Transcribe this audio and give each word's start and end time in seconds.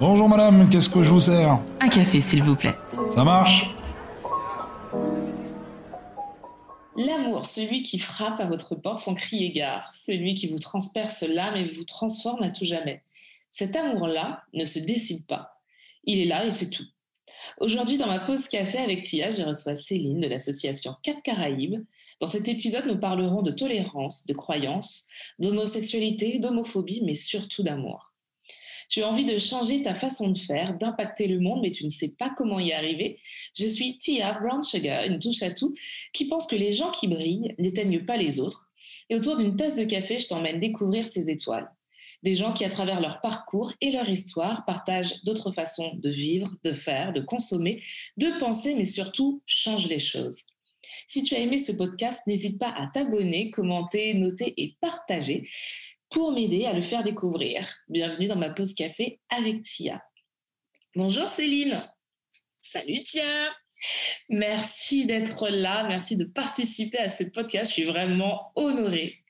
Bonjour 0.00 0.28
madame, 0.28 0.68
qu'est-ce 0.68 0.88
que 0.88 1.02
je 1.02 1.10
vous 1.10 1.20
sers? 1.20 1.58
Un 1.80 1.88
café, 1.88 2.20
s'il 2.20 2.42
vous 2.42 2.56
plaît. 2.56 2.74
Ça 3.14 3.24
marche? 3.24 3.74
L'amour, 6.96 7.44
celui 7.44 7.82
qui 7.82 7.98
frappe 7.98 8.40
à 8.40 8.46
votre 8.46 8.74
porte 8.74 9.00
sans 9.00 9.14
crier 9.14 9.52
gare, 9.52 9.92
celui 9.94 10.34
qui 10.34 10.48
vous 10.48 10.58
transperce 10.58 11.22
l'âme 11.22 11.56
et 11.56 11.64
vous 11.64 11.84
transforme 11.84 12.42
à 12.42 12.50
tout 12.50 12.64
jamais. 12.64 13.02
Cet 13.50 13.76
amour-là 13.76 14.42
ne 14.52 14.64
se 14.64 14.78
décide 14.78 15.26
pas. 15.26 15.60
Il 16.04 16.20
est 16.20 16.26
là 16.26 16.44
et 16.44 16.50
c'est 16.50 16.70
tout. 16.70 16.86
Aujourd'hui, 17.60 17.98
dans 17.98 18.06
ma 18.06 18.20
pause 18.20 18.48
café 18.48 18.78
avec 18.78 19.02
Tia, 19.02 19.30
je 19.30 19.42
reçois 19.42 19.74
Céline 19.74 20.20
de 20.20 20.28
l'association 20.28 20.94
Cap 21.02 21.22
Caraïbes. 21.22 21.84
Dans 22.20 22.26
cet 22.26 22.48
épisode, 22.48 22.86
nous 22.86 22.98
parlerons 22.98 23.42
de 23.42 23.50
tolérance, 23.50 24.26
de 24.26 24.32
croyance, 24.32 25.08
d'homosexualité, 25.38 26.38
d'homophobie, 26.38 27.02
mais 27.04 27.14
surtout 27.14 27.62
d'amour. 27.62 28.07
Tu 28.88 29.02
as 29.02 29.08
envie 29.08 29.26
de 29.26 29.38
changer 29.38 29.82
ta 29.82 29.94
façon 29.94 30.30
de 30.30 30.38
faire, 30.38 30.76
d'impacter 30.78 31.26
le 31.26 31.40
monde, 31.40 31.60
mais 31.62 31.70
tu 31.70 31.84
ne 31.84 31.90
sais 31.90 32.14
pas 32.18 32.30
comment 32.36 32.58
y 32.58 32.72
arriver. 32.72 33.18
Je 33.56 33.66
suis 33.66 33.96
Tia 33.96 34.32
Brown 34.32 34.62
Sugar, 34.62 35.04
une 35.04 35.18
touche 35.18 35.42
à 35.42 35.50
tout, 35.50 35.74
qui 36.12 36.26
pense 36.26 36.46
que 36.46 36.56
les 36.56 36.72
gens 36.72 36.90
qui 36.90 37.06
brillent 37.06 37.54
n'éteignent 37.58 38.04
pas 38.04 38.16
les 38.16 38.40
autres. 38.40 38.72
Et 39.10 39.16
autour 39.16 39.36
d'une 39.36 39.56
tasse 39.56 39.76
de 39.76 39.84
café, 39.84 40.18
je 40.18 40.28
t'emmène 40.28 40.58
découvrir 40.58 41.06
ces 41.06 41.30
étoiles. 41.30 41.70
Des 42.22 42.34
gens 42.34 42.52
qui, 42.52 42.64
à 42.64 42.68
travers 42.68 43.00
leur 43.00 43.20
parcours 43.20 43.72
et 43.80 43.92
leur 43.92 44.08
histoire, 44.08 44.64
partagent 44.64 45.22
d'autres 45.24 45.52
façons 45.52 45.94
de 45.94 46.10
vivre, 46.10 46.52
de 46.64 46.72
faire, 46.72 47.12
de 47.12 47.20
consommer, 47.20 47.82
de 48.16 48.38
penser, 48.40 48.74
mais 48.74 48.86
surtout 48.86 49.42
changent 49.46 49.88
les 49.88 50.00
choses. 50.00 50.44
Si 51.06 51.22
tu 51.22 51.34
as 51.34 51.38
aimé 51.38 51.58
ce 51.58 51.72
podcast, 51.72 52.26
n'hésite 52.26 52.58
pas 52.58 52.74
à 52.76 52.86
t'abonner, 52.86 53.50
commenter, 53.50 54.14
noter 54.14 54.54
et 54.56 54.76
partager 54.80 55.48
pour 56.10 56.32
m'aider 56.32 56.64
à 56.66 56.72
le 56.72 56.82
faire 56.82 57.02
découvrir. 57.02 57.66
Bienvenue 57.88 58.28
dans 58.28 58.36
ma 58.36 58.50
pause 58.50 58.74
café 58.74 59.20
avec 59.28 59.60
Tia. 59.62 60.02
Bonjour 60.94 61.28
Céline. 61.28 61.86
Salut 62.60 63.02
Tia. 63.02 63.24
Merci 64.28 65.06
d'être 65.06 65.48
là, 65.48 65.84
merci 65.86 66.16
de 66.16 66.24
participer 66.24 66.98
à 66.98 67.08
ce 67.08 67.24
podcast. 67.24 67.70
Je 67.70 67.74
suis 67.74 67.84
vraiment 67.84 68.52
honorée. 68.56 69.22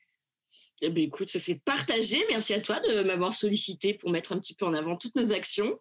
Eh 0.81 0.89
bien, 0.89 1.03
écoute, 1.03 1.27
ça 1.27 1.39
s'est 1.39 1.59
partagé. 1.59 2.17
Merci 2.29 2.53
à 2.53 2.61
toi 2.61 2.79
de 2.79 3.03
m'avoir 3.03 3.33
sollicité 3.33 3.93
pour 3.93 4.09
mettre 4.11 4.31
un 4.31 4.39
petit 4.39 4.55
peu 4.55 4.65
en 4.65 4.73
avant 4.73 4.95
toutes 4.95 5.15
nos 5.15 5.33
actions. 5.33 5.77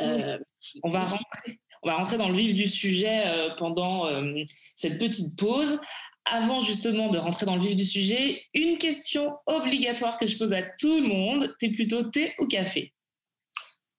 Euh, 0.00 0.38
on, 0.82 0.90
va 0.90 1.04
rentrer, 1.04 1.60
on 1.82 1.88
va 1.88 1.94
rentrer 1.94 2.18
dans 2.18 2.28
le 2.28 2.36
vif 2.36 2.56
du 2.56 2.66
sujet 2.66 3.26
euh, 3.26 3.50
pendant 3.56 4.08
euh, 4.08 4.42
cette 4.74 4.98
petite 4.98 5.38
pause 5.38 5.78
avant 6.24 6.60
justement 6.60 7.08
de 7.08 7.18
rentrer 7.18 7.46
dans 7.46 7.56
le 7.56 7.62
vif 7.62 7.76
du 7.76 7.84
sujet, 7.84 8.42
une 8.54 8.78
question 8.78 9.36
obligatoire 9.46 10.18
que 10.18 10.26
je 10.26 10.36
pose 10.36 10.52
à 10.52 10.62
tout 10.62 11.00
le 11.00 11.06
monde. 11.06 11.54
T'es 11.58 11.68
plutôt 11.68 12.02
thé 12.02 12.34
ou 12.38 12.46
café? 12.46 12.92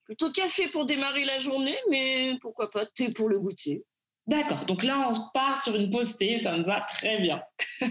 Plutôt 0.04 0.30
café 0.30 0.68
pour 0.68 0.86
démarrer 0.86 1.24
la 1.24 1.38
journée, 1.38 1.76
mais 1.90 2.36
pourquoi 2.40 2.70
pas 2.70 2.86
thé 2.86 3.10
pour 3.10 3.28
le 3.28 3.38
goûter. 3.38 3.84
D'accord, 4.26 4.64
donc 4.64 4.82
là 4.82 5.08
on 5.08 5.30
part 5.32 5.62
sur 5.62 5.76
une 5.76 5.90
pause 5.90 6.16
thé, 6.16 6.42
ça 6.42 6.56
me 6.56 6.64
va 6.64 6.80
très 6.80 7.18
bien. 7.18 7.42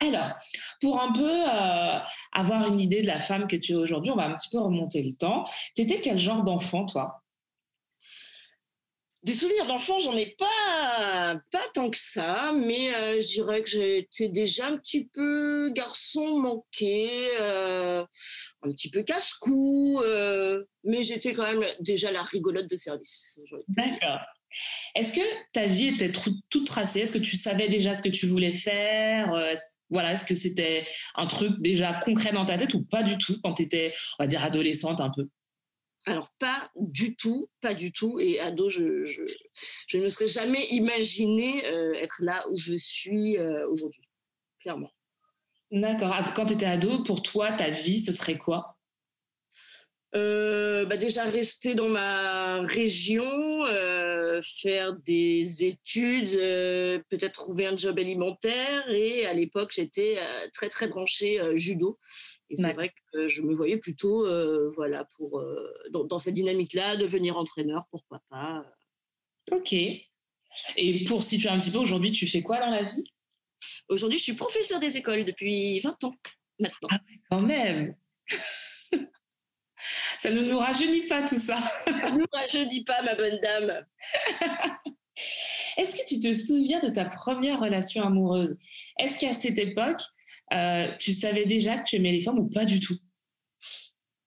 Alors, 0.00 0.32
pour 0.80 1.00
un 1.00 1.12
peu 1.12 1.48
euh, 1.48 1.98
avoir 2.32 2.68
une 2.68 2.80
idée 2.80 3.02
de 3.02 3.06
la 3.06 3.20
femme 3.20 3.46
que 3.46 3.56
tu 3.56 3.72
es 3.72 3.74
aujourd'hui, 3.74 4.12
on 4.12 4.16
va 4.16 4.24
un 4.24 4.34
petit 4.34 4.48
peu 4.50 4.58
remonter 4.58 5.02
le 5.02 5.14
temps. 5.14 5.44
T'étais 5.74 6.00
quel 6.00 6.18
genre 6.18 6.42
d'enfant, 6.42 6.84
toi? 6.84 7.22
Des 9.28 9.34
souvenirs 9.34 9.66
d'enfant, 9.66 9.98
j'en 9.98 10.16
ai 10.16 10.34
pas, 10.38 11.38
pas 11.52 11.62
tant 11.74 11.90
que 11.90 11.98
ça, 11.98 12.50
mais 12.56 12.94
euh, 12.94 13.20
je 13.20 13.26
dirais 13.26 13.62
que 13.62 13.68
j'étais 13.68 14.30
déjà 14.30 14.68
un 14.68 14.76
petit 14.78 15.06
peu 15.06 15.68
garçon 15.70 16.38
manqué, 16.38 17.10
euh, 17.38 18.02
un 18.62 18.72
petit 18.72 18.88
peu 18.88 19.02
casse-cou, 19.02 20.00
euh, 20.02 20.64
mais 20.82 21.02
j'étais 21.02 21.34
quand 21.34 21.42
même 21.42 21.62
déjà 21.80 22.10
la 22.10 22.22
rigolote 22.22 22.70
de 22.70 22.76
service. 22.76 23.38
D'accord. 23.68 24.20
Est-ce 24.94 25.12
que 25.12 25.20
ta 25.52 25.66
vie 25.66 25.88
était 25.88 26.10
toute 26.10 26.66
tracée? 26.66 27.00
Est-ce 27.00 27.12
que 27.12 27.18
tu 27.18 27.36
savais 27.36 27.68
déjà 27.68 27.92
ce 27.92 28.02
que 28.02 28.08
tu 28.08 28.26
voulais 28.26 28.54
faire? 28.54 29.30
Voilà, 29.90 30.12
est-ce 30.12 30.24
que 30.24 30.34
c'était 30.34 30.86
un 31.16 31.26
truc 31.26 31.60
déjà 31.60 31.92
concret 31.92 32.32
dans 32.32 32.46
ta 32.46 32.56
tête 32.56 32.72
ou 32.72 32.82
pas 32.82 33.02
du 33.02 33.18
tout 33.18 33.38
quand 33.42 33.52
tu 33.52 33.64
étais, 33.64 33.92
on 34.18 34.24
va 34.24 34.26
dire, 34.26 34.42
adolescente 34.42 35.02
un 35.02 35.10
peu? 35.14 35.28
Alors, 36.06 36.30
pas 36.38 36.70
du 36.76 37.16
tout, 37.16 37.50
pas 37.60 37.74
du 37.74 37.92
tout. 37.92 38.18
Et 38.18 38.40
ado, 38.40 38.70
je, 38.70 38.82
ne 39.94 40.08
serais 40.08 40.26
jamais 40.26 40.66
imaginé 40.70 41.66
euh, 41.66 41.92
être 41.94 42.22
là 42.22 42.44
où 42.50 42.56
je 42.56 42.74
suis 42.74 43.36
euh, 43.36 43.68
aujourd'hui, 43.68 44.08
clairement. 44.60 44.90
D'accord. 45.70 46.14
Quand 46.34 46.46
tu 46.46 46.54
étais 46.54 46.66
ado, 46.66 47.02
pour 47.02 47.22
toi, 47.22 47.52
ta 47.52 47.68
vie, 47.68 48.00
ce 48.00 48.12
serait 48.12 48.38
quoi? 48.38 48.77
Euh, 50.14 50.86
bah 50.86 50.96
déjà 50.96 51.24
rester 51.24 51.74
dans 51.74 51.88
ma 51.88 52.60
région, 52.62 53.24
euh, 53.66 54.40
faire 54.42 54.94
des 54.94 55.64
études, 55.64 56.34
euh, 56.34 56.98
peut-être 57.10 57.32
trouver 57.32 57.66
un 57.66 57.76
job 57.76 57.98
alimentaire. 57.98 58.88
Et 58.90 59.26
à 59.26 59.34
l'époque, 59.34 59.70
j'étais 59.74 60.18
très 60.54 60.68
très 60.68 60.88
branchée 60.88 61.38
judo. 61.56 61.98
Et 62.48 62.56
c'est 62.56 62.72
vrai 62.72 62.92
que 63.12 63.28
je 63.28 63.42
me 63.42 63.54
voyais 63.54 63.76
plutôt, 63.76 64.26
voilà, 64.70 65.06
pour 65.16 65.42
dans, 65.90 66.04
dans, 66.04 66.18
cette 66.18 66.34
dynamique-là, 66.34 66.96
devenir 66.96 67.36
entraîneur, 67.36 67.84
pourquoi 67.90 68.20
pas. 68.30 68.64
Ok. 69.50 69.74
Et 70.76 71.04
pour 71.04 71.22
situer 71.22 71.50
un 71.50 71.58
petit 71.58 71.70
peu, 71.70 71.78
aujourd'hui, 71.78 72.10
tu 72.10 72.26
fais 72.26 72.42
quoi 72.42 72.58
dans 72.58 72.70
la 72.70 72.82
vie? 72.82 73.04
Aujourd'hui, 73.88 74.18
je 74.18 74.24
suis 74.24 74.34
professeur 74.34 74.80
des 74.80 74.96
écoles 74.96 75.24
depuis 75.24 75.78
20 75.80 76.04
ans 76.04 76.14
maintenant. 76.58 76.88
Ah, 76.90 76.98
quand 77.30 77.42
même 77.42 77.94
ça 80.18 80.30
ne 80.30 80.40
nous 80.40 80.58
rajeunit 80.58 81.06
pas 81.06 81.22
tout 81.22 81.36
ça. 81.36 81.56
Ça 81.84 82.10
ne 82.10 82.18
nous 82.18 82.26
rajeunit 82.32 82.84
pas, 82.84 83.02
ma 83.02 83.14
bonne 83.14 83.38
dame. 83.40 83.86
Est-ce 85.76 85.94
que 85.94 86.08
tu 86.08 86.20
te 86.20 86.34
souviens 86.34 86.80
de 86.80 86.88
ta 86.88 87.04
première 87.04 87.60
relation 87.60 88.02
amoureuse? 88.04 88.56
Est-ce 88.98 89.18
qu'à 89.18 89.32
cette 89.32 89.58
époque, 89.58 90.00
euh, 90.52 90.88
tu 90.98 91.12
savais 91.12 91.46
déjà 91.46 91.78
que 91.78 91.84
tu 91.84 91.96
aimais 91.96 92.12
les 92.12 92.20
femmes 92.20 92.38
ou 92.38 92.48
pas 92.48 92.64
du 92.64 92.80
tout? 92.80 92.96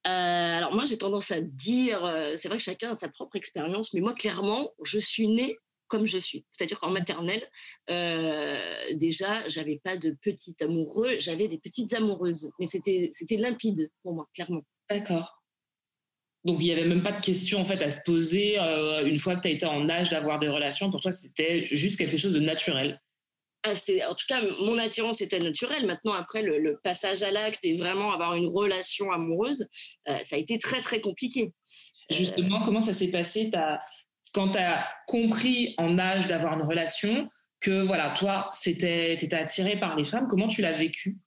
Euh, 0.07 0.09
alors 0.57 0.73
moi 0.73 0.85
j'ai 0.85 0.97
tendance 0.97 1.29
à 1.29 1.41
dire, 1.41 2.03
euh, 2.05 2.35
c'est 2.35 2.47
vrai 2.47 2.57
que 2.57 2.63
chacun 2.63 2.91
a 2.91 2.95
sa 2.95 3.07
propre 3.07 3.35
expérience, 3.35 3.93
mais 3.93 4.01
moi 4.01 4.15
clairement 4.15 4.67
je 4.83 4.97
suis 4.97 5.27
née 5.27 5.55
comme 5.87 6.05
je 6.05 6.17
suis. 6.17 6.45
C'est-à-dire 6.51 6.79
qu'en 6.79 6.89
maternelle, 6.89 7.45
déjà, 8.95 9.45
j'avais 9.49 9.81
pas 9.83 9.97
de 9.97 10.15
petit 10.21 10.55
amoureux, 10.61 11.19
j'avais 11.19 11.49
des 11.49 11.57
petites 11.57 11.93
amoureuses. 11.93 12.49
Mais 12.61 12.65
c'était 12.65 13.35
limpide 13.37 13.91
pour 14.01 14.13
moi, 14.13 14.25
clairement. 14.33 14.61
D'accord. 14.89 15.40
Donc, 16.43 16.57
il 16.59 16.65
n'y 16.65 16.71
avait 16.71 16.85
même 16.85 17.03
pas 17.03 17.11
de 17.11 17.19
question 17.19 17.61
en 17.61 17.65
fait 17.65 17.81
à 17.83 17.91
se 17.91 17.99
poser 18.03 18.59
euh, 18.59 19.05
une 19.05 19.19
fois 19.19 19.35
que 19.35 19.41
tu 19.41 19.47
as 19.47 19.51
été 19.51 19.65
en 19.65 19.87
âge 19.89 20.09
d'avoir 20.09 20.39
des 20.39 20.49
relations. 20.49 20.89
Pour 20.89 21.01
toi, 21.01 21.11
c'était 21.11 21.65
juste 21.65 21.97
quelque 21.97 22.17
chose 22.17 22.33
de 22.33 22.39
naturel. 22.39 22.99
Ah, 23.63 23.73
en 24.09 24.15
tout 24.15 24.25
cas, 24.27 24.41
mon 24.59 24.77
attirance 24.79 25.21
était 25.21 25.39
naturelle. 25.39 25.85
Maintenant, 25.85 26.13
après 26.13 26.41
le, 26.41 26.79
passage 26.83 27.21
à 27.21 27.29
l'acte 27.29 27.63
et 27.63 27.75
vraiment 27.75 28.11
avoir 28.11 28.33
une 28.33 28.47
relation 28.47 29.11
amoureuse, 29.11 29.67
euh, 30.07 30.17
ça 30.23 30.35
a 30.35 30.39
été 30.39 30.57
très, 30.57 30.81
très 30.81 30.99
compliqué. 30.99 31.53
Justement, 32.09 32.65
comment 32.65 32.79
ça 32.79 32.93
s'est 32.93 33.11
passé 33.11 33.51
quand 34.33 34.49
tu 34.49 34.57
as 34.57 34.87
compris 35.07 35.75
en 35.77 35.99
âge 35.99 36.27
d'avoir 36.27 36.53
une 36.53 36.65
relation 36.65 37.27
que 37.59 37.81
voilà, 37.81 38.09
toi, 38.09 38.49
tu 38.61 38.71
étais 38.71 39.33
attiré 39.33 39.79
par 39.79 39.95
les 39.95 40.05
femmes 40.05 40.27
Comment 40.27 40.47
tu 40.47 40.61
l'as 40.61 40.71
vécu? 40.71 41.19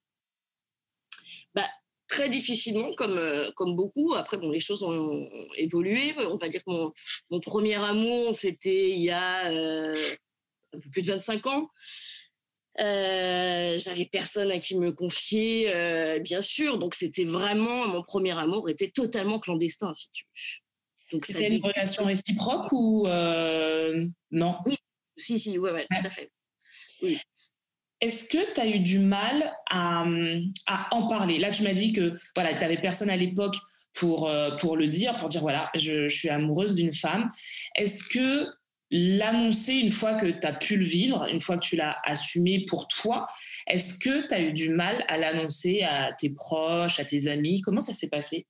Très 2.09 2.29
difficilement, 2.29 2.93
comme, 2.95 3.17
euh, 3.17 3.51
comme 3.53 3.75
beaucoup. 3.75 4.15
Après, 4.15 4.37
bon, 4.37 4.51
les 4.51 4.61
choses 4.61 4.83
ont, 4.83 5.29
évolué. 5.57 6.15
On 6.19 6.37
va 6.37 6.49
dire 6.49 6.63
que 6.65 6.71
mon, 6.71 6.93
mon 7.31 7.41
premier 7.41 7.75
amour, 7.75 8.35
c'était 8.35 8.91
il 8.91 9.03
y 9.03 9.11
a 9.11 9.51
euh, 9.51 10.15
un 10.75 10.81
peu 10.81 10.91
plus 10.91 11.03
de 11.03 11.09
25 11.09 11.47
ans. 11.47 11.69
Euh, 12.81 13.79
j'avais 13.79 14.07
personne 14.07 14.51
à 14.51 14.59
qui 14.59 14.77
me 14.77 14.91
confier, 14.93 15.73
bien 16.21 16.41
sûr. 16.41 16.79
Donc, 16.79 16.95
c'était 16.95 17.25
vraiment 17.25 17.89
mon 17.89 18.03
premier 18.03 18.37
amour 18.37 18.69
était 18.69 18.91
totalement 18.91 19.39
clandestin, 19.39 19.93
si 19.95 20.11
tu 20.11 20.25
veux. 20.25 21.21
C'était 21.23 21.55
une 21.55 21.65
relation 21.65 22.05
réciproque 22.05 22.73
ou 22.73 23.07
non? 24.31 24.57
Oui, 24.67 24.77
si, 25.17 25.39
si, 25.39 25.59
ouais, 25.59 25.71
ouais, 25.71 25.87
tout 25.89 26.07
à 26.07 26.11
fait. 26.11 26.31
Oui. 27.03 27.19
Est-ce 28.05 28.29
que 28.29 28.53
tu 28.53 28.61
as 28.61 28.67
eu 28.67 28.81
du 28.81 28.99
mal 28.99 29.51
à, 29.71 30.05
en 30.91 31.09
parler? 31.09 31.39
Là, 31.39 31.51
tu 31.51 31.63
m'as 31.63 31.73
dit 31.73 31.95
que 31.95 32.13
voilà, 32.35 32.53
tu 32.53 32.61
n'avais 32.61 32.77
personne 32.77 33.09
à 33.09 33.17
l'époque 33.17 33.57
pour, 33.95 34.29
euh, 34.29 34.51
pour 34.57 34.77
le 34.77 34.89
dire, 34.89 35.17
pour 35.17 35.31
dire 35.31 35.41
voilà, 35.41 35.71
je, 35.75 36.07
suis 36.09 36.29
amoureuse 36.29 36.75
d'une 36.75 36.93
femme. 36.93 37.31
Est-ce 37.75 38.05
que 38.07 38.47
l'annoncer 38.91 39.73
une 39.77 39.91
fois 39.91 40.17
que 40.17 40.27
tu 40.27 40.47
as 40.47 40.53
pu 40.53 40.77
le 40.77 40.85
vivre, 40.85 41.27
une 41.33 41.41
fois 41.41 41.57
que 41.57 41.65
tu 41.65 41.77
l'as 41.77 41.97
assumé 42.05 42.67
pour 42.69 42.89
toi, 42.89 43.27
est-ce 43.69 43.99
que 43.99 44.27
tu 44.29 44.35
as 44.35 44.41
eu 44.41 44.53
du 44.53 44.69
mal 44.69 45.03
à 45.09 45.17
l'annoncer 45.17 45.83
à 45.83 46.13
tes 46.13 46.35
proches, 46.35 47.01
à 47.01 47.07
tes 47.07 47.27
amis? 47.27 47.63
Comment 47.63 47.81
ça 47.81 47.95
s'est 47.95 48.11
passé? 48.11 48.47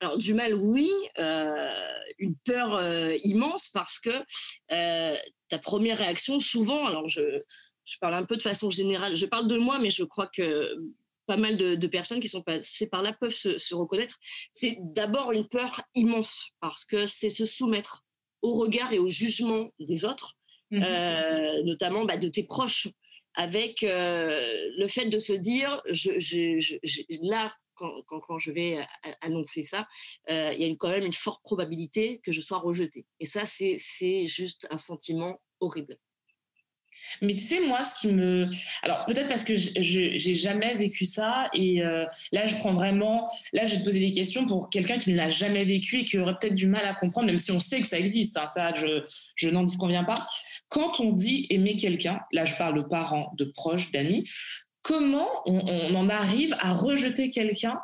Alors 0.00 0.18
du 0.18 0.34
mal, 0.34 0.52
oui, 0.52 0.90
euh, 1.18 1.70
une 2.18 2.34
peur 2.44 2.74
euh, 2.74 3.16
immense 3.24 3.70
parce 3.72 3.98
que 3.98 4.10
ta 4.68 5.58
première 5.58 5.98
réaction, 5.98 6.38
souvent, 6.38 6.86
alors 6.86 7.08
je, 7.08 7.42
je 7.84 7.98
parle 7.98 8.14
un 8.14 8.24
peu 8.24 8.36
de 8.36 8.42
façon 8.42 8.70
générale. 8.70 9.14
Je 9.14 9.26
parle 9.26 9.46
de 9.46 9.58
moi, 9.58 9.78
mais 9.78 9.90
je 9.90 10.04
crois 10.04 10.26
que 10.26 10.76
pas 11.26 11.36
mal 11.36 11.56
de, 11.56 11.86
personnes 11.86 12.20
qui 12.20 12.28
sont 12.28 12.42
passées 12.42 12.86
par 12.86 13.02
là 13.02 13.12
peuvent 13.12 13.30
se, 13.32 13.74
reconnaître. 13.74 14.18
C'est 14.52 14.78
d'abord 14.80 15.32
une 15.32 15.46
peur 15.48 15.82
immense 15.94 16.50
parce 16.60 16.84
que 16.84 17.06
c'est 17.06 17.30
se 17.30 17.44
soumettre 17.44 18.04
au 18.42 18.58
regard 18.58 18.92
et 18.92 18.98
au 18.98 19.08
jugement 19.08 19.70
des 19.78 20.04
autres, 20.04 20.36
mmh 20.70 20.82
euh, 20.82 21.62
notamment 21.62 22.04
bah, 22.04 22.16
de 22.16 22.28
tes 22.28 22.42
proches, 22.42 22.88
avec 23.34 23.82
euh, 23.82 24.70
le 24.76 24.86
fait 24.86 25.06
de 25.06 25.18
se 25.18 25.32
dire, 25.32 25.80
je, 25.88 26.10
là, 27.30 27.48
quand, 27.76 28.38
je 28.38 28.50
vais 28.50 28.84
annoncer 29.20 29.62
ça, 29.62 29.88
euh, 30.28 30.52
il 30.52 30.66
y 30.66 30.70
a 30.70 30.76
quand 30.76 30.90
même 30.90 31.04
une 31.04 31.12
forte 31.12 31.42
probabilité 31.42 32.20
que 32.24 32.32
je 32.32 32.40
sois 32.40 32.58
rejetée. 32.58 33.06
Et 33.20 33.26
ça, 33.26 33.44
c'est 33.46 34.26
juste 34.26 34.66
un 34.70 34.76
sentiment 34.76 35.40
horrible. 35.60 35.98
Mais 37.20 37.34
tu 37.34 37.42
sais, 37.42 37.60
moi, 37.66 37.82
ce 37.82 38.00
qui 38.00 38.08
me. 38.08 38.48
Alors, 38.82 39.04
peut-être 39.06 39.28
parce 39.28 39.44
que 39.44 39.56
je 39.56 40.28
n'ai 40.28 40.34
jamais 40.34 40.74
vécu 40.74 41.04
ça. 41.04 41.48
Et 41.54 41.82
euh, 41.82 42.04
là, 42.32 42.46
je 42.46 42.56
prends 42.56 42.72
vraiment. 42.72 43.28
Là, 43.52 43.64
je 43.64 43.74
vais 43.74 43.80
te 43.80 43.84
poser 43.84 44.00
des 44.00 44.12
questions 44.12 44.46
pour 44.46 44.70
quelqu'un 44.70 44.98
qui 44.98 45.12
ne 45.12 45.16
l'a 45.16 45.30
jamais 45.30 45.64
vécu 45.64 46.00
et 46.00 46.04
qui 46.04 46.18
aurait 46.18 46.36
peut-être 46.38 46.54
du 46.54 46.66
mal 46.66 46.84
à 46.86 46.94
comprendre, 46.94 47.26
même 47.26 47.38
si 47.38 47.52
on 47.52 47.60
sait 47.60 47.80
que 47.80 47.86
ça 47.86 47.98
existe. 47.98 48.36
Hein, 48.36 48.46
ça, 48.46 48.72
je, 48.74 49.02
je 49.36 49.48
n'en 49.48 49.62
disconviens 49.62 50.04
pas. 50.04 50.14
Quand 50.68 51.00
on 51.00 51.12
dit 51.12 51.46
aimer 51.50 51.76
quelqu'un, 51.76 52.20
là, 52.32 52.44
je 52.44 52.56
parle 52.56 52.76
de 52.76 52.82
parents, 52.82 53.32
de 53.36 53.44
proches, 53.44 53.92
d'amis, 53.92 54.24
comment 54.82 55.28
on 55.46 55.94
en 55.94 56.08
arrive 56.08 56.56
à 56.60 56.72
rejeter 56.72 57.30
quelqu'un 57.30 57.78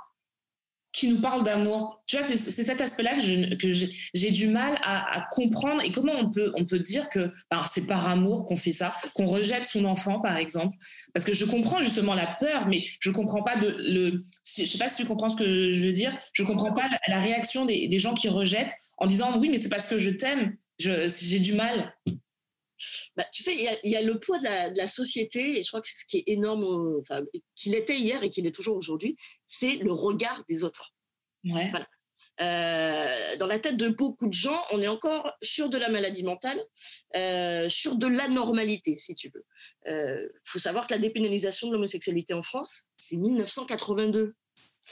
qui 0.98 1.08
nous 1.08 1.20
parle 1.20 1.44
d'amour. 1.44 2.02
Tu 2.08 2.16
vois, 2.16 2.26
c'est 2.26 2.36
cet 2.36 2.80
aspect-là 2.80 3.14
que 3.56 3.70
j'ai 3.70 4.30
du 4.32 4.48
mal 4.48 4.76
à, 4.82 5.28
comprendre. 5.30 5.80
Et 5.84 5.92
comment 5.92 6.14
on 6.18 6.28
peut, 6.28 6.52
on 6.56 6.64
peut 6.64 6.80
dire 6.80 7.08
que 7.08 7.30
ben, 7.50 7.62
c'est 7.70 7.86
par 7.86 8.08
amour 8.08 8.46
qu'on 8.46 8.56
fait 8.56 8.72
ça, 8.72 8.92
qu'on 9.14 9.26
rejette 9.26 9.64
son 9.64 9.84
enfant, 9.84 10.18
par 10.20 10.36
exemple? 10.36 10.76
Parce 11.14 11.24
que 11.24 11.32
je 11.32 11.44
comprends 11.44 11.82
justement 11.82 12.14
la 12.14 12.26
peur, 12.26 12.66
mais 12.66 12.84
je 12.98 13.10
comprends 13.10 13.44
pas 13.44 13.56
de 13.56 13.76
le. 13.78 14.22
Je 14.44 14.64
sais 14.64 14.78
pas 14.78 14.88
si 14.88 15.02
tu 15.02 15.08
comprends 15.08 15.28
ce 15.28 15.36
que 15.36 15.70
je 15.70 15.86
veux 15.86 15.92
dire. 15.92 16.12
Je 16.32 16.42
comprends 16.42 16.72
pas 16.72 16.88
la, 17.06 17.20
réaction 17.20 17.64
des, 17.64 17.86
des, 17.86 17.98
gens 18.00 18.14
qui 18.14 18.28
rejettent 18.28 18.74
en 18.96 19.06
disant 19.06 19.38
oui, 19.38 19.50
mais 19.50 19.58
c'est 19.58 19.68
parce 19.68 19.86
que 19.86 19.98
je 19.98 20.10
t'aime. 20.10 20.56
J'ai 20.78 21.38
du 21.38 21.52
mal. 21.52 21.94
Bah, 23.16 23.24
tu 23.32 23.42
sais, 23.42 23.54
il 23.82 23.90
y, 23.90 23.96
a 23.96 24.02
le 24.02 24.18
poids 24.18 24.38
de 24.38 24.76
la, 24.76 24.88
société, 24.88 25.58
et 25.58 25.62
je 25.62 25.68
crois 25.68 25.80
que 25.80 25.88
ce 25.88 26.04
qui 26.06 26.18
est 26.18 26.24
énorme, 26.26 26.64
enfin, 27.00 27.22
qu'il 27.54 27.74
était 27.74 27.96
hier 27.96 28.22
et 28.22 28.30
qu'il 28.30 28.46
est 28.46 28.54
toujours 28.54 28.76
aujourd'hui, 28.76 29.16
c'est 29.46 29.76
le 29.76 29.92
regard 29.92 30.42
des 30.48 30.64
autres. 30.64 30.94
Ouais. 31.44 31.70
Euh, 32.40 33.36
dans 33.36 33.46
la 33.46 33.58
tête 33.58 33.76
de 33.76 33.88
beaucoup 33.88 34.26
de 34.26 34.34
gens, 34.34 34.60
on 34.72 34.82
est 34.82 34.88
encore 34.88 35.32
sur 35.42 35.68
de 35.68 35.78
la 35.78 35.88
maladie 35.88 36.22
mentale, 36.22 36.58
euh, 37.16 37.68
sur 37.68 37.96
de 37.96 38.06
l'anormalité, 38.06 38.96
si 38.96 39.14
tu 39.14 39.28
veux. 39.28 39.44
Il 39.86 39.92
euh, 39.92 40.28
faut 40.44 40.58
savoir 40.58 40.86
que 40.86 40.94
la 40.94 40.98
dépénalisation 40.98 41.68
de 41.68 41.74
l'homosexualité 41.74 42.34
en 42.34 42.42
France, 42.42 42.86
c'est 42.96 43.16
1982. 43.16 44.34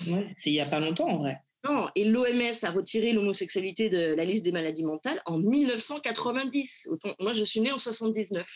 Ouais, 0.09 0.27
c'est 0.35 0.51
il 0.51 0.55
n'y 0.55 0.61
a 0.61 0.67
pas 0.67 0.81
longtemps 0.81 1.09
en 1.09 1.19
vrai. 1.19 1.39
Non, 1.65 1.89
et 1.97 2.05
l'OMS 2.05 2.53
a 2.63 2.71
retiré 2.71 3.13
l'homosexualité 3.13 3.89
de 3.89 4.15
la 4.15 4.25
liste 4.25 4.45
des 4.45 4.53
maladies 4.53 4.85
mentales 4.85 5.21
en 5.27 5.39
1990. 5.39 6.89
Moi, 7.19 7.33
je 7.33 7.45
suis 7.45 7.61
née 7.61 7.73
en 7.73 7.79
79. 7.79 8.47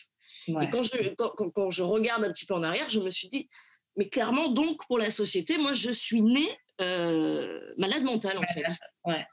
Et 0.49 0.53
quand 0.71 0.83
je, 0.83 0.91
quand, 1.17 1.71
je 1.71 1.83
regarde 1.83 2.25
un 2.25 2.33
petit 2.33 2.47
peu 2.47 2.55
en 2.55 2.63
arrière, 2.63 2.89
je 2.89 3.01
me 3.01 3.11
suis 3.11 3.29
dit, 3.29 3.49
mais 3.97 4.09
clairement, 4.09 4.49
donc, 4.49 4.87
pour 4.87 4.99
la 4.99 5.11
société, 5.11 5.59
moi, 5.59 5.73
je 5.73 5.91
suis 5.91 6.23
née 6.23 6.49
euh, 6.81 7.61
malade 7.77 8.03
mentale, 8.03 8.39
en 8.39 8.47
fait. 8.53 8.65
Ouais. 9.07 9.25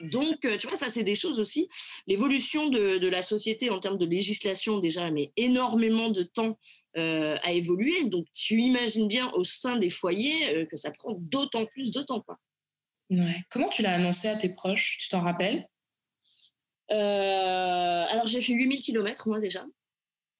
Donc, 0.00 0.44
euh, 0.44 0.58
tu 0.58 0.68
vois, 0.68 0.76
ça, 0.76 0.90
c'est 0.90 1.02
des 1.02 1.14
choses 1.14 1.40
aussi. 1.40 1.68
L'évolution 2.06 2.68
de, 2.68 3.08
la 3.08 3.22
société 3.22 3.70
en 3.70 3.80
termes 3.80 3.98
de 3.98 4.06
législation, 4.06 4.78
déjà, 4.78 5.10
met 5.10 5.32
énormément 5.36 6.10
de 6.10 6.22
temps 6.22 6.58
euh, 6.96 7.36
à 7.42 7.52
évoluer. 7.52 8.08
Donc, 8.08 8.26
tu 8.32 8.60
imagines 8.60 9.08
bien 9.08 9.30
au 9.32 9.42
sein 9.42 9.76
des 9.76 9.90
foyers 9.90 10.66
que 10.68 10.76
ça 10.76 10.90
prend 10.90 11.14
d'autant 11.18 11.66
plus 11.66 11.90
de 11.90 12.02
temps. 12.02 12.20
Quoi. 12.20 12.38
Ouais. 13.10 13.44
Comment 13.50 13.68
tu 13.68 13.82
l'as 13.82 13.94
annoncé 13.94 14.28
à 14.28 14.36
tes 14.36 14.48
proches? 14.48 14.98
Tu 14.98 15.08
t'en 15.08 15.20
rappelles? 15.20 15.66
Alors, 16.88 18.26
j'ai 18.26 18.40
fait 18.40 18.52
8000 18.52 18.82
km, 18.82 19.28
moi, 19.28 19.40
déjà 19.40 19.64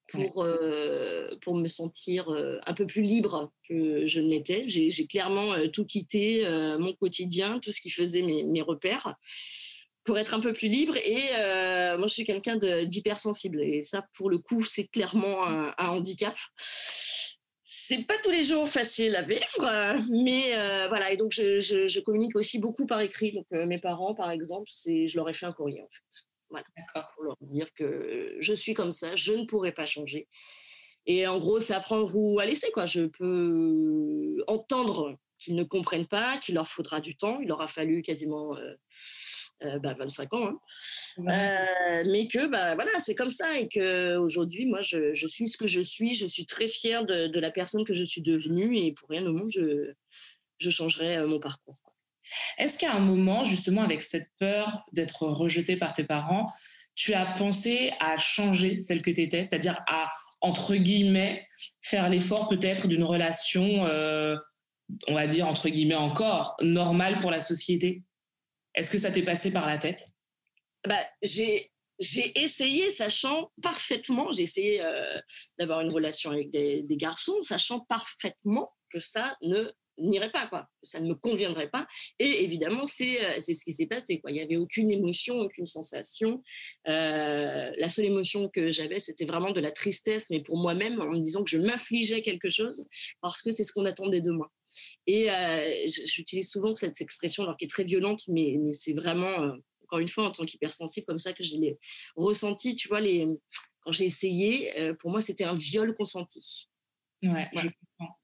pour, 0.08 0.44
euh, 0.44 1.28
pour 1.40 1.56
me 1.56 1.68
sentir 1.68 2.28
euh, 2.28 2.58
un 2.66 2.74
peu 2.74 2.86
plus 2.86 3.02
libre 3.02 3.52
que 3.68 4.06
je 4.06 4.20
ne 4.20 4.28
l'étais. 4.28 4.64
J'ai 4.66 5.06
clairement 5.06 5.52
euh, 5.54 5.68
tout 5.68 5.84
quitté, 5.84 6.46
mon 6.78 6.92
quotidien, 6.92 7.58
tout 7.58 7.72
ce 7.72 7.80
qui 7.80 7.90
faisait 7.90 8.22
mes, 8.22 8.44
mes, 8.44 8.62
repères, 8.62 9.14
pour 10.04 10.18
être 10.18 10.34
un 10.34 10.40
peu 10.40 10.52
plus 10.52 10.68
libre. 10.68 10.96
Et 10.96 11.30
moi, 11.98 12.06
je 12.06 12.12
suis 12.12 12.24
quelqu'un 12.24 12.56
d'hypersensible. 12.56 13.62
Et 13.62 13.82
ça, 13.82 14.06
pour 14.14 14.30
le 14.30 14.38
coup, 14.38 14.62
c'est 14.64 14.86
clairement 14.86 15.46
un, 15.46 15.74
handicap. 15.78 16.36
C'est 17.88 18.04
pas 18.04 18.18
tous 18.24 18.30
les 18.30 18.42
jours 18.42 18.68
facile 18.68 19.14
à 19.14 19.22
vivre, 19.22 20.02
mais 20.10 20.52
voilà. 20.88 21.12
Et 21.12 21.16
donc, 21.16 21.30
je, 21.32 21.60
je, 21.60 21.86
je, 21.86 22.00
communique 22.00 22.34
aussi 22.34 22.58
beaucoup 22.58 22.84
par 22.84 23.00
écrit. 23.00 23.30
Donc, 23.30 23.46
mes 23.52 23.78
parents, 23.78 24.14
par 24.14 24.30
exemple, 24.32 24.68
je 24.68 25.16
leur 25.16 25.28
ai 25.28 25.32
fait 25.32 25.46
un 25.46 25.52
courrier, 25.52 25.80
en 25.80 25.88
fait. 25.88 26.26
Voilà, 26.50 26.64
pour 27.14 27.24
leur 27.24 27.36
dire 27.40 27.72
que 27.74 28.34
je 28.38 28.52
suis 28.54 28.74
comme 28.74 28.92
ça, 28.92 29.14
je 29.14 29.32
ne 29.32 29.44
pourrai 29.44 29.72
pas 29.72 29.86
changer. 29.86 30.28
Et 31.06 31.26
en 31.26 31.38
gros, 31.38 31.60
c'est 31.60 31.74
à 31.74 31.80
prendre 31.80 32.10
ou 32.14 32.38
à 32.40 32.46
laisser. 32.46 32.70
Quoi. 32.72 32.84
Je 32.84 33.02
peux 33.02 34.42
entendre 34.48 35.16
qu'ils 35.38 35.54
ne 35.54 35.62
comprennent 35.62 36.06
pas, 36.06 36.36
qu'il 36.38 36.54
leur 36.56 36.66
faudra 36.66 37.00
du 37.00 37.16
temps. 37.16 37.40
Il 37.40 37.48
leur 37.48 37.62
a 37.62 37.66
fallu 37.66 38.02
quasiment 38.02 38.56
euh, 38.56 38.74
euh, 39.62 39.78
bah, 39.78 39.94
25 39.94 40.34
ans. 40.34 40.48
Hein. 40.48 40.58
Euh, 41.18 42.04
mais 42.06 42.28
que 42.28 42.46
bah, 42.46 42.74
voilà, 42.74 42.90
c'est 42.98 43.14
comme 43.14 43.30
ça. 43.30 43.58
Et 43.58 43.68
qu'aujourd'hui, 43.68 44.66
moi, 44.66 44.80
je, 44.80 45.14
je, 45.14 45.26
suis 45.26 45.48
ce 45.48 45.56
que 45.56 45.66
je 45.66 45.80
suis. 45.80 46.14
Je 46.14 46.26
suis 46.26 46.46
très 46.46 46.66
fière 46.66 47.04
de, 47.04 47.26
de, 47.26 47.40
la 47.40 47.50
personne 47.50 47.84
que 47.84 47.94
je 47.94 48.04
suis 48.04 48.22
devenue. 48.22 48.78
Et 48.78 48.92
pour 48.92 49.08
rien 49.08 49.24
au 49.26 49.32
monde, 49.32 49.50
je, 49.52 49.92
je 50.58 50.70
changerai 50.70 51.26
mon 51.26 51.40
parcours. 51.40 51.76
Est-ce 52.58 52.78
qu'à 52.78 52.92
un 52.92 53.00
moment, 53.00 53.44
justement, 53.44 53.82
avec 53.82 54.02
cette 54.02 54.28
peur 54.38 54.82
d'être 54.92 55.22
rejeté 55.22 55.76
par 55.76 55.92
tes 55.92 56.04
parents, 56.04 56.48
tu 56.94 57.14
as 57.14 57.26
pensé 57.26 57.92
à 58.00 58.16
changer 58.16 58.74
celle 58.76 59.02
que 59.02 59.10
tu 59.10 59.22
étais, 59.22 59.44
c'est-à-dire 59.44 59.82
à, 59.86 60.08
entre 60.40 60.74
guillemets, 60.74 61.44
faire 61.82 62.08
l'effort 62.08 62.48
peut-être 62.48 62.88
d'une 62.88 63.04
relation, 63.04 63.84
euh, 63.86 64.36
on 65.06 65.14
va 65.14 65.26
dire, 65.26 65.46
entre 65.46 65.68
guillemets 65.68 65.94
encore, 65.94 66.56
normale 66.62 67.18
pour 67.20 67.30
la 67.30 67.40
société? 67.40 68.02
Est-ce 68.76 68.90
que 68.90 68.98
ça 68.98 69.10
t'est 69.10 69.22
passé 69.22 69.50
par 69.50 69.66
la 69.66 69.78
tête? 69.78 70.10
Bah, 70.86 71.02
j'ai 71.22 71.72
essayé, 71.98 72.90
sachant 72.90 73.50
parfaitement, 73.62 74.30
j'ai 74.32 74.42
essayé 74.42 74.82
euh, 74.82 75.10
d'avoir 75.58 75.80
une 75.80 75.90
relation 75.90 76.30
avec 76.30 76.50
des, 76.50 76.84
garçons, 76.90 77.40
sachant 77.40 77.80
parfaitement 77.80 78.70
que 78.90 78.98
ça 78.98 79.36
ne 79.42 79.72
n'irait 79.98 80.30
pas, 80.30 80.46
quoi. 80.46 80.68
Ça 80.82 81.00
ne 81.00 81.08
me 81.08 81.14
conviendrait 81.14 81.70
pas. 81.70 81.86
Et 82.18 82.44
évidemment, 82.44 82.86
c'est 82.86 83.24
euh, 83.24 83.34
c'est 83.38 83.54
ce 83.54 83.64
qui 83.64 83.72
s'est 83.72 83.86
passé, 83.86 84.20
quoi. 84.20 84.30
Il 84.30 84.34
n'y 84.34 84.40
avait 84.40 84.56
aucune 84.56 84.90
émotion, 84.90 85.34
aucune 85.36 85.66
sensation. 85.66 86.42
Euh, 86.88 87.70
la 87.76 87.88
seule 87.88 88.06
émotion 88.06 88.48
que 88.48 88.70
j'avais, 88.70 88.98
c'était 88.98 89.24
vraiment 89.24 89.52
de 89.52 89.60
la 89.60 89.72
tristesse, 89.72 90.26
mais 90.30 90.42
pour 90.42 90.58
moi-même, 90.58 91.00
en 91.00 91.10
me 91.10 91.20
disant 91.20 91.42
que 91.44 91.50
je 91.50 91.58
m'infligeais 91.58 92.22
quelque 92.22 92.48
chose 92.48 92.86
parce 93.20 93.42
que 93.42 93.50
c'est 93.50 93.64
ce 93.64 93.72
qu'on 93.72 93.84
attendait 93.84 94.20
de 94.20 94.30
moi. 94.30 94.52
Et 95.06 95.30
euh, 95.30 95.86
j'utilise 95.86 96.50
souvent 96.50 96.74
cette 96.74 97.00
expression, 97.00 97.44
alors 97.44 97.56
qui 97.56 97.64
est 97.64 97.68
très 97.68 97.84
violente, 97.84 98.22
mais, 98.28 98.56
mais 98.58 98.72
c'est 98.72 98.92
vraiment, 98.92 99.54
encore 99.84 99.98
une 99.98 100.08
fois, 100.08 100.26
en 100.26 100.30
tant 100.30 100.44
qu'hypersensible, 100.44 101.06
comme 101.06 101.18
ça 101.18 101.32
que 101.32 101.42
je 101.42 101.56
l'ai 101.56 101.78
ressenti. 102.16 102.74
Tu 102.74 102.88
vois, 102.88 103.00
les, 103.00 103.26
quand 103.80 103.92
j'ai 103.92 104.04
essayé, 104.04 104.72
pour 104.98 105.10
moi, 105.10 105.20
c'était 105.20 105.44
un 105.44 105.54
viol 105.54 105.94
consenti. 105.94 106.68
Ouais, 107.22 107.48
je 107.54 107.68
comprends. 107.68 108.15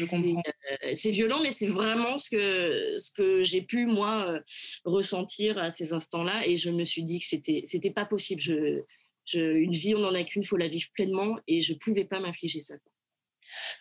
Euh, 0.00 0.92
c'est 0.94 1.10
violent, 1.10 1.38
mais 1.42 1.50
c'est 1.50 1.66
vraiment 1.66 2.18
ce 2.18 2.30
que, 2.30 2.96
ce 2.98 3.10
que 3.10 3.42
j'ai 3.42 3.62
pu, 3.62 3.86
moi, 3.86 4.26
euh, 4.28 4.40
ressentir 4.84 5.58
à 5.58 5.70
ces 5.70 5.92
instants-là. 5.92 6.46
Et 6.46 6.56
je 6.56 6.70
me 6.70 6.84
suis 6.84 7.02
dit 7.02 7.20
que 7.20 7.26
c'était, 7.26 7.62
c'était 7.64 7.90
pas 7.92 8.06
possible. 8.06 8.40
Je, 8.40 8.82
je, 9.24 9.40
une 9.40 9.72
vie, 9.72 9.94
on 9.94 10.00
n'en 10.00 10.14
a 10.14 10.24
qu'une, 10.24 10.42
il 10.42 10.46
faut 10.46 10.56
la 10.56 10.68
vivre 10.68 10.88
pleinement. 10.94 11.38
Et 11.46 11.62
je 11.62 11.74
pouvais 11.74 12.04
pas 12.04 12.20
m'infliger 12.20 12.60
ça. 12.60 12.74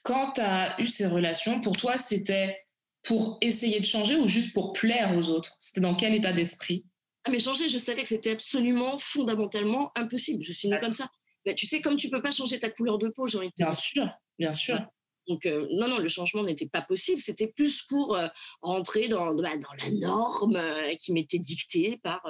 Quand 0.03 0.33
tu 0.33 0.41
as 0.41 0.79
eu 0.79 0.87
ces 0.87 1.05
relations, 1.05 1.59
pour 1.61 1.77
toi, 1.77 1.97
c'était 1.97 2.55
pour 3.03 3.37
essayer 3.41 3.79
de 3.79 3.85
changer 3.85 4.15
ou 4.15 4.27
juste 4.27 4.53
pour 4.53 4.73
plaire 4.73 5.15
aux 5.17 5.29
autres? 5.29 5.55
C'était 5.59 5.81
dans 5.81 5.95
quel 5.95 6.13
état 6.13 6.33
d'esprit? 6.33 6.85
Ah, 7.23 7.31
mais 7.31 7.39
changer, 7.39 7.67
je 7.67 7.77
savais 7.77 8.01
que 8.01 8.07
c'était 8.07 8.31
absolument, 8.31 8.97
fondamentalement 8.97 9.91
impossible. 9.95 10.43
Je 10.43 10.51
suis 10.51 10.67
née 10.67 10.77
comme 10.79 10.91
ça. 10.91 11.07
Mais 11.45 11.55
tu 11.55 11.65
sais, 11.65 11.81
comme 11.81 11.97
tu 11.97 12.09
peux 12.09 12.21
pas 12.21 12.31
changer 12.31 12.59
ta 12.59 12.69
couleur 12.69 12.97
de 12.97 13.09
peau, 13.09 13.27
j'ai 13.27 13.37
envie 13.37 13.47
de 13.47 13.53
Bien 13.57 13.73
sûr, 13.73 14.09
bien 14.37 14.53
sûr. 14.53 14.79
Donc, 15.27 15.45
euh, 15.45 15.67
non, 15.73 15.87
non, 15.87 15.99
le 15.99 16.09
changement 16.09 16.43
n'était 16.43 16.67
pas 16.67 16.81
possible. 16.81 17.19
C'était 17.19 17.47
plus 17.47 17.83
pour 17.83 18.15
euh, 18.15 18.27
rentrer 18.61 19.07
dans, 19.07 19.35
bah, 19.35 19.55
dans 19.57 19.73
la 19.79 19.91
norme 19.99 20.55
euh, 20.55 20.95
qui 20.95 21.13
m'était 21.13 21.39
dictée 21.39 21.99
par, 22.03 22.21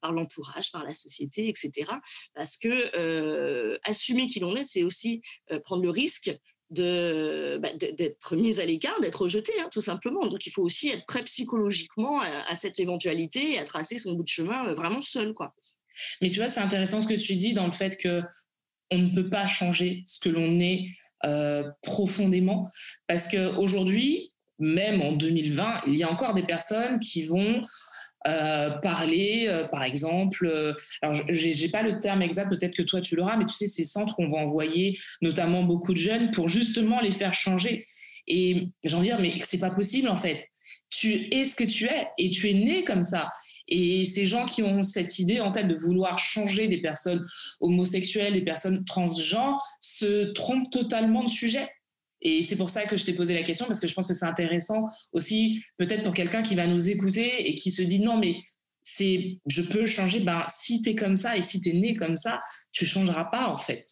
par 0.00 0.12
l'entourage, 0.12 0.70
par 0.72 0.84
la 0.84 0.94
société, 0.94 1.48
etc. 1.48 1.90
Parce 2.34 2.56
que 2.56 3.78
assumer 3.84 4.26
qui 4.26 4.40
l'on 4.40 4.56
est, 4.56 4.64
c'est 4.64 4.82
aussi 4.82 5.22
prendre 5.64 5.82
le 5.82 5.90
risque 5.90 6.36
de, 6.70 7.58
bah, 7.60 7.72
d'être 7.74 8.36
mise 8.36 8.60
à 8.60 8.64
l'écart, 8.64 8.98
d'être 9.00 9.22
rejeté, 9.22 9.52
hein, 9.60 9.68
tout 9.70 9.80
simplement. 9.80 10.26
Donc, 10.26 10.46
il 10.46 10.50
faut 10.50 10.62
aussi 10.62 10.88
être 10.88 11.06
prêt 11.06 11.22
psychologiquement 11.24 12.20
à, 12.20 12.54
cette 12.54 12.78
éventualité 12.80 13.52
et 13.52 13.58
à 13.58 13.64
tracer 13.64 13.98
son 13.98 14.14
bout 14.14 14.24
de 14.24 14.28
chemin 14.28 14.72
vraiment 14.72 15.02
seul, 15.02 15.34
quoi. 15.34 15.54
Mais 16.22 16.30
tu 16.30 16.38
vois, 16.38 16.48
c'est 16.48 16.60
intéressant 16.60 17.00
ce 17.02 17.06
que 17.06 17.14
tu 17.14 17.36
dis 17.36 17.52
dans 17.52 17.66
le 17.66 17.72
fait 17.72 17.98
que 17.98 18.22
on 18.90 18.98
ne 18.98 19.14
peut 19.14 19.28
pas 19.28 19.46
changer 19.46 20.02
ce 20.06 20.20
que 20.20 20.28
l'on 20.28 20.60
est 20.60 20.86
profondément 21.82 22.70
Parce 23.06 23.28
qu'aujourd'hui, 23.28 24.30
même 24.58 25.02
en 25.02 25.12
2020, 25.12 25.82
il 25.86 25.96
y 25.96 26.02
a 26.02 26.10
encore 26.10 26.34
des 26.34 26.42
personnes 26.42 26.98
qui 26.98 27.24
vont 27.24 27.62
euh, 28.28 28.70
parler, 28.70 29.46
euh, 29.48 29.64
par 29.64 29.82
exemple, 29.82 30.46
euh, 30.46 30.72
alors 31.02 31.20
j'ai 31.28 31.68
pas 31.68 31.82
le 31.82 31.98
terme 31.98 32.22
exact, 32.22 32.48
peut-être 32.48 32.74
que 32.74 32.82
toi 32.82 33.00
tu 33.00 33.16
l'auras, 33.16 33.36
mais 33.36 33.46
tu 33.46 33.54
sais, 33.54 33.66
ces 33.66 33.84
centres 33.84 34.14
qu'on 34.14 34.28
va 34.28 34.38
envoyer, 34.38 34.96
notamment 35.22 35.64
beaucoup 35.64 35.92
de 35.92 35.98
jeunes, 35.98 36.30
pour 36.30 36.48
justement 36.48 37.00
les 37.00 37.10
faire 37.10 37.34
changer. 37.34 37.84
Et 38.28 38.68
j'en 38.84 39.00
dire, 39.00 39.18
mais 39.18 39.34
c'est 39.44 39.58
pas 39.58 39.70
possible 39.70 40.08
en 40.08 40.16
fait. 40.16 40.46
Tu 40.88 41.34
es 41.34 41.44
ce 41.44 41.56
que 41.56 41.64
tu 41.64 41.86
es 41.86 42.06
et 42.16 42.30
tu 42.30 42.48
es 42.48 42.54
né 42.54 42.84
comme 42.84 43.02
ça. 43.02 43.28
Et 43.68 44.04
ces 44.04 44.26
gens 44.26 44.44
qui 44.44 44.62
ont 44.62 44.82
cette 44.82 45.18
idée 45.18 45.40
en 45.40 45.52
tête 45.52 45.68
de 45.68 45.74
vouloir 45.74 46.18
changer 46.18 46.68
des 46.68 46.80
personnes 46.80 47.26
homosexuelles, 47.60 48.34
des 48.34 48.42
personnes 48.42 48.84
transgenres, 48.84 49.64
se 49.80 50.32
trompent 50.32 50.70
totalement 50.70 51.24
de 51.24 51.30
sujet. 51.30 51.68
Et 52.20 52.42
c'est 52.42 52.56
pour 52.56 52.70
ça 52.70 52.84
que 52.84 52.96
je 52.96 53.04
t'ai 53.04 53.14
posé 53.14 53.34
la 53.34 53.42
question, 53.42 53.66
parce 53.66 53.80
que 53.80 53.88
je 53.88 53.94
pense 53.94 54.06
que 54.06 54.14
c'est 54.14 54.26
intéressant 54.26 54.86
aussi, 55.12 55.62
peut-être 55.76 56.04
pour 56.04 56.14
quelqu'un 56.14 56.42
qui 56.42 56.54
va 56.54 56.66
nous 56.66 56.88
écouter 56.88 57.48
et 57.48 57.54
qui 57.54 57.70
se 57.70 57.82
dit 57.82 57.98
non, 57.98 58.16
mais 58.16 58.36
c'est, 58.82 59.38
je 59.46 59.62
peux 59.62 59.86
changer. 59.86 60.20
Ben, 60.20 60.44
si 60.48 60.82
tu 60.82 60.90
es 60.90 60.94
comme 60.94 61.16
ça 61.16 61.36
et 61.36 61.42
si 61.42 61.60
tu 61.60 61.70
es 61.70 61.72
né 61.72 61.94
comme 61.94 62.16
ça, 62.16 62.40
tu 62.70 62.86
changeras 62.86 63.24
pas 63.26 63.48
en 63.48 63.56
fait. 63.56 63.84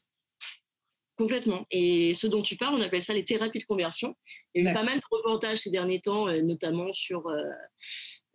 Complètement. 1.20 1.66
Et 1.70 2.14
ce 2.14 2.26
dont 2.26 2.40
tu 2.40 2.56
parles, 2.56 2.74
on 2.74 2.80
appelle 2.80 3.02
ça 3.02 3.12
les 3.12 3.24
thérapies 3.24 3.58
de 3.58 3.64
conversion. 3.64 4.16
Il 4.54 4.64
y 4.64 4.66
a 4.66 4.70
eu 4.70 4.74
pas 4.74 4.82
mal 4.82 4.98
de 4.98 5.04
reportages 5.10 5.58
ces 5.58 5.70
derniers 5.70 6.00
temps, 6.00 6.26
euh, 6.28 6.40
notamment 6.40 6.90
sur, 6.92 7.26
euh, 7.26 7.42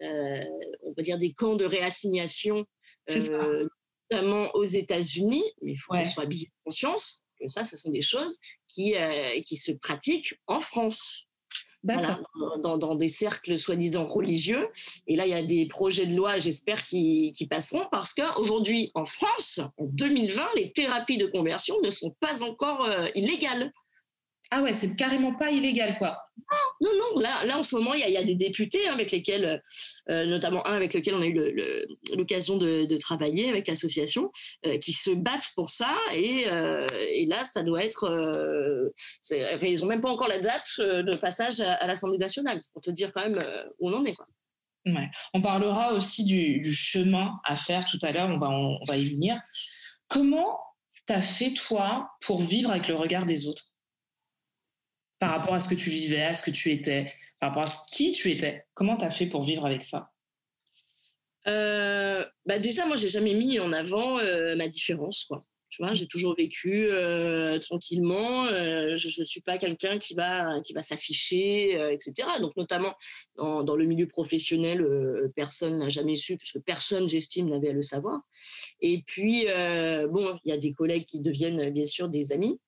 euh, 0.04 0.44
on 0.84 0.94
va 0.96 1.02
dire, 1.02 1.18
des 1.18 1.34
camps 1.34 1.56
de 1.56 1.66
réassignation, 1.66 2.64
notamment 3.10 4.52
aux 4.54 4.66
États-Unis. 4.66 5.44
Mais 5.64 5.72
il 5.72 5.78
faut 5.78 5.94
qu'on 5.94 6.08
soit 6.08 6.28
bien 6.28 6.48
conscience 6.64 7.26
que 7.40 7.48
ça, 7.48 7.64
ce 7.64 7.76
sont 7.76 7.90
des 7.90 8.02
choses 8.02 8.38
qui, 8.68 8.94
qui 9.48 9.56
se 9.56 9.72
pratiquent 9.72 10.36
en 10.46 10.60
France. 10.60 11.25
Voilà, 11.86 12.20
dans, 12.64 12.78
dans, 12.78 12.96
des 12.96 13.08
cercles 13.08 13.58
soi-disant 13.58 14.08
religieux. 14.08 14.68
Et 15.08 15.16
là, 15.16 15.28
il 15.28 15.30
y 15.30 15.36
a 15.36 15.44
des 15.44 15.68
projets 15.68 16.08
de 16.08 16.16
loi, 16.16 16.38
j'espère, 16.40 16.84
qui, 16.84 17.32
qui, 17.36 17.48
passeront 17.48 17.84
parce 17.92 18.14
qu'aujourd'hui, 18.14 18.92
en 18.96 19.06
France, 19.06 19.60
en 19.78 19.86
2020, 19.86 20.44
les 20.56 20.72
thérapies 20.72 21.18
de 21.18 21.28
conversion 21.28 21.76
ne 21.84 21.92
sont 21.92 22.16
pas 22.20 22.44
encore 22.44 22.86
euh, 22.86 23.08
illégales. 23.14 23.72
Ah 24.52 24.62
ouais, 24.62 24.74
c'est 24.74 24.96
carrément 24.96 25.34
pas 25.34 25.52
illégal, 25.52 25.98
quoi. 25.98 26.18
Non, 26.82 26.92
non, 26.94 27.22
Là, 27.22 27.46
là 27.46 27.58
en 27.58 27.64
ce 27.64 27.76
moment, 27.76 27.94
il 27.94 28.08
y, 28.08 28.18
a, 28.18 28.24
des 28.24 28.36
députés 28.36 28.88
hein, 28.88 28.94
avec 28.94 29.12
lesquels, 29.12 29.62
euh, 30.10 30.26
notamment 30.26 30.66
un 30.68 30.74
avec 30.74 30.94
lequel 30.94 31.16
on 31.16 31.22
a 31.22 31.26
eu 31.26 31.86
l'occasion 32.16 32.58
de, 32.58 32.98
travailler 32.98 33.50
avec 33.50 33.68
l'association, 33.68 34.32
euh, 34.66 34.78
qui 34.78 34.94
se 34.94 35.12
battent 35.12 35.50
pour 35.56 35.70
ça. 35.70 35.94
Et, 36.14 36.48
euh, 36.48 36.88
là, 37.28 37.44
ça 37.44 37.64
doit 37.64 37.84
être. 37.84 38.92
ils 39.32 39.80
n'ont 39.80 39.88
même 39.88 40.02
pas 40.02 40.12
encore 40.12 40.28
la 40.28 40.40
date 40.40 40.68
de 40.78 41.16
passage 41.18 41.60
à, 41.62 41.88
l'Assemblée 41.88 42.20
nationale. 42.20 42.60
C'est 42.60 42.72
pour 42.72 42.82
te 42.82 42.92
dire 42.92 43.12
quand 43.14 43.24
même 43.24 43.40
où 43.80 43.90
on 43.90 43.94
en 43.94 44.06
est, 44.06 44.14
quoi. 44.14 44.28
Ouais. 44.86 45.10
On 45.34 45.42
parlera 45.42 45.94
aussi 45.94 46.26
du, 46.26 46.72
chemin 46.72 47.40
à 47.44 47.56
faire 47.56 47.86
tout 47.86 47.98
à 48.04 48.12
l'heure. 48.12 48.30
On 48.30 48.38
va, 48.38 48.50
on, 48.50 48.78
on 48.82 48.86
va 48.86 48.98
y 48.98 49.10
venir. 49.10 49.40
Comment 50.10 50.60
t'as 51.08 51.22
fait 51.22 51.54
toi 51.54 52.10
pour 52.22 52.42
vivre 52.44 52.70
avec 52.70 52.88
le 52.88 52.96
regard 52.96 53.26
des 53.26 53.48
autres? 53.48 53.75
Par 55.26 55.34
rapport 55.34 55.56
à 55.56 55.60
ce 55.60 55.68
que 55.68 55.74
tu 55.74 55.90
vivais, 55.90 56.22
à 56.22 56.36
ce 56.36 56.44
que 56.44 56.52
tu 56.52 56.72
étais, 56.72 57.08
par 57.40 57.50
rapport 57.50 57.64
à 57.64 57.76
qui 57.92 58.12
tu 58.12 58.30
étais. 58.30 58.64
Comment 58.76 58.96
tu 58.96 59.06
as 59.06 59.10
fait 59.10 59.26
pour 59.26 59.42
vivre 59.42 59.66
avec 59.66 59.84
ça? 59.84 60.12
Euh, 61.48 62.24
bah 62.46 62.60
Déjà, 62.60 62.86
moi, 62.86 62.96
j'ai 62.96 63.10
jamais 63.10 63.34
mis 63.34 63.60
en 63.60 63.74
avant 63.74 64.20
euh, 64.20 64.56
ma 64.56 64.68
différence. 64.68 65.26
Quoi. 65.28 65.44
Tu 65.70 65.82
vois, 65.82 65.94
j'ai 65.94 66.06
toujours 66.06 66.36
vécu 66.38 66.86
euh, 66.92 67.58
tranquillement. 67.58 68.46
je 68.46 69.20
ne 69.20 69.26
suis 69.26 69.42
pas 69.42 69.58
quelqu'un 69.58 69.98
qui 69.98 70.14
va, 70.14 70.62
qui 70.62 70.74
va 70.74 70.84
s'afficher, 70.84 71.72
etc. 71.92 72.14
Donc, 72.40 72.56
notamment 72.56 72.94
dans, 73.36 73.76
le 73.76 73.86
milieu 73.86 74.06
professionnel, 74.06 74.86
personne 75.36 75.80
n'a 75.80 75.90
jamais 75.90 76.18
su, 76.18 76.38
puisque 76.38 76.62
personne, 76.64 77.10
j'estime, 77.10 77.50
n'avait 77.50 77.70
à 77.70 77.74
le 77.74 77.82
savoir. 77.82 78.20
Et 78.80 79.02
puis, 79.08 79.46
bon, 79.48 80.38
il 80.44 80.50
y 80.50 80.52
a 80.52 80.58
des 80.58 80.72
collègues 80.72 81.06
qui 81.06 81.20
deviennent 81.20 81.72
bien 81.72 81.88
sûr 81.88 82.10
des 82.10 82.32
amis. 82.32 82.60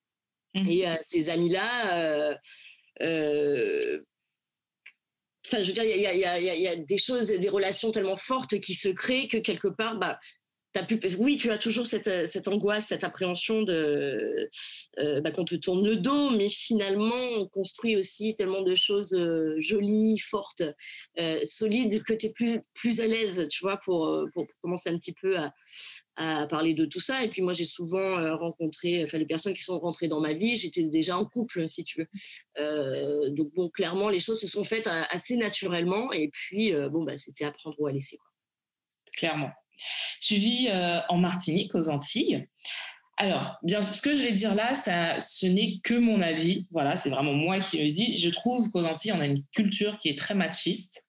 Mmh. 0.61 0.69
Et 0.69 0.87
euh, 0.87 0.95
ces 1.07 1.29
amis-là, 1.29 1.97
euh, 1.97 2.35
euh, 3.01 4.01
Enfin, 5.45 5.61
je 5.61 5.67
veux 5.67 5.73
dire, 5.73 5.85
il 5.85 6.01
y, 6.01 6.67
a, 6.67 6.75
des 6.75 6.97
choses, 6.97 7.29
des 7.29 7.47
relations 7.47 7.89
tellement 7.91 8.17
fortes 8.17 8.59
qui 8.59 8.73
se 8.73 8.89
créent 8.89 9.29
que 9.29 9.37
quelque 9.37 9.69
part, 9.69 9.97
bah, 9.97 10.19
as 10.75 10.83
pu, 10.83 10.99
oui, 11.19 11.37
tu 11.37 11.51
as 11.51 11.57
toujours 11.57 11.87
cette, 11.87 12.09
angoisse, 12.49 12.87
cette 12.87 13.05
appréhension 13.05 13.61
de 13.61 14.49
bah, 15.21 15.31
qu'on 15.31 15.45
te 15.45 15.55
tourne 15.55 15.87
le 15.87 15.95
dos, 15.95 16.31
mais 16.31 16.49
finalement, 16.49 17.15
on 17.37 17.47
construit 17.47 17.95
aussi 17.95 18.35
tellement 18.35 18.61
de 18.61 18.75
choses 18.75 19.17
jolies, 19.55 20.17
fortes, 20.17 20.63
solides, 21.45 22.03
que 22.03 22.13
tu 22.13 22.25
es 22.25 22.31
plus, 22.33 22.59
plus 22.73 22.99
à 22.99 23.07
l'aise, 23.07 23.47
tu 23.49 23.63
vois, 23.63 23.77
pour, 23.77 24.25
pour, 24.33 24.45
commencer 24.61 24.89
un 24.89 24.97
petit 24.97 25.13
peu 25.13 25.37
à, 25.37 25.53
à 26.17 26.47
parler 26.47 26.73
de 26.73 26.85
tout 26.85 26.99
ça. 26.99 27.23
Et 27.23 27.29
puis 27.29 27.41
moi, 27.41 27.53
j'ai 27.53 27.63
souvent 27.63 28.19
euh, 28.19 28.35
rencontré, 28.35 29.03
enfin 29.03 29.17
les 29.19 29.25
personnes 29.25 29.53
qui 29.53 29.61
sont 29.61 29.79
rentrées 29.79 30.07
dans 30.07 30.19
ma 30.19 30.33
vie, 30.33 30.55
j'étais 30.55 30.89
déjà 30.89 31.17
en 31.17 31.25
couple, 31.25 31.67
si 31.67 31.83
tu 31.83 31.99
veux. 31.99 32.07
Euh, 32.59 33.29
donc 33.29 33.53
bon, 33.53 33.69
clairement, 33.69 34.09
les 34.09 34.19
choses 34.19 34.41
se 34.41 34.47
sont 34.47 34.63
faites 34.63 34.87
euh, 34.87 35.03
assez 35.09 35.37
naturellement. 35.37 36.11
Et 36.11 36.29
puis 36.29 36.71
bon, 36.91 37.03
bah, 37.03 37.17
c'était 37.17 37.45
à 37.45 37.51
prendre 37.51 37.75
ou 37.79 37.87
à 37.87 37.91
laisser. 37.91 38.17
Clairement. 39.15 39.51
Tu 40.21 40.35
vis 40.35 40.69
en 41.07 41.17
Martinique, 41.17 41.75
aux 41.75 41.89
Antilles. 41.89 42.47
Alors, 43.17 43.57
bien, 43.63 43.81
ce 43.81 44.01
que 44.01 44.13
je 44.13 44.21
vais 44.21 44.31
dire 44.31 44.53
là, 44.55 44.75
ça, 44.75 45.19
ce 45.21 45.45
n'est 45.45 45.79
que 45.83 45.93
mon 45.93 46.19
avis. 46.21 46.65
Voilà, 46.71 46.97
c'est 46.97 47.09
vraiment 47.09 47.33
moi 47.33 47.59
qui 47.59 47.77
le 47.77 47.91
dis. 47.91 48.17
Je 48.17 48.29
trouve 48.29 48.69
qu'aux 48.69 48.83
Antilles, 48.83 49.11
on 49.13 49.19
a 49.19 49.25
une 49.25 49.43
culture 49.53 49.97
qui 49.97 50.09
est 50.09 50.17
très 50.17 50.33
machiste. 50.33 51.07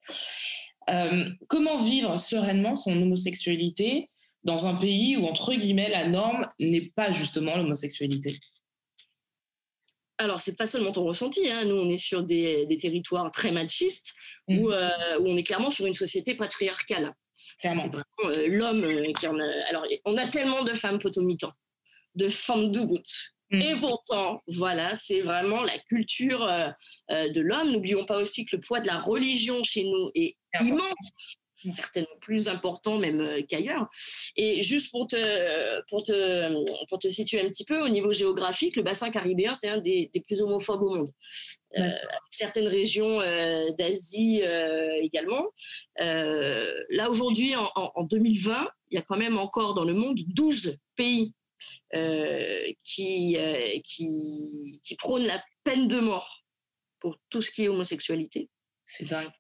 comment 1.49 1.83
vivre 1.83 2.19
sereinement 2.19 2.75
son 2.75 2.93
homosexualité? 2.93 4.07
Dans 4.49 4.67
un 4.67 4.75
pays 4.75 5.19
où, 5.19 5.27
entre 5.27 5.53
guillemets, 5.53 5.91
la 5.91 6.09
norme 6.09 6.49
n'est 6.59 6.91
pas 6.97 7.13
justement 7.13 7.55
l'homosexualité 7.57 8.35
alors, 10.21 10.41
c'est 10.41 10.57
pas 10.57 10.67
seulement 10.67 10.91
ton 10.91 11.05
ressenti. 11.05 11.49
Hein. 11.49 11.65
Nous, 11.65 11.77
on 11.77 11.89
est 11.89 11.97
sur 11.97 12.25
des, 12.25 12.67
territoires 12.81 13.31
très 13.31 13.53
machistes 13.53 14.15
mmh. 14.49 14.67
euh, 14.69 15.21
où, 15.21 15.29
on 15.29 15.37
est 15.37 15.45
clairement 15.45 15.71
sur 15.71 15.87
une 15.87 15.95
société 15.95 16.35
patriarcale. 16.35 17.15
Clairement. 17.61 17.81
C'est 17.81 17.89
vraiment 17.89 18.37
euh, 18.37 18.49
l'homme 18.49 18.83
euh, 18.83 19.13
qui 19.13 19.29
en 19.29 19.39
a. 19.39 19.49
Alors, 19.69 19.87
on 20.07 20.17
a 20.17 20.27
tellement 20.27 20.65
de 20.65 20.73
femmes 20.73 20.99
potomitans, 20.99 21.53
de 22.17 22.27
femmes 22.27 22.73
dougout. 22.73 23.09
Mmh. 23.53 23.63
Et 23.63 23.77
pourtant, 23.77 24.43
voilà, 24.49 24.97
c'est 24.97 25.21
vraiment 25.21 25.63
la 25.63 25.79
culture 25.89 26.45
de 27.09 27.41
l'homme. 27.41 27.71
N'oublions 27.71 28.05
pas 28.05 28.19
aussi 28.19 28.45
que 28.45 28.57
le 28.57 28.61
poids 28.61 28.81
de 28.81 28.89
la 28.89 28.99
religion 28.99 29.63
chez 29.63 29.85
nous 29.85 30.11
est 30.17 30.37
immense 30.61 31.13
certainement 31.59 32.17
plus 32.21 32.49
important 32.49 32.99
même 32.99 33.21
euh, 33.21 33.43
qu'ailleurs. 33.47 33.89
Et 34.37 34.63
juste 34.63 34.91
pour 34.91 35.07
te, 35.07 35.81
pour, 35.89 36.03
te, 36.03 36.87
pour 36.87 36.99
te 36.99 37.09
situer 37.09 37.41
un 37.41 37.49
petit 37.49 37.65
peu, 37.65 37.83
au 37.83 37.89
niveau 37.89 38.13
géographique, 38.13 38.77
le 38.77 38.83
bassin 38.83 39.11
caribéen, 39.11 39.55
c'est 39.55 39.69
un 39.69 39.79
des, 39.79 40.11
des, 40.13 40.21
plus 40.21 40.41
homophobes 40.41 40.83
au 40.83 40.95
monde. 40.95 41.09
Euh, 41.77 41.91
certaines 42.31 42.69
régions 42.69 43.21
euh, 43.21 43.71
d'Asie 43.73 44.43
également. 45.01 45.51
là, 45.97 47.11
aujourd'hui, 47.11 47.55
en, 47.57 47.69
en, 47.75 48.05
2020, 48.05 48.69
il 48.91 48.95
y 48.95 48.99
a 48.99 49.03
quand 49.03 49.19
même 49.19 49.37
encore 49.37 49.75
dans 49.75 49.85
le 49.85 49.95
monde 49.95 50.19
12 50.29 50.79
pays 50.97 51.35
qui, 52.83 53.37
qui, 53.85 54.81
qui 54.83 54.97
prônent 54.97 55.27
la 55.27 55.43
peine 55.65 55.89
de 55.89 55.99
mort 55.99 56.45
pour 57.01 57.19
tout 57.31 57.43
ce 57.43 57.51
qui 57.51 57.65
est 57.65 57.69
homosexualité. 57.69 58.49
C'est 58.85 59.09
dingue. 59.09 59.31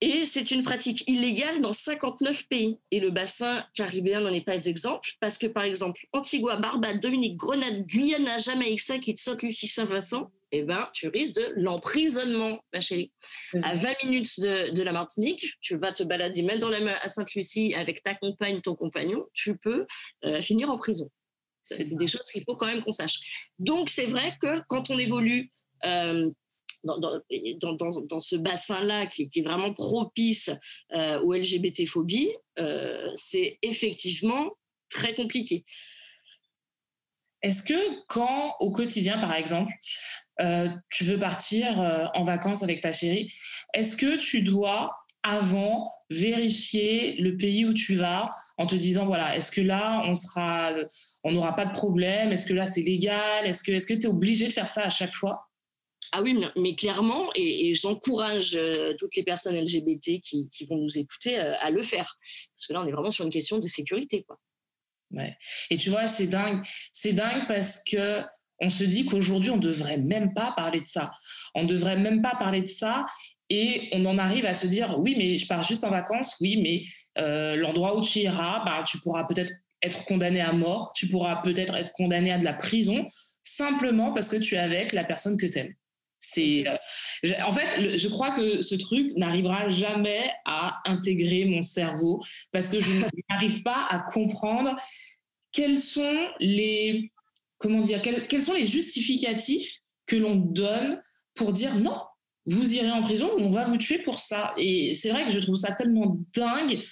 Et 0.00 0.24
c'est 0.24 0.52
une 0.52 0.62
pratique 0.62 1.02
illégale 1.08 1.60
dans 1.60 1.72
59 1.72 2.46
pays. 2.48 2.78
Et 2.90 3.00
le 3.00 3.10
bassin 3.10 3.64
caribéen 3.74 4.20
n'en 4.20 4.32
est 4.32 4.44
pas 4.44 4.66
exemple, 4.66 5.10
parce 5.20 5.38
que 5.38 5.46
par 5.46 5.64
exemple, 5.64 6.06
Antigua, 6.12 6.56
Barbade, 6.56 7.00
Dominique, 7.00 7.36
Grenade, 7.36 7.84
Guyana, 7.84 8.38
Jamaïque, 8.38 8.80
Saint-Kitts, 8.80 9.18
Sainte-Lucie, 9.18 9.66
Saint-Vincent, 9.66 10.30
eh 10.52 10.62
ben, 10.62 10.88
tu 10.94 11.08
risques 11.08 11.36
de 11.36 11.52
l'emprisonnement, 11.56 12.62
ma 12.72 12.80
chérie. 12.80 13.12
À 13.62 13.74
20 13.74 14.04
minutes 14.04 14.40
de, 14.40 14.82
la 14.82 14.92
Martinique, 14.92 15.44
tu 15.60 15.76
vas 15.76 15.92
te 15.92 16.02
balader 16.02 16.42
même 16.42 16.58
dans 16.58 16.70
la 16.70 16.80
main 16.80 16.96
à 17.02 17.08
Sainte-Lucie 17.08 17.74
avec 17.74 18.02
ta 18.02 18.14
compagne, 18.14 18.60
ton 18.60 18.74
compagnon, 18.74 19.26
tu 19.34 19.58
peux 19.58 19.86
euh, 20.24 20.40
finir 20.40 20.70
en 20.70 20.78
prison. 20.78 21.10
C'est 21.62 21.96
des 21.96 22.06
choses 22.06 22.30
qu'il 22.32 22.42
faut 22.44 22.56
quand 22.56 22.66
même 22.66 22.82
qu'on 22.82 22.92
sache. 22.92 23.50
Donc, 23.58 23.90
c'est 23.90 24.06
vrai 24.06 24.34
que 24.40 24.62
quand 24.68 24.88
on 24.88 24.98
évolue 24.98 25.50
euh, 25.84 26.30
dans, 26.84 28.20
ce 28.20 28.36
bassin-là 28.36 29.06
qui, 29.06 29.28
est 29.34 29.42
vraiment 29.42 29.72
propice 29.72 30.50
euh, 30.94 31.20
aux 31.20 31.34
LGBT-phobies, 31.34 32.30
euh, 32.58 33.10
c'est 33.14 33.58
effectivement 33.62 34.52
très 34.88 35.14
compliqué. 35.14 35.64
Est-ce 37.42 37.62
que 37.62 38.06
quand 38.08 38.56
au 38.60 38.72
quotidien, 38.72 39.18
par 39.18 39.34
exemple, 39.34 39.72
euh, 40.40 40.68
tu 40.90 41.04
veux 41.04 41.18
partir 41.18 41.78
en 42.14 42.22
vacances 42.24 42.62
avec 42.62 42.80
ta 42.80 42.90
chérie, 42.90 43.32
est-ce 43.74 43.96
que 43.96 44.16
tu 44.16 44.42
dois 44.42 44.92
avant 45.22 45.86
vérifier 46.10 47.16
le 47.16 47.36
pays 47.36 47.64
où 47.64 47.74
tu 47.74 47.96
vas 47.96 48.30
en 48.56 48.66
te 48.66 48.76
disant 48.76 49.04
voilà 49.04 49.36
est-ce 49.36 49.50
que 49.50 49.60
là 49.60 50.04
on 51.24 51.32
n'aura 51.32 51.56
pas 51.56 51.66
de 51.66 51.72
problème 51.72 52.30
est-ce 52.30 52.46
que 52.46 52.54
là 52.54 52.66
c'est 52.66 52.82
légal 52.82 53.44
est-ce 53.44 53.64
que 53.64 53.94
tu 53.94 54.00
es 54.00 54.06
obligé 54.06 54.46
de 54.46 54.52
faire 54.52 54.68
ça 54.68 54.84
à 54.84 54.90
chaque 54.90 55.12
fois? 55.12 55.47
Ah 56.12 56.22
oui, 56.22 56.42
mais 56.56 56.74
clairement, 56.74 57.30
et, 57.34 57.74
j'encourage 57.74 58.54
euh, 58.54 58.94
toutes 58.98 59.14
les 59.16 59.22
personnes 59.22 59.56
LGBT 59.56 60.20
qui, 60.20 60.48
vont 60.68 60.76
nous 60.76 60.98
écouter 60.98 61.38
euh, 61.38 61.54
à 61.60 61.70
le 61.70 61.82
faire. 61.82 62.16
Parce 62.56 62.66
que 62.66 62.72
là, 62.72 62.82
on 62.82 62.86
est 62.86 62.92
vraiment 62.92 63.10
sur 63.10 63.24
une 63.24 63.30
question 63.30 63.58
de 63.58 63.66
sécurité. 63.66 64.22
Quoi. 64.22 64.38
Ouais. 65.10 65.36
Et 65.70 65.76
tu 65.76 65.90
vois, 65.90 66.06
c'est 66.06 66.26
dingue. 66.26 66.62
C'est 66.92 67.12
dingue 67.12 67.46
parce 67.46 67.82
que 67.84 68.22
on 68.60 68.70
se 68.70 68.84
dit 68.84 69.04
qu'aujourd'hui, 69.04 69.50
on 69.50 69.56
ne 69.56 69.62
devrait 69.62 69.98
même 69.98 70.34
pas 70.34 70.52
parler 70.56 70.80
de 70.80 70.86
ça. 70.86 71.12
On 71.54 71.62
ne 71.62 71.68
devrait 71.68 71.96
même 71.96 72.22
pas 72.22 72.34
parler 72.36 72.62
de 72.62 72.66
ça. 72.66 73.06
Et 73.50 73.88
on 73.92 74.04
en 74.04 74.18
arrive 74.18 74.46
à 74.46 74.54
se 74.54 74.66
dire, 74.66 74.98
oui, 74.98 75.14
mais 75.16 75.38
je 75.38 75.46
pars 75.46 75.62
juste 75.62 75.84
en 75.84 75.90
vacances, 75.90 76.36
oui, 76.40 76.56
mais 76.60 76.82
euh, 77.22 77.56
l'endroit 77.56 77.96
où 77.96 78.02
tu 78.02 78.18
iras, 78.18 78.64
bah, 78.64 78.82
tu 78.86 78.98
pourras 78.98 79.24
peut-être 79.24 79.52
être 79.80 80.04
condamné 80.04 80.40
à 80.40 80.52
mort, 80.52 80.92
tu 80.94 81.08
pourras 81.08 81.36
peut-être 81.36 81.76
être 81.76 81.92
condamné 81.92 82.32
à 82.32 82.38
de 82.38 82.44
la 82.44 82.52
prison, 82.52 83.06
simplement 83.42 84.12
parce 84.12 84.28
que 84.28 84.36
tu 84.36 84.56
es 84.56 84.58
avec 84.58 84.92
la 84.92 85.04
personne 85.04 85.36
que 85.36 85.46
tu 85.46 85.58
aimes. 85.58 85.74
C'est, 86.18 86.66
euh, 86.66 87.32
en 87.46 87.52
fait, 87.52 87.96
je 87.96 88.08
crois 88.08 88.32
que 88.32 88.60
ce 88.60 88.74
truc 88.74 89.10
n'arrivera 89.16 89.68
jamais 89.68 90.30
à 90.44 90.80
intégrer 90.86 91.44
mon 91.44 91.62
cerveau 91.62 92.20
parce 92.52 92.68
que 92.68 92.80
je 92.80 92.90
n'arrive 93.30 93.62
pas 93.62 93.86
à 93.88 94.00
comprendre 94.00 94.74
quels 95.52 95.78
sont 95.78 96.28
les, 96.40 97.12
comment 97.58 97.80
dire, 97.80 98.02
quels, 98.02 98.42
sont 98.42 98.54
les 98.54 98.66
justificatifs 98.66 99.80
que 100.06 100.16
l'on 100.16 100.36
donne 100.36 101.00
pour 101.34 101.52
dire 101.52 101.74
non, 101.76 102.00
vous 102.46 102.74
irez 102.74 102.90
en 102.90 103.02
prison 103.02 103.30
ou 103.36 103.42
on 103.42 103.48
va 103.48 103.64
vous 103.64 103.78
tuer 103.78 103.98
pour 103.98 104.18
ça. 104.18 104.52
Et 104.56 104.94
c'est 104.94 105.10
vrai 105.10 105.24
que 105.24 105.30
je 105.30 105.40
trouve 105.40 105.56
ça 105.56 105.72
tellement 105.72 106.18
dingue 106.34 106.82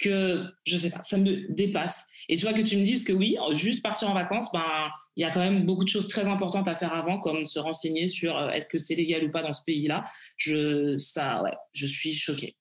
que 0.00 0.44
je 0.64 0.76
sais 0.76 0.90
pas, 0.90 1.02
ça 1.02 1.16
me 1.16 1.52
dépasse. 1.52 2.06
Et 2.28 2.36
tu 2.36 2.44
vois 2.44 2.54
que 2.54 2.62
tu 2.62 2.76
me 2.76 2.82
dises 2.82 3.04
que 3.04 3.12
oui, 3.12 3.36
juste 3.52 3.82
partir 3.82 4.08
en 4.10 4.14
vacances, 4.14 4.50
ben 4.52 4.90
il 5.16 5.22
y 5.22 5.24
a 5.24 5.30
quand 5.30 5.40
même 5.40 5.66
beaucoup 5.66 5.84
de 5.84 5.88
choses 5.88 6.08
très 6.08 6.28
importantes 6.28 6.68
à 6.68 6.74
faire 6.74 6.92
avant, 6.92 7.18
comme 7.20 7.44
se 7.44 7.58
renseigner 7.58 8.08
sur 8.08 8.36
euh, 8.36 8.50
est-ce 8.50 8.68
que 8.70 8.78
c'est 8.78 8.94
légal 8.94 9.24
ou 9.24 9.30
pas 9.30 9.42
dans 9.42 9.52
ce 9.52 9.62
pays-là. 9.64 10.04
Je 10.36 10.96
ça, 10.96 11.42
ouais, 11.42 11.52
je 11.72 11.86
suis 11.86 12.12
choquée. 12.12 12.56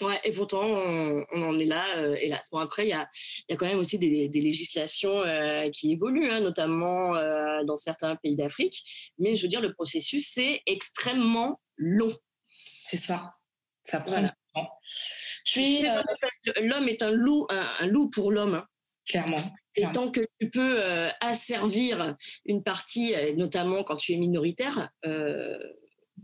Ouais, 0.00 0.20
et 0.24 0.32
pourtant, 0.32 0.62
on, 0.64 1.42
en 1.42 1.58
est 1.58 1.64
là, 1.64 1.96
euh, 1.98 2.16
hélas. 2.20 2.48
Bon, 2.50 2.58
après, 2.58 2.86
il 2.86 2.90
y 2.90 2.92
a, 2.92 3.08
y 3.48 3.52
a, 3.52 3.56
quand 3.56 3.66
même 3.66 3.78
aussi 3.78 3.98
des, 3.98 4.28
des 4.28 4.40
législations 4.40 5.20
euh, 5.20 5.70
qui 5.70 5.92
évoluent, 5.92 6.28
hein, 6.28 6.40
notamment 6.40 7.12
dans 7.64 7.76
certains 7.76 8.16
pays 8.16 8.34
d'Afrique. 8.34 8.82
Mais 9.18 9.36
je 9.36 9.42
veux 9.42 9.48
dire, 9.48 9.60
le 9.60 9.72
processus, 9.72 10.28
c'est 10.32 10.62
extrêmement 10.66 11.60
long. 11.76 12.12
C'est 12.44 12.96
ça. 12.96 13.30
Ça 13.84 14.00
prend 14.00 14.28
euh, 14.56 16.02
l'homme 16.62 16.88
est 16.88 17.02
un 17.02 17.10
loup, 17.10 17.46
un, 17.48 17.86
loup 17.86 18.10
pour 18.10 18.30
l'homme. 18.30 18.54
Hein. 18.54 18.66
Clairement, 19.06 19.42
Et 19.74 19.84
tant 19.92 20.10
que 20.10 20.20
tu 20.40 20.48
peux 20.50 20.80
euh, 20.80 21.10
asservir 21.20 22.14
une 22.46 22.62
partie, 22.62 23.14
euh, 23.14 23.34
notamment 23.34 23.82
quand 23.82 23.96
tu 23.96 24.12
es 24.12 24.16
minoritaire, 24.16 24.90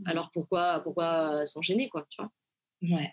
alors 0.07 0.31
pourquoi, 0.33 0.81
pourquoi 0.81 1.45
s'en 1.45 1.61
gêner, 1.61 1.89
quoi, 1.89 2.07
tu 2.09 2.23
vois? 2.23 2.31
Ouais. 2.97 3.13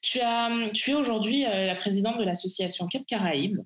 Tu, 0.00 0.20
as, 0.20 0.50
tu 0.72 0.92
es 0.92 0.94
aujourd'hui 0.94 1.42
la 1.42 1.74
présidente 1.74 2.18
de 2.18 2.24
l'association 2.24 2.86
Cap 2.86 3.02
Caraïbes. 3.06 3.58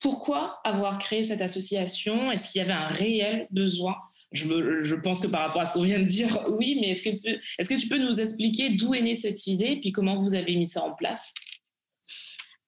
Pourquoi 0.00 0.58
avoir 0.64 0.98
créé 0.98 1.22
cette 1.22 1.40
association? 1.40 2.30
Est-ce 2.30 2.50
qu'il 2.50 2.58
y 2.60 2.62
avait 2.62 2.72
un 2.72 2.88
réel 2.88 3.46
besoin 3.50 3.96
je, 4.32 4.94
pense 4.94 5.20
que 5.20 5.26
par 5.26 5.42
rapport 5.46 5.62
à 5.62 5.66
ce 5.66 5.72
qu'on 5.72 5.82
vient 5.82 5.98
de 5.98 6.04
dire, 6.04 6.42
oui, 6.58 6.78
mais 6.80 6.90
est-ce 6.90 7.68
que, 7.68 7.80
tu 7.80 7.88
peux 7.88 7.98
nous 7.98 8.20
expliquer 8.20 8.70
d'où 8.70 8.94
est 8.94 9.02
née 9.02 9.14
cette 9.14 9.46
idée 9.46 9.72
et 9.72 9.80
puis 9.80 9.92
comment 9.92 10.16
vous 10.16 10.34
avez 10.34 10.56
mis 10.56 10.66
ça 10.66 10.82
en 10.82 10.94
place? 10.94 11.32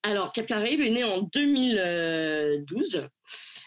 Alors, 0.02 0.32
Cap 0.32 0.46
Caraïbes 0.46 0.80
est 0.80 0.90
né 0.90 1.04
en 1.04 1.22
2012. 1.22 3.08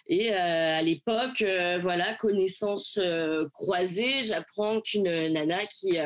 Et 0.07 0.33
euh, 0.33 0.77
à 0.77 0.81
l'époque, 0.81 1.41
euh, 1.41 1.77
voilà, 1.77 2.13
connaissance 2.15 2.97
euh, 3.01 3.47
croisée, 3.53 4.21
j'apprends 4.23 4.81
qu'une 4.81 5.03
nana 5.03 5.65
qui 5.67 5.97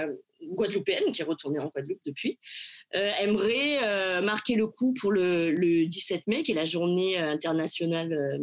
guadeloupéenne, 0.43 1.11
qui 1.11 1.21
est 1.21 1.25
retournée 1.25 1.59
en 1.59 1.69
Guadeloupe 1.69 2.01
depuis, 2.05 2.37
aimerait 2.91 4.21
marquer 4.21 4.55
le 4.55 4.67
coup 4.67 4.93
pour 4.93 5.11
le, 5.11 5.85
17 5.87 6.27
mai, 6.27 6.43
qui 6.43 6.51
est 6.51 6.55
la 6.55 6.65
journée 6.65 7.17
internationale 7.17 8.39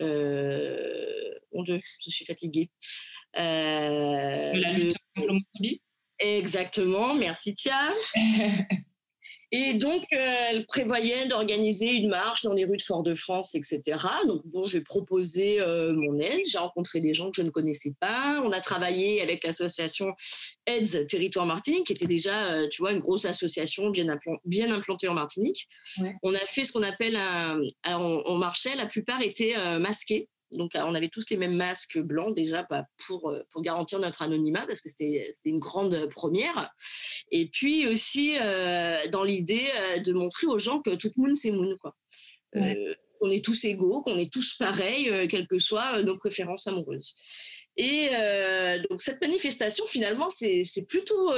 mon 0.00 1.62
Dieu, 1.62 1.80
je 2.04 2.10
suis 2.10 2.24
fatiguée. 2.24 2.70
Euh, 3.36 4.52
de 4.52 4.60
la 4.60 4.72
lutte 4.72 4.96
contre 5.14 5.28
l'homophobie? 5.28 5.82
Exactement, 6.18 7.14
merci 7.14 7.54
Tia. 7.54 7.90
Et 9.52 9.74
donc, 9.74 10.04
euh, 10.12 10.44
elle 10.48 10.66
prévoyait 10.66 11.28
d'organiser 11.28 11.92
une 11.94 12.08
marche 12.08 12.42
dans 12.42 12.52
les 12.52 12.64
rues 12.64 12.76
de 12.76 12.82
Fort-de-France, 12.82 13.54
etc. 13.54 13.80
Donc, 14.26 14.42
bon, 14.46 14.64
j'ai 14.64 14.80
proposé 14.80 15.60
euh, 15.60 15.92
mon 15.92 16.18
aide. 16.18 16.40
J'ai 16.50 16.58
rencontré 16.58 17.00
des 17.00 17.14
gens 17.14 17.30
que 17.30 17.36
je 17.36 17.42
ne 17.42 17.50
connaissais 17.50 17.94
pas. 18.00 18.40
On 18.44 18.50
a 18.50 18.60
travaillé 18.60 19.22
avec 19.22 19.44
l'association 19.44 20.14
AIDS 20.66 21.06
Territoire 21.06 21.46
Martinique, 21.46 21.86
qui 21.86 21.92
était 21.92 22.06
déjà, 22.06 22.66
tu 22.68 22.82
vois, 22.82 22.90
une 22.90 22.98
grosse 22.98 23.24
association 23.24 23.90
bien, 23.90 24.18
bien 24.44 24.72
implantée 24.72 25.06
en 25.06 25.14
Martinique. 25.14 25.68
On 26.22 26.34
a 26.34 26.44
fait 26.44 26.64
ce 26.64 26.72
qu'on 26.72 26.82
appelle 26.82 27.16
un. 27.16 27.60
Alors, 27.84 28.22
on, 28.26 28.36
marchait, 28.36 28.74
la 28.74 28.86
plupart 28.86 29.22
étaient 29.22 29.54
masqués. 29.78 30.28
Donc, 30.52 30.72
on 30.74 30.94
avait 30.94 31.08
tous 31.08 31.28
les 31.30 31.36
mêmes 31.36 31.56
masques 31.56 31.98
blancs 31.98 32.34
déjà 32.34 32.66
pour, 33.06 33.34
pour 33.50 33.62
garantir 33.62 33.98
notre 33.98 34.22
anonymat 34.22 34.64
parce 34.66 34.80
que 34.80 34.88
c'était 34.88 35.32
une 35.44 35.58
grande 35.58 36.08
première. 36.10 36.72
Et 37.30 37.48
puis 37.48 37.86
aussi 37.88 38.36
euh, 38.40 39.08
dans 39.10 39.24
l'idée 39.24 39.66
de 40.04 40.12
montrer 40.12 40.46
aux 40.46 40.58
gens 40.58 40.80
que 40.80 40.94
tout 40.94 41.10
le 41.16 41.22
monde 41.22 41.36
c'est 41.36 41.50
moon. 41.50 41.74
Quoi. 41.80 41.94
on 43.20 43.30
est 43.30 43.44
tous 43.44 43.64
égaux, 43.64 44.02
qu'on 44.02 44.18
est 44.18 44.32
tous 44.32 44.54
pareils, 44.54 45.28
quelles 45.28 45.48
que 45.48 45.58
soient 45.58 46.02
nos 46.02 46.16
préférences 46.16 46.66
amoureuses. 46.66 47.16
Et 47.78 48.08
donc 48.88 49.02
cette 49.02 49.20
manifestation, 49.20 49.84
finalement, 49.86 50.28
c'est 50.28 50.86
plutôt 50.88 51.30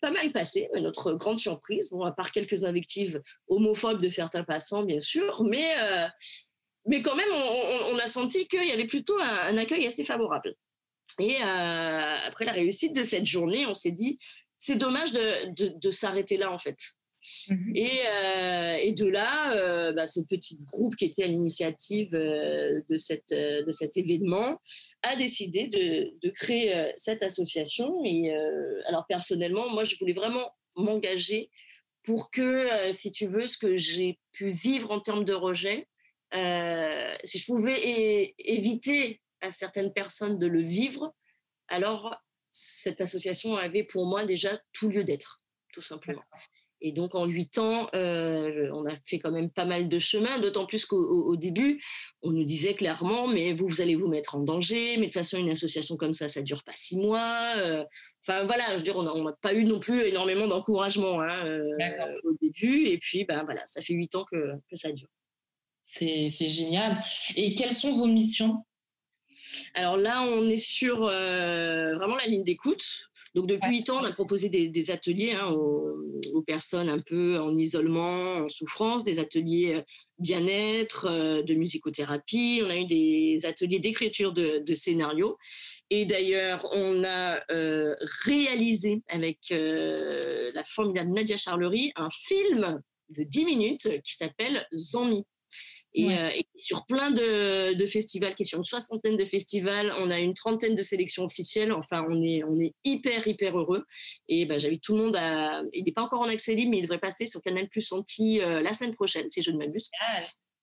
pas 0.00 0.10
mal 0.10 0.30
passé, 0.32 0.68
notre 0.74 1.12
grande 1.12 1.38
surprise, 1.38 1.90
bon, 1.90 2.04
à 2.04 2.12
part 2.12 2.32
quelques 2.32 2.64
invectives 2.64 3.20
homophobes 3.48 4.00
de 4.00 4.08
certains 4.08 4.44
passants, 4.44 4.84
bien 4.84 5.00
sûr, 5.00 5.42
mais 5.44 5.74
mais 6.88 7.02
quand 7.02 7.14
même, 7.14 7.28
on, 7.92 7.98
a 7.98 8.06
senti 8.06 8.48
qu'il 8.48 8.64
y 8.64 8.72
avait 8.72 8.86
plutôt 8.86 9.18
un, 9.20 9.56
accueil 9.58 9.86
assez 9.86 10.04
favorable. 10.04 10.54
Et 11.20 11.36
euh, 11.36 12.14
après 12.26 12.44
la 12.44 12.52
réussite 12.52 12.94
de 12.94 13.02
cette 13.02 13.26
journée, 13.26 13.66
on 13.66 13.74
s'est 13.74 13.92
dit, 13.92 14.18
c'est 14.56 14.76
dommage 14.76 15.12
de, 15.12 15.90
s'arrêter 15.90 16.36
là, 16.38 16.50
en 16.50 16.58
fait. 16.58 16.78
Mhm. 17.48 17.74
Euh, 17.76 18.76
et, 18.76 18.92
de 18.92 19.06
là, 19.06 19.52
euh, 19.54 19.92
bah, 19.92 20.06
ce 20.06 20.20
petit 20.20 20.58
groupe 20.64 20.96
qui 20.96 21.04
était 21.04 21.24
à 21.24 21.26
l'initiative 21.26 22.12
de, 22.12 22.96
cette, 22.96 23.32
de 23.32 23.70
cet 23.70 23.96
événement 23.98 24.58
a 25.02 25.16
décidé 25.16 25.66
de, 25.66 26.16
de 26.22 26.30
créer 26.30 26.90
cette 26.96 27.22
association. 27.22 28.02
Et 28.04 28.32
alors 28.86 29.04
personnellement, 29.06 29.68
moi, 29.70 29.84
je 29.84 29.96
voulais 30.00 30.14
vraiment 30.14 30.54
m'engager 30.76 31.50
pour 32.02 32.30
que, 32.30 32.66
si 32.92 33.10
tu 33.12 33.26
veux, 33.26 33.46
ce 33.46 33.58
que 33.58 33.76
j'ai 33.76 34.18
pu 34.32 34.48
vivre 34.50 34.92
en 34.92 35.00
termes 35.00 35.24
de 35.24 35.34
rejet, 35.34 35.86
euh, 36.34 37.14
si 37.24 37.38
je 37.38 37.46
pouvais 37.46 38.34
éviter 38.38 39.20
à 39.40 39.50
certaines 39.50 39.92
personnes 39.92 40.38
de 40.38 40.46
le 40.46 40.62
vivre, 40.62 41.14
alors 41.68 42.14
cette 42.50 43.00
association 43.00 43.56
avait 43.56 43.84
pour 43.84 44.06
moi 44.06 44.24
déjà 44.24 44.58
tout 44.72 44.88
lieu 44.88 45.04
d'être, 45.04 45.42
tout 45.72 45.80
simplement. 45.80 46.24
Et 46.80 46.92
donc 46.92 47.14
en 47.14 47.26
huit 47.26 47.58
ans, 47.58 47.88
euh, 47.94 48.70
on 48.72 48.84
a 48.84 48.94
fait 48.94 49.18
quand 49.18 49.32
même 49.32 49.50
pas 49.50 49.64
mal 49.64 49.88
de 49.88 49.98
chemin, 49.98 50.38
d'autant 50.38 50.64
plus 50.64 50.86
qu'au 50.86 51.34
début, 51.34 51.82
on 52.22 52.30
nous 52.30 52.44
disait 52.44 52.74
clairement, 52.74 53.26
mais 53.26 53.52
vous, 53.52 53.66
vous 53.66 53.80
allez 53.80 53.96
vous 53.96 54.06
mettre 54.06 54.36
en 54.36 54.40
danger, 54.40 54.96
mais 54.96 55.02
de 55.02 55.04
toute 55.06 55.14
façon, 55.14 55.38
une 55.38 55.50
association 55.50 55.96
comme 55.96 56.12
ça, 56.12 56.28
ça 56.28 56.40
dure 56.40 56.62
pas 56.62 56.74
six 56.74 56.96
mois. 56.96 57.54
Euh. 57.56 57.84
enfin 58.22 58.44
voilà, 58.44 58.64
je 58.72 58.76
veux 58.76 58.82
dire, 58.82 58.96
on 58.96 59.24
n'a 59.24 59.32
pas 59.40 59.54
eu 59.54 59.64
non 59.64 59.80
plus 59.80 60.02
énormément 60.02 60.46
d'encouragement 60.46 61.20
hein, 61.20 61.58
au 62.22 62.32
début, 62.40 62.86
et 62.86 62.98
puis 62.98 63.24
ben 63.24 63.42
voilà, 63.44 63.64
ça 63.66 63.82
fait 63.82 63.94
huit 63.94 64.14
ans 64.14 64.24
que, 64.30 64.52
que 64.70 64.76
ça 64.76 64.92
dure. 64.92 65.08
C'est 65.82 66.28
génial. 66.28 66.98
Et 67.36 67.54
quelles 67.54 67.74
sont 67.74 67.92
vos 67.92 68.06
missions? 68.06 68.64
Alors 69.74 69.96
là, 69.96 70.22
on 70.22 70.48
est 70.48 70.56
sur 70.56 71.04
euh, 71.04 71.94
vraiment 71.94 72.16
la 72.16 72.26
ligne 72.26 72.44
d'écoute. 72.44 72.84
Donc 73.34 73.46
depuis 73.46 73.70
huit 73.70 73.90
ans, 73.90 73.98
on 74.00 74.04
a 74.04 74.12
proposé 74.12 74.48
des, 74.48 74.90
ateliers 74.90 75.32
hein, 75.32 75.50
aux, 75.50 76.42
personnes 76.46 76.88
un 76.88 76.98
peu 76.98 77.38
en 77.38 77.56
isolement, 77.56 78.36
en 78.36 78.48
souffrance, 78.48 79.04
des 79.04 79.18
ateliers 79.18 79.74
euh, 79.74 79.82
bien-être, 80.18 81.06
euh, 81.06 81.42
de 81.42 81.54
musicothérapie. 81.54 82.62
On 82.64 82.70
a 82.70 82.76
eu 82.76 82.86
des 82.86 83.44
ateliers 83.44 83.80
d'écriture 83.80 84.32
de, 84.32 84.74
scénarios. 84.74 85.36
Et 85.90 86.04
d'ailleurs, 86.04 86.66
on 86.72 87.02
a 87.04 87.40
réalisé 88.24 89.02
avec 89.08 89.38
la 89.50 90.62
formidable 90.62 91.12
Nadia 91.12 91.38
Charlery 91.38 91.92
un 91.96 92.08
film 92.10 92.82
de 93.08 93.22
10 93.22 93.44
minutes 93.46 93.88
qui 94.04 94.14
s'appelle 94.14 94.66
Euh, 95.98 96.28
et, 96.28 96.46
sur 96.54 96.84
plein 96.86 97.10
de, 97.10 97.74
de, 97.74 97.86
festivals, 97.86 98.34
qui 98.34 98.44
sur 98.44 98.58
une 98.58 98.64
soixantaine 98.64 99.16
de 99.16 99.24
festivals, 99.24 99.92
on 99.98 100.10
a 100.10 100.18
une 100.18 100.34
trentaine 100.34 100.74
de 100.74 100.82
sélections 100.82 101.24
officielles. 101.24 101.72
Enfin, 101.72 102.06
on 102.08 102.22
est, 102.22 102.42
on 102.44 102.58
est 102.58 102.74
hyper, 102.84 103.26
hyper 103.26 103.58
heureux. 103.58 103.84
Et 104.28 104.46
bah, 104.46 104.58
j'invite 104.58 104.82
tout 104.82 104.96
le 104.96 105.04
monde 105.04 105.16
à. 105.16 105.62
Il 105.72 105.84
n'est 105.84 105.92
pas 105.92 106.02
encore 106.02 106.20
en 106.20 106.28
accès 106.28 106.54
libre, 106.54 106.70
mais 106.70 106.78
il 106.78 106.82
devrait 106.82 106.98
passer 106.98 107.26
sur 107.26 107.42
Canal 107.42 107.68
Plus 107.68 107.90
Anti 107.92 108.40
euh, 108.40 108.60
la 108.60 108.72
semaine 108.72 108.94
prochaine, 108.94 109.28
si 109.30 109.42
je 109.42 109.50
ne 109.50 109.58
m'abuse. 109.58 109.90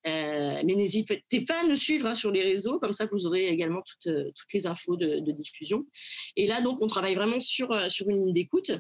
Euh, 0.08 0.62
mais 0.64 0.76
n'hésitez 0.76 1.24
pas 1.48 1.62
à 1.62 1.68
nous 1.68 1.76
suivre 1.76 2.06
hein, 2.06 2.14
sur 2.14 2.30
les 2.30 2.44
réseaux, 2.44 2.78
comme 2.78 2.94
ça 2.94 3.08
vous 3.12 3.26
aurez 3.26 3.48
également 3.48 3.82
toutes, 3.82 4.14
toutes 4.36 4.54
les 4.54 4.68
infos 4.68 4.96
de, 4.96 5.20
de, 5.20 5.32
diffusion. 5.32 5.84
Et 6.36 6.46
là, 6.46 6.62
donc, 6.62 6.80
on 6.82 6.88
travaille 6.88 7.16
vraiment 7.16 7.40
sur, 7.40 7.90
sur 7.90 8.08
une 8.10 8.20
ligne 8.20 8.34
d'écoute. 8.34 8.72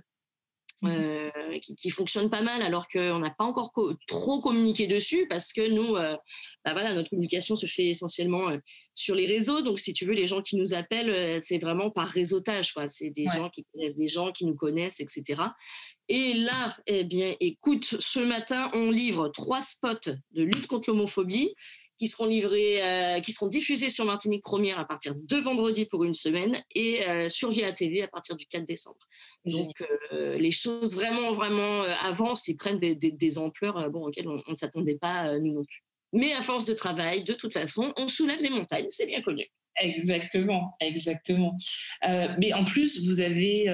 Euh, 0.87 1.59
qui, 1.61 1.75
qui, 1.75 1.89
fonctionne 1.89 2.29
pas 2.29 2.41
mal 2.41 2.61
alors 2.61 2.87
qu'on 2.87 3.19
n'a 3.19 3.29
pas 3.29 3.45
encore 3.45 3.71
trop 4.07 4.41
communiqué 4.41 4.87
dessus 4.87 5.25
parce 5.27 5.53
que 5.53 5.69
nous, 5.69 5.95
euh, 5.95 6.15
bah 6.65 6.73
voilà, 6.73 6.93
notre 6.93 7.09
communication 7.09 7.55
se 7.55 7.65
fait 7.65 7.87
essentiellement 7.87 8.49
euh, 8.49 8.57
sur 8.93 9.15
les 9.15 9.25
réseaux. 9.25 9.61
Donc, 9.61 9.79
si 9.79 9.93
tu 9.93 10.05
veux, 10.05 10.13
les 10.13 10.27
gens 10.27 10.41
qui 10.41 10.57
nous 10.57 10.73
appellent, 10.73 11.39
c'est 11.39 11.57
vraiment 11.57 11.89
par 11.89 12.07
réseautage. 12.07 12.73
C'est 12.87 13.09
des 13.09 13.25
gens 13.25 13.49
qui 13.49 13.65
connaissent 13.73 13.95
des 13.95 14.07
gens, 14.07 14.31
qui 14.31 14.45
nous 14.45 14.55
connaissent, 14.55 14.99
etc. 14.99 15.41
Et 16.07 16.33
là, 16.33 16.75
eh 16.87 17.03
bien, 17.03 17.35
écoute, 17.39 17.85
ce 17.85 18.19
matin, 18.19 18.69
on 18.73 18.91
livre 18.91 19.29
trois 19.29 19.61
spots 19.61 20.11
de 20.31 20.43
lutte 20.43 20.67
contre 20.67 20.89
l'homophobie 20.89 21.53
qui 21.97 22.07
seront 22.07 22.25
livrés, 22.25 22.83
euh, 22.83 23.21
qui 23.21 23.31
seront 23.31 23.47
diffusés 23.47 23.89
sur 23.89 24.05
Martinique 24.05 24.43
Première 24.43 24.79
à 24.79 24.85
partir 24.85 25.15
de 25.15 25.37
vendredi 25.37 25.85
pour 25.85 26.03
une 26.03 26.13
semaine 26.13 26.61
et 26.73 27.07
euh, 27.07 27.29
sur 27.29 27.51
Via 27.51 27.71
TV 27.71 28.01
à 28.01 28.07
partir 28.07 28.35
du 28.35 28.45
4 28.45 28.65
décembre. 28.65 28.99
Donc 29.45 29.81
euh, 30.11 30.37
les 30.37 30.51
choses 30.51 30.95
vraiment 30.95 31.31
vraiment 31.31 31.83
avancent 32.01 32.49
et 32.49 32.55
prennent 32.55 32.79
des, 32.79 32.95
des, 32.95 33.37
ampleurs 33.37 33.89
bon, 33.89 34.07
auxquelles 34.07 34.27
on, 34.27 34.41
ne 34.47 34.55
s'attendait 34.55 34.97
pas 34.97 35.37
nous 35.39 35.53
non 35.53 35.63
plus. 35.63 35.83
Mais 36.13 36.33
à 36.33 36.41
force 36.41 36.65
de 36.65 36.73
travail, 36.73 37.23
de 37.23 37.33
toute 37.33 37.53
façon, 37.53 37.93
on 37.97 38.07
soulève 38.07 38.41
les 38.41 38.49
montagnes, 38.49 38.85
c'est 38.89 39.05
bien 39.05 39.21
connu. 39.21 39.45
Exactement, 39.81 40.75
exactement. 40.79 41.57
mais 42.03 42.53
en 42.53 42.63
plus, 42.63 43.05
vous 43.05 43.19
avez 43.19 43.67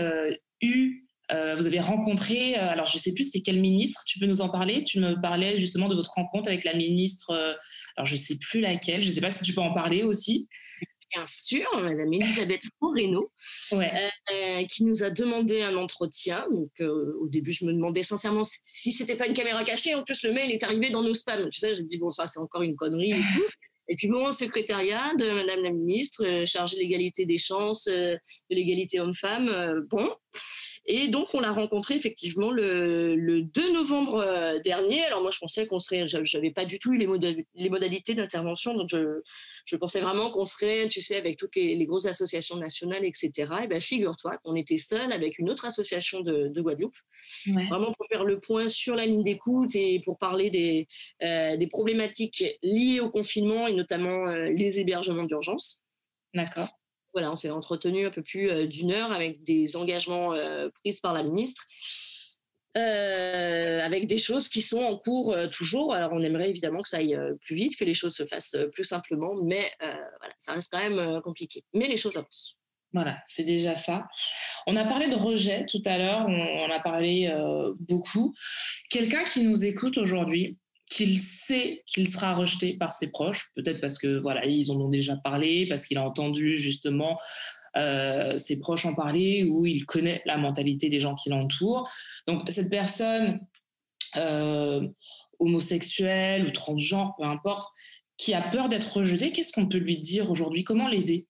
eu 0.61 1.05
vous 1.29 1.65
avez 1.65 1.79
rencontré, 1.79 2.55
alors 2.55 2.87
je 2.87 2.97
ne 2.97 2.99
sais 2.99 3.13
plus 3.13 3.25
c'était 3.25 3.41
quel 3.41 3.61
ministre, 3.61 4.03
tu 4.05 4.19
peux 4.19 4.25
nous 4.25 4.41
en 4.41 4.49
parler? 4.49 4.83
Tu 4.83 4.99
me 4.99 5.19
parlais 5.21 5.59
justement 5.59 5.87
de 5.87 5.95
votre 5.95 6.11
rencontre 6.11 6.49
avec 6.49 6.63
la 6.63 6.73
ministre 6.73 7.57
alors, 7.95 8.07
je 8.07 8.13
ne 8.13 8.19
sais 8.19 8.37
plus 8.37 8.61
laquelle. 8.61 9.01
Je 9.03 9.09
ne 9.09 9.13
sais 9.13 9.21
pas 9.21 9.31
si 9.31 9.43
tu 9.43 9.53
peux 9.53 9.61
en 9.61 9.73
parler 9.73 10.03
aussi. 10.03 10.47
Bien 11.13 11.25
sûr, 11.25 11.65
Madame 11.81 12.13
Elisabeth 12.13 12.63
Moreno, 12.79 13.33
euh, 13.73 14.63
qui 14.69 14.85
nous 14.85 15.03
a 15.03 15.09
demandé 15.09 15.61
un 15.61 15.75
entretien. 15.75 16.45
Donc, 16.49 16.69
euh, 16.79 17.17
au 17.19 17.27
début, 17.27 17.51
je 17.51 17.65
me 17.65 17.73
demandais 17.73 18.03
sincèrement 18.03 18.43
si 18.45 18.93
c'était 18.93 19.17
pas 19.17 19.27
une 19.27 19.33
caméra 19.33 19.65
cachée. 19.65 19.93
En 19.93 20.03
plus, 20.03 20.23
le 20.23 20.31
mail 20.31 20.51
est 20.51 20.63
arrivé 20.63 20.89
dans 20.89 21.03
nos 21.03 21.13
spams. 21.13 21.49
Tu 21.49 21.59
sais, 21.59 21.73
j'ai 21.73 21.83
dit 21.83 21.97
bon, 21.97 22.09
ça, 22.09 22.27
c'est 22.27 22.39
encore 22.39 22.61
une 22.61 22.75
connerie 22.75 23.11
et 23.11 23.21
tout. 23.35 23.43
Et 23.87 23.95
puis 23.97 24.07
bon, 24.07 24.31
secrétariat 24.31 25.15
de 25.19 25.31
Madame 25.31 25.63
la 25.63 25.71
ministre, 25.71 26.25
euh, 26.25 26.45
chargée 26.45 26.77
de 26.77 26.81
l'égalité 26.81 27.25
des 27.25 27.37
chances, 27.37 27.85
de 27.85 28.19
l'égalité 28.49 29.01
homme-femme. 29.01 29.83
bon, 29.89 30.09
et 30.85 31.09
donc, 31.09 31.27
on 31.33 31.39
l'a 31.39 31.51
rencontré 31.51 31.95
effectivement 31.95 32.49
le, 32.49 33.41
2 33.41 33.73
novembre 33.73 34.17
euh, 34.17 34.59
dernier. 34.59 35.03
Alors, 35.03 35.21
moi, 35.21 35.29
je 35.31 35.37
pensais 35.37 35.67
qu'on 35.67 35.77
serait, 35.77 36.05
j'avais 36.05 36.51
pas 36.51 36.65
du 36.65 36.79
tout 36.79 36.93
eu 36.93 36.97
les, 36.97 37.45
les 37.55 37.69
modalités 37.69 38.15
d'intervention, 38.15 38.73
donc 38.73 38.89
je, 38.89 39.21
je, 39.65 39.75
pensais 39.75 39.99
vraiment 39.99 40.31
qu'on 40.31 40.45
serait, 40.45 40.87
tu 40.89 40.99
sais, 40.99 41.17
avec 41.17 41.37
toutes 41.37 41.55
les, 41.55 41.85
grosses 41.85 42.07
associations 42.07 42.57
nationales, 42.57 43.05
etc. 43.05 43.31
Et 43.63 43.67
bien, 43.67 43.79
figure-toi 43.79 44.37
qu'on 44.43 44.55
était 44.55 44.77
seul 44.77 45.11
avec 45.11 45.37
une 45.37 45.49
autre 45.49 45.65
association 45.65 46.21
de, 46.21 46.61
Guadeloupe, 46.61 46.97
vraiment 47.69 47.91
pour 47.91 48.05
faire 48.07 48.23
le 48.23 48.39
point 48.39 48.67
sur 48.67 48.95
la 48.95 49.05
ligne 49.05 49.23
d'écoute 49.23 49.75
et 49.75 49.99
pour 50.03 50.17
parler 50.17 50.49
des, 50.49 50.87
euh, 51.23 51.57
des 51.57 51.67
problématiques 51.67 52.43
liées 52.61 52.99
au 52.99 53.09
confinement 53.09 53.67
et 53.67 53.73
notamment 53.73 54.27
euh, 54.27 54.49
les 54.49 54.79
hébergements 54.79 55.23
d'urgence. 55.23 55.83
D'accord. 56.33 56.69
Voilà, 57.13 57.31
on 57.31 57.35
s'est 57.35 57.49
entretenu 57.49 58.05
un 58.05 58.09
peu 58.09 58.21
plus 58.21 58.49
euh, 58.49 58.67
d'une 58.67 58.91
heure 58.91 59.11
avec 59.11 59.43
des 59.43 59.75
engagements 59.75 60.33
euh, 60.33 60.69
pris 60.69 60.97
par 61.01 61.13
la 61.13 61.23
ministre. 61.23 61.65
Euh, 62.77 63.85
avec 63.85 64.07
des 64.07 64.17
choses 64.17 64.47
qui 64.47 64.61
sont 64.61 64.81
en 64.81 64.97
cours 64.97 65.35
toujours. 65.51 65.93
Alors, 65.93 66.11
on 66.13 66.21
aimerait 66.21 66.49
évidemment 66.49 66.81
que 66.81 66.87
ça 66.87 66.97
aille 66.97 67.19
plus 67.41 67.55
vite, 67.55 67.75
que 67.75 67.83
les 67.83 67.93
choses 67.93 68.15
se 68.15 68.25
fassent 68.25 68.55
plus 68.71 68.85
simplement, 68.85 69.35
mais 69.43 69.69
voilà, 69.81 70.33
ça 70.37 70.53
reste 70.53 70.71
quand 70.71 70.89
même 70.89 71.21
compliqué. 71.21 71.65
Mais 71.73 71.89
les 71.89 71.97
choses 71.97 72.15
avancent. 72.15 72.57
Voilà, 72.93 73.17
c'est 73.27 73.43
déjà 73.43 73.75
ça. 73.75 74.07
On 74.67 74.77
a 74.77 74.85
parlé 74.85 75.09
de 75.09 75.15
rejet 75.15 75.65
tout 75.65 75.81
à 75.83 75.97
l'heure, 75.97 76.25
on, 76.29 76.31
on, 76.31 76.71
a 76.71 76.79
parlé 76.79 77.29
beaucoup. 77.89 78.33
Quelqu'un 78.89 79.25
qui 79.25 79.43
nous 79.43 79.65
écoute 79.65 79.97
aujourd'hui, 79.97 80.57
qu'il 80.91 81.17
sait 81.19 81.83
qu'il 81.87 82.09
sera 82.09 82.35
rejeté 82.35 82.73
par 82.73 82.91
ses 82.91 83.11
proches, 83.11 83.49
peut-être 83.55 83.79
parce 83.79 83.97
que 83.97 84.19
voilà, 84.19 84.45
ils 84.45 84.71
en 84.71 84.75
ont 84.75 84.89
déjà 84.89 85.15
parlé, 85.15 85.65
parce 85.65 85.85
qu'il 85.85 85.97
a 85.97 86.05
entendu 86.05 86.57
justement 86.57 87.17
euh, 87.77 88.37
ses 88.37 88.59
proches 88.59 88.85
en 88.85 88.93
parler, 88.93 89.45
ou 89.45 89.65
il 89.65 89.85
connaît 89.85 90.21
la 90.25 90.37
mentalité 90.37 90.89
des 90.89 90.99
gens 90.99 91.15
qui 91.15 91.29
l'entourent. 91.29 91.89
Donc 92.27 92.43
cette 92.49 92.69
personne 92.69 93.39
euh, 94.17 94.85
homosexuelle 95.39 96.45
ou 96.45 96.51
transgenre, 96.51 97.15
peu 97.17 97.23
importe, 97.23 97.73
qui 98.17 98.33
a 98.33 98.41
peur 98.41 98.67
d'être 98.67 98.97
rejetée, 98.97 99.31
qu'est-ce 99.31 99.53
qu'on 99.53 99.67
peut 99.67 99.77
lui 99.77 99.97
dire 99.97 100.29
aujourd'hui? 100.29 100.65
Comment 100.65 100.89
l'aider? 100.89 101.25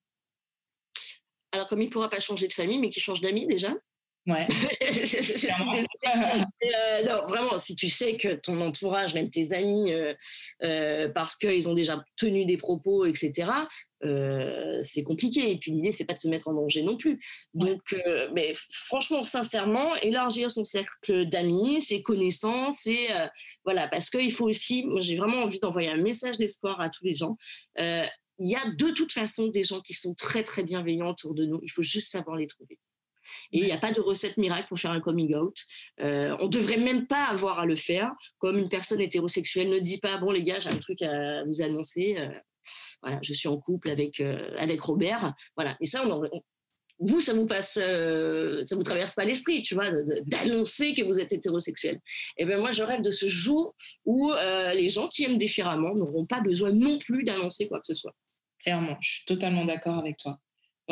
Alors 1.51 1.67
comme 1.67 1.83
il 1.83 1.85
ne 1.85 1.91
pourra 1.91 2.09
pas 2.09 2.19
changer 2.19 2.47
de 2.47 2.53
famille, 2.53 2.79
mais 2.79 2.89
qu'il 2.89 3.03
change 3.03 3.21
d'amis 3.21 3.45
déjà 3.45 3.75
Ouais. 4.27 4.47
Euh, 6.63 7.03
non, 7.05 7.25
vraiment, 7.25 7.57
si 7.57 7.75
tu 7.75 7.89
sais 7.89 8.17
que 8.17 8.35
ton 8.35 8.59
entourage, 8.61 9.13
même 9.13 9.29
tes 9.29 9.53
amis, 9.53 9.91
euh, 9.91 10.13
euh, 10.63 11.09
parce 11.09 11.35
qu'ils 11.35 11.67
ont 11.67 11.73
déjà 11.73 12.03
tenu 12.17 12.45
des 12.45 12.57
propos, 12.57 13.05
etc., 13.05 13.49
c'est 14.81 15.03
compliqué. 15.03 15.51
Et 15.51 15.57
puis 15.57 15.71
l'idée, 15.71 15.91
c'est 15.91 16.05
pas 16.05 16.13
de 16.13 16.19
se 16.19 16.27
mettre 16.27 16.47
en 16.47 16.53
danger 16.53 16.81
non 16.81 16.97
plus. 16.97 17.19
Donc, 17.53 17.95
mais 18.35 18.51
franchement, 18.71 19.21
sincèrement, 19.21 19.95
élargir 19.97 20.49
son 20.49 20.63
cercle 20.63 21.27
d'amis, 21.27 21.81
ses 21.81 22.01
connaissances, 22.01 22.87
et 22.87 23.09
voilà, 23.63 23.87
parce 23.87 24.09
qu'il 24.09 24.31
faut 24.31 24.47
aussi, 24.47 24.83
moi, 24.83 25.01
j'ai 25.01 25.15
vraiment 25.15 25.43
envie 25.43 25.59
d'envoyer 25.59 25.89
un 25.89 26.01
message 26.01 26.37
d'espoir 26.37 26.81
à 26.81 26.89
tous 26.89 27.05
les 27.05 27.13
gens. 27.13 27.37
il 27.77 28.09
y 28.49 28.55
a 28.55 28.71
de 28.71 28.91
toute 28.91 29.13
façon 29.13 29.47
des 29.47 29.63
gens 29.63 29.81
qui 29.81 29.93
sont 29.93 30.15
très 30.15 30.43
très 30.43 30.63
bienveillants 30.63 31.09
autour 31.09 31.35
de 31.35 31.45
nous. 31.45 31.59
Il 31.61 31.69
faut 31.69 31.83
juste 31.83 32.11
savoir 32.11 32.37
les 32.37 32.47
trouver. 32.47 32.79
Et 33.51 33.59
il 33.59 33.65
n'y 33.65 33.71
a 33.71 33.77
pas 33.77 33.91
de 33.91 34.01
recette 34.01 34.37
miracle 34.37 34.67
pour 34.67 34.79
faire 34.79 34.91
un 34.91 34.99
coming 34.99 35.35
out. 35.35 35.55
Euh, 36.01 36.35
on 36.39 36.45
ne 36.45 36.49
devrait 36.49 36.77
même 36.77 37.07
pas 37.07 37.25
avoir 37.25 37.59
à 37.59 37.65
le 37.65 37.75
faire. 37.75 38.11
Comme 38.39 38.57
une 38.57 38.69
personne 38.69 39.01
hétérosexuelle 39.01 39.69
ne 39.69 39.79
dit 39.79 39.99
pas, 39.99 40.17
bon 40.17 40.31
les 40.31 40.43
gars, 40.43 40.59
j'ai 40.59 40.69
un 40.69 40.77
truc 40.77 41.01
à 41.01 41.43
vous 41.45 41.61
annoncer. 41.61 42.17
Euh, 42.17 42.29
voilà, 43.01 43.19
je 43.21 43.33
suis 43.33 43.47
en 43.47 43.57
couple 43.57 43.89
avec, 43.89 44.19
euh, 44.19 44.55
avec 44.57 44.81
Robert. 44.81 45.33
Voilà. 45.55 45.75
Et 45.81 45.85
ça, 45.85 46.03
vous, 46.99 47.21
ça 47.21 47.33
vous 47.33 47.47
passe, 47.47 47.73
ça 47.73 48.75
vous 48.75 48.83
traverse 48.83 49.15
pas 49.15 49.25
l'esprit, 49.25 49.61
tu 49.61 49.73
vois, 49.73 49.89
d'annoncer 50.25 50.93
que 50.93 51.01
vous 51.01 51.19
êtes 51.19 51.33
hétérosexuel. 51.33 51.95
Et 52.37 52.43
eh 52.43 52.45
ben 52.45 52.59
moi, 52.59 52.71
je 52.71 52.83
rêve 52.83 53.01
de 53.01 53.09
ce 53.09 53.27
jour 53.27 53.75
où 54.05 54.31
les 54.75 54.89
gens 54.89 55.07
qui 55.07 55.23
aiment 55.23 55.37
différemment 55.37 55.95
n'auront 55.95 56.25
pas 56.25 56.41
besoin 56.41 56.71
non 56.71 56.99
plus 56.99 57.23
d'annoncer 57.23 57.67
quoi 57.67 57.79
que 57.79 57.87
ce 57.87 57.95
soit. 57.95 58.13
Clairement, 58.59 58.97
je 59.01 59.09
suis 59.09 59.25
totalement 59.25 59.65
d'accord 59.65 59.97
avec 59.97 60.17
toi. 60.17 60.39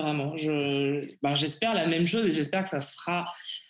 Vraiment, 0.01 0.37
je, 0.37 1.05
ben, 1.21 1.35
j'espère 1.35 1.73
la 1.73 1.87
même 1.87 2.07
chose 2.07 2.25
et 2.25 2.31
j'espère 2.31 2.63
que 2.63 2.69
ça 2.69 2.81
se 2.81 2.95
fera 2.95 3.25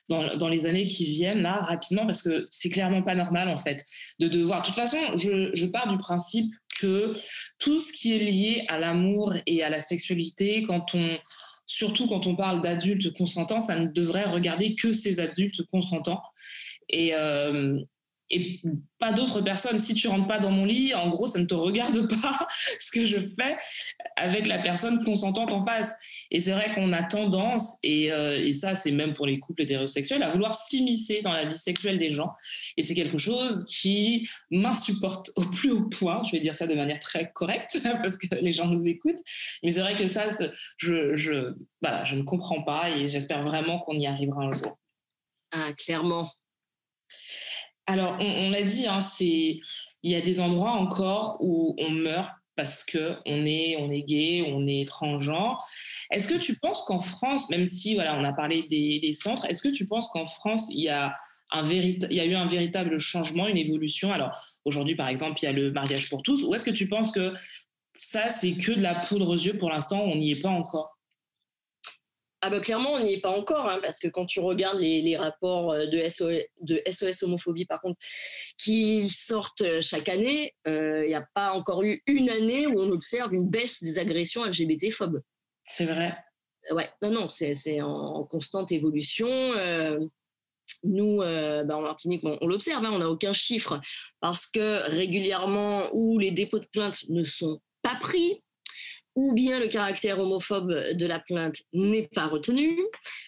dans, 0.07 0.35
dans, 0.35 0.49
les 0.49 0.65
années 0.65 0.85
qui 0.85 1.05
viennent, 1.05 1.41
là, 1.41 1.61
rapidement, 1.61 2.05
parce 2.05 2.21
que 2.21 2.47
c'est 2.49 2.69
clairement 2.69 3.03
pas 3.03 3.15
normal, 3.15 3.49
en 3.49 3.57
fait, 3.57 3.83
de 4.19 4.27
devoir. 4.27 4.61
De 4.61 4.67
toute 4.67 4.75
façon, 4.75 4.97
je, 5.15 5.49
je 5.53 5.65
pars 5.65 5.87
du 5.87 5.97
principe 5.97 6.51
que 6.79 7.11
tout 7.59 7.79
ce 7.79 7.93
qui 7.93 8.15
est 8.15 8.19
lié 8.19 8.65
à 8.67 8.79
l'amour 8.79 9.33
et 9.45 9.63
à 9.63 9.69
la 9.69 9.79
sexualité, 9.79 10.63
quand 10.63 10.95
on, 10.95 11.17
surtout 11.65 12.07
quand 12.07 12.25
on 12.25 12.35
parle 12.35 12.61
d'adultes 12.61 13.13
consentants, 13.13 13.59
ça 13.59 13.77
ne 13.79 13.87
devrait 13.87 14.25
regarder 14.25 14.75
que 14.75 14.93
ces 14.93 15.19
adultes 15.19 15.63
consentants. 15.67 16.21
Et, 16.89 17.13
euh, 17.13 17.79
et 18.29 18.61
pas 18.99 19.13
d'autres 19.13 19.41
personnes. 19.41 19.79
Si 19.79 19.93
tu 19.93 20.07
rentres 20.07 20.27
pas 20.27 20.39
dans 20.39 20.51
mon 20.51 20.65
lit, 20.65 20.93
en 20.93 21.09
gros, 21.09 21.27
ça 21.27 21.39
ne 21.39 21.45
te 21.45 21.55
regarde 21.55 22.07
pas 22.21 22.47
ce 22.77 22.91
que 22.91 23.05
je 23.05 23.17
fais 23.17 23.55
avec 24.15 24.45
la 24.45 24.59
personne 24.59 25.03
consentante 25.03 25.53
en 25.53 25.63
face. 25.63 25.93
Et 26.31 26.41
c'est 26.41 26.51
vrai 26.51 26.71
qu'on 26.73 26.91
a 26.93 27.03
tendance, 27.03 27.77
et, 27.83 28.11
euh, 28.11 28.43
et 28.43 28.53
ça, 28.53 28.75
c'est 28.75 28.91
même 28.91 29.13
pour 29.13 29.25
les 29.25 29.39
couples 29.39 29.63
hétérosexuels, 29.63 30.21
à 30.23 30.29
vouloir 30.29 30.53
s'immiscer 30.53 31.21
dans 31.21 31.33
la 31.33 31.45
vie 31.45 31.57
sexuelle 31.57 31.97
des 31.97 32.09
gens. 32.09 32.31
Et 32.77 32.83
c'est 32.83 32.95
quelque 32.95 33.17
chose 33.17 33.65
qui 33.67 34.27
m'insupporte 34.51 35.31
au 35.35 35.45
plus 35.45 35.71
haut 35.71 35.89
point. 35.89 36.21
Je 36.23 36.31
vais 36.31 36.39
dire 36.39 36.55
ça 36.55 36.67
de 36.67 36.75
manière 36.75 36.99
très 36.99 37.31
correcte 37.31 37.81
parce 38.01 38.17
que 38.17 38.35
les 38.35 38.51
gens 38.51 38.67
nous 38.67 38.87
écoutent. 38.87 39.21
Mais 39.63 39.71
c'est 39.71 39.81
vrai 39.81 39.95
que 39.95 40.07
ça, 40.07 40.25
je, 40.77 41.15
je, 41.15 41.53
voilà, 41.81 42.03
je 42.05 42.15
ne 42.15 42.23
comprends 42.23 42.63
pas 42.63 42.89
et 42.89 43.07
j'espère 43.07 43.41
vraiment 43.41 43.79
qu'on 43.79 43.97
y 43.97 44.07
arrivera 44.07 44.43
un 44.43 44.53
jour. 44.53 44.77
Ah, 45.51 45.73
clairement. 45.73 46.29
Alors, 47.89 48.17
on, 48.19 48.51
l'a 48.51 48.61
dit, 48.61 48.85
hein, 48.85 48.99
il 49.19 49.59
y 50.03 50.13
a 50.13 50.21
des 50.21 50.39
endroits 50.39 50.73
encore 50.73 51.37
où 51.39 51.75
on 51.79 51.89
meurt 51.89 52.29
parce 52.55 52.83
que 52.83 53.15
on 53.25 53.47
est, 53.47 53.77
on 53.79 53.89
est 53.89 54.03
gay, 54.03 54.45
on 54.47 54.67
est 54.67 54.87
transgenre. 54.87 55.65
Est-ce 56.11 56.27
que 56.27 56.37
tu 56.37 56.55
penses 56.59 56.83
qu'en 56.83 56.99
France, 56.99 57.49
même 57.49 57.65
si 57.65 57.95
voilà, 57.95 58.15
on 58.15 58.23
a 58.23 58.31
parlé 58.31 58.61
des, 58.69 59.13
centres, 59.13 59.45
est-ce 59.45 59.63
que 59.63 59.69
tu 59.69 59.87
penses 59.87 60.07
qu'en 60.09 60.27
France, 60.27 60.67
il 60.69 60.81
y 60.81 60.89
a 60.89 61.13
un 61.51 61.67
il 61.67 62.13
y 62.13 62.19
a 62.19 62.25
eu 62.25 62.35
un 62.35 62.45
véritable 62.45 62.99
changement, 62.99 63.47
une 63.47 63.57
évolution? 63.57 64.13
Alors 64.13 64.39
aujourd'hui, 64.65 64.93
par 64.93 65.07
exemple, 65.07 65.39
il 65.41 65.45
y 65.45 65.47
a 65.47 65.51
le 65.51 65.71
mariage 65.71 66.09
pour 66.09 66.21
tous. 66.21 66.43
Ou 66.43 66.53
est-ce 66.53 66.65
que 66.65 66.69
tu 66.69 66.87
penses 66.87 67.11
que 67.11 67.33
ça, 67.97 68.29
c'est 68.29 68.53
que 68.53 68.71
de 68.71 68.81
la 68.81 68.93
poudre 68.93 69.29
aux 69.29 69.35
yeux 69.35 69.57
pour 69.57 69.71
l'instant 69.71 70.03
On 70.03 70.15
n'y 70.15 70.29
est 70.29 70.41
pas 70.41 70.49
encore? 70.49 70.98
Ah 72.41 72.49
bah 72.49 72.59
clairement, 72.61 72.93
on 72.93 72.99
n'y 73.01 73.13
est 73.13 73.21
pas 73.21 73.37
encore, 73.37 73.69
hein, 73.69 73.79
parce 73.81 73.99
que 73.99 74.07
quand 74.07 74.25
tu 74.25 74.39
regardes 74.39 74.79
les, 74.79 75.17
rapports 75.17 75.71
euh, 75.71 75.87
de 75.87 76.07
SOS, 76.07 76.43
de 76.61 76.81
SOS 76.89 77.23
homophobie, 77.23 77.65
par 77.65 77.81
contre, 77.81 77.99
qui 78.57 79.09
sortent 79.09 79.61
euh, 79.61 79.81
chaque 79.81 80.07
année, 80.07 80.55
euh, 80.67 81.03
il 81.03 81.09
n'y 81.09 81.15
a 81.15 81.27
pas 81.33 81.51
encore 81.51 81.83
eu 81.83 82.01
une 82.07 82.29
année 82.29 82.65
où 82.67 82.79
on 82.79 82.91
observe 82.91 83.33
une 83.33 83.49
baisse 83.49 83.83
des 83.83 83.99
agressions 83.99 84.45
LGBT-phobes. 84.45 85.21
C'est 85.65 85.85
vrai. 85.85 86.17
Ouais, 86.71 86.89
non, 87.01 87.11
non, 87.11 87.29
c'est 87.29 87.81
en, 87.81 88.23
constante 88.23 88.71
évolution. 88.71 89.27
nous, 90.83 91.17
bah, 91.17 91.77
en 91.77 91.81
Martinique, 91.81 92.23
on, 92.23 92.47
l'observe, 92.47 92.85
hein, 92.85 92.91
on 92.93 92.99
n'a 92.99 93.09
aucun 93.09 93.33
chiffre, 93.33 93.79
parce 94.19 94.45
que 94.45 94.89
régulièrement, 94.89 95.89
où 95.93 96.19
les 96.19 96.31
dépôts 96.31 96.59
de 96.59 96.67
plainte 96.67 97.05
ne 97.09 97.23
sont 97.23 97.59
pas 97.81 97.95
pris, 97.95 98.35
ou 99.19 99.33
bien 99.33 99.59
le 99.59 99.67
caractère 99.67 100.17
homophobe 100.17 100.73
de 100.93 101.05
la 101.05 101.19
plainte 101.19 101.57
n'est 101.73 102.07
pas 102.07 102.27
retenu. 102.27 102.79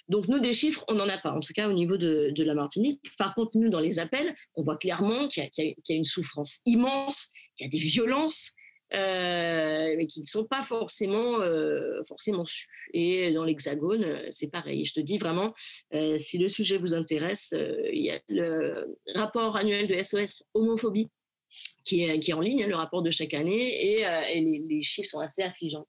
Donc 0.07 0.29
nous, 0.29 0.39
des 0.39 0.53
chiffres, 0.53 0.85
on 0.87 0.93
n'en 0.93 1.09
a 1.09 1.17
pas, 1.17 1.33
en 1.33 1.41
tout 1.41 1.51
cas 1.51 1.67
au 1.67 1.73
niveau 1.73 1.97
de, 1.97 2.43
la 2.43 2.53
Martinique. 2.53 3.01
Par 3.17 3.35
contre, 3.35 3.57
nous, 3.57 3.67
dans 3.67 3.81
les 3.81 3.99
appels, 3.99 4.33
on 4.55 4.63
voit 4.63 4.77
clairement 4.77 5.27
qu'il 5.27 5.49
y, 5.57 5.91
a 5.91 5.95
une 5.95 6.05
souffrance 6.05 6.61
immense, 6.65 7.31
qu'il 7.57 7.65
y 7.65 7.67
a 7.67 7.71
des 7.71 7.83
violences, 7.83 8.55
euh, 8.93 9.95
mais 9.97 10.07
qui 10.07 10.21
ne 10.21 10.25
sont 10.25 10.45
pas 10.45 10.61
forcément, 10.61 11.41
euh, 11.41 12.01
forcément 12.07 12.45
sues. 12.45 12.69
Et 12.93 13.33
dans 13.33 13.43
l'Hexagone, 13.43 14.21
c'est 14.29 14.49
pareil. 14.49 14.85
Je 14.85 14.93
te 14.93 15.01
dis 15.01 15.17
vraiment, 15.17 15.53
euh, 15.93 16.17
si 16.17 16.37
le 16.37 16.47
sujet 16.47 16.77
vous 16.77 16.93
intéresse, 16.93 17.53
il 17.91 18.01
y 18.01 18.11
a 18.11 18.21
le 18.29 18.95
rapport 19.13 19.57
annuel 19.57 19.87
de 19.87 20.01
SOS 20.01 20.43
homophobie 20.53 21.09
qui 21.85 22.03
est, 22.03 22.19
qui 22.19 22.31
est 22.31 22.33
en 22.33 22.41
ligne, 22.41 22.63
hein, 22.63 22.67
le 22.67 22.75
rapport 22.75 23.01
de 23.01 23.11
chaque 23.11 23.33
année, 23.33 23.97
et, 23.97 24.05
euh, 24.05 24.21
les, 24.67 24.81
chiffres 24.81 25.09
sont 25.09 25.19
assez 25.19 25.41
affligeants. 25.41 25.85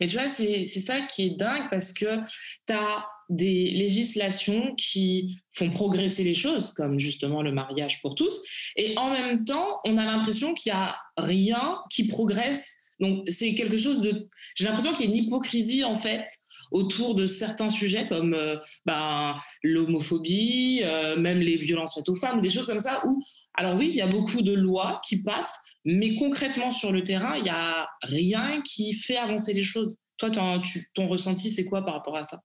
Mais 0.00 0.06
tu 0.06 0.16
vois, 0.16 0.28
c'est 0.28 0.66
ça 0.66 1.00
qui 1.00 1.26
est 1.26 1.30
dingue 1.30 1.68
parce 1.70 1.92
que 1.94 2.20
tu 2.66 2.74
as 2.74 3.06
des 3.30 3.70
législations 3.70 4.74
qui 4.74 5.38
font 5.50 5.70
progresser 5.70 6.24
les 6.24 6.34
choses, 6.34 6.72
comme 6.74 6.98
justement 6.98 7.40
le 7.40 7.52
mariage 7.52 8.02
pour 8.02 8.14
tous, 8.14 8.42
et 8.76 8.96
en 8.98 9.10
même 9.10 9.44
temps, 9.44 9.80
on 9.84 9.96
a 9.96 10.04
l'impression 10.04 10.52
qu'il 10.52 10.72
n'y 10.72 10.78
a 10.78 10.96
rien 11.16 11.78
qui 11.90 12.06
progresse. 12.06 12.76
Donc, 13.00 13.26
c'est 13.28 13.54
quelque 13.54 13.78
chose 13.78 14.00
de. 14.00 14.26
J'ai 14.54 14.66
l'impression 14.66 14.92
qu'il 14.92 15.06
y 15.06 15.08
a 15.08 15.12
une 15.12 15.24
hypocrisie, 15.24 15.82
en 15.84 15.94
fait, 15.94 16.24
autour 16.72 17.14
de 17.14 17.26
certains 17.26 17.70
sujets 17.70 18.06
comme 18.08 18.34
euh, 18.34 18.56
ben, 18.84 19.36
l'homophobie, 19.62 20.80
euh, 20.82 21.16
même 21.16 21.38
les 21.38 21.56
violences 21.56 21.94
faites 21.94 22.08
aux 22.08 22.16
femmes, 22.16 22.40
des 22.40 22.50
choses 22.50 22.66
comme 22.66 22.78
ça, 22.78 23.02
où 23.06 23.22
alors 23.54 23.76
oui, 23.76 23.88
il 23.90 23.96
y 23.96 24.00
a 24.00 24.06
beaucoup 24.06 24.42
de 24.42 24.52
lois 24.52 25.00
qui 25.06 25.22
passent, 25.22 25.58
mais 25.84 26.16
concrètement 26.16 26.70
sur 26.70 26.92
le 26.92 27.02
terrain, 27.02 27.36
il 27.36 27.42
n'y 27.42 27.50
a 27.50 27.88
rien 28.02 28.62
qui 28.62 28.92
fait 28.94 29.16
avancer 29.16 29.52
les 29.52 29.62
choses. 29.62 29.96
Toi, 30.18 30.30
ton 30.30 31.08
ressenti, 31.08 31.50
c'est 31.50 31.64
quoi 31.64 31.84
par 31.84 31.94
rapport 31.94 32.16
à 32.16 32.22
ça? 32.22 32.40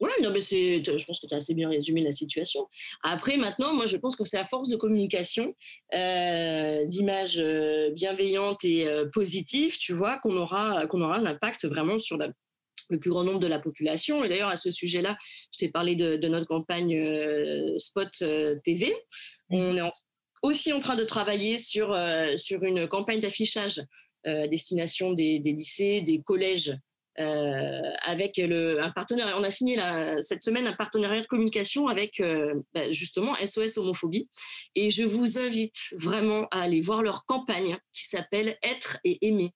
Oui, 0.00 0.10
non, 0.20 0.32
mais 0.32 0.40
c'est, 0.40 0.82
je 0.84 1.04
pense 1.04 1.20
que 1.20 1.28
tu 1.28 1.34
as 1.34 1.36
assez 1.36 1.54
bien 1.54 1.68
résumé 1.68 2.02
la 2.02 2.10
situation. 2.10 2.66
Après, 3.04 3.36
maintenant, 3.36 3.72
moi, 3.72 3.86
je 3.86 3.96
pense 3.96 4.16
que 4.16 4.24
c'est 4.24 4.36
à 4.36 4.44
force 4.44 4.68
de 4.68 4.76
communication, 4.76 5.54
euh, 5.94 6.84
d'images 6.86 7.38
euh, 7.38 7.90
bienveillantes 7.92 8.64
et 8.64 8.88
euh, 8.88 9.08
positives, 9.12 9.78
tu 9.78 9.92
vois, 9.92 10.18
qu'on 10.18 10.36
aura, 10.36 10.88
qu'on 10.88 11.00
aura 11.02 11.18
un 11.18 11.26
impact 11.26 11.66
vraiment 11.66 11.98
sur 11.98 12.18
le 12.92 13.00
plus 13.00 13.10
grand 13.10 13.24
nombre 13.24 13.40
de 13.40 13.46
la 13.46 13.58
population. 13.58 14.22
Et 14.24 14.28
d'ailleurs, 14.28 14.48
à 14.48 14.56
ce 14.56 14.70
sujet-là, 14.70 15.16
je 15.52 15.58
t'ai 15.58 15.68
parlé 15.68 15.96
de, 15.96 16.28
notre 16.28 16.46
campagne 16.46 17.78
Spot 17.78 18.08
TV. 18.62 18.94
On 19.50 19.76
est 19.76 19.82
aussi 20.42 20.72
en 20.72 20.80
train 20.80 20.96
de 20.96 21.04
travailler 21.04 21.58
sur, 21.58 21.92
euh, 21.92 22.36
sur 22.36 22.64
une 22.64 22.86
campagne 22.88 23.20
d'affichage 23.20 23.80
euh, 24.26 24.44
à 24.44 24.48
destination 24.48 25.12
des, 25.12 25.38
lycées, 25.38 26.02
des 26.02 26.20
collèges, 26.20 26.76
euh, 27.18 27.80
avec 28.02 28.38
le, 28.38 28.82
un 28.82 28.90
partenariat. 28.90 29.38
On 29.38 29.44
a 29.44 29.50
signé 29.50 29.78
cette 30.20 30.42
semaine 30.42 30.66
un 30.66 30.72
partenariat 30.72 31.20
de 31.20 31.26
communication 31.26 31.88
avec 31.88 32.22
bah, 32.72 32.90
justement 32.90 33.34
SOS 33.44 33.78
Homophobie. 33.78 34.28
Et 34.74 34.90
je 34.90 35.02
vous 35.02 35.38
invite 35.38 35.76
vraiment 35.92 36.46
à 36.50 36.62
aller 36.62 36.80
voir 36.80 37.02
leur 37.02 37.26
campagne 37.26 37.76
qui 37.92 38.06
s'appelle 38.06 38.56
Être 38.62 38.98
et 39.04 39.18
aimer. 39.26 39.52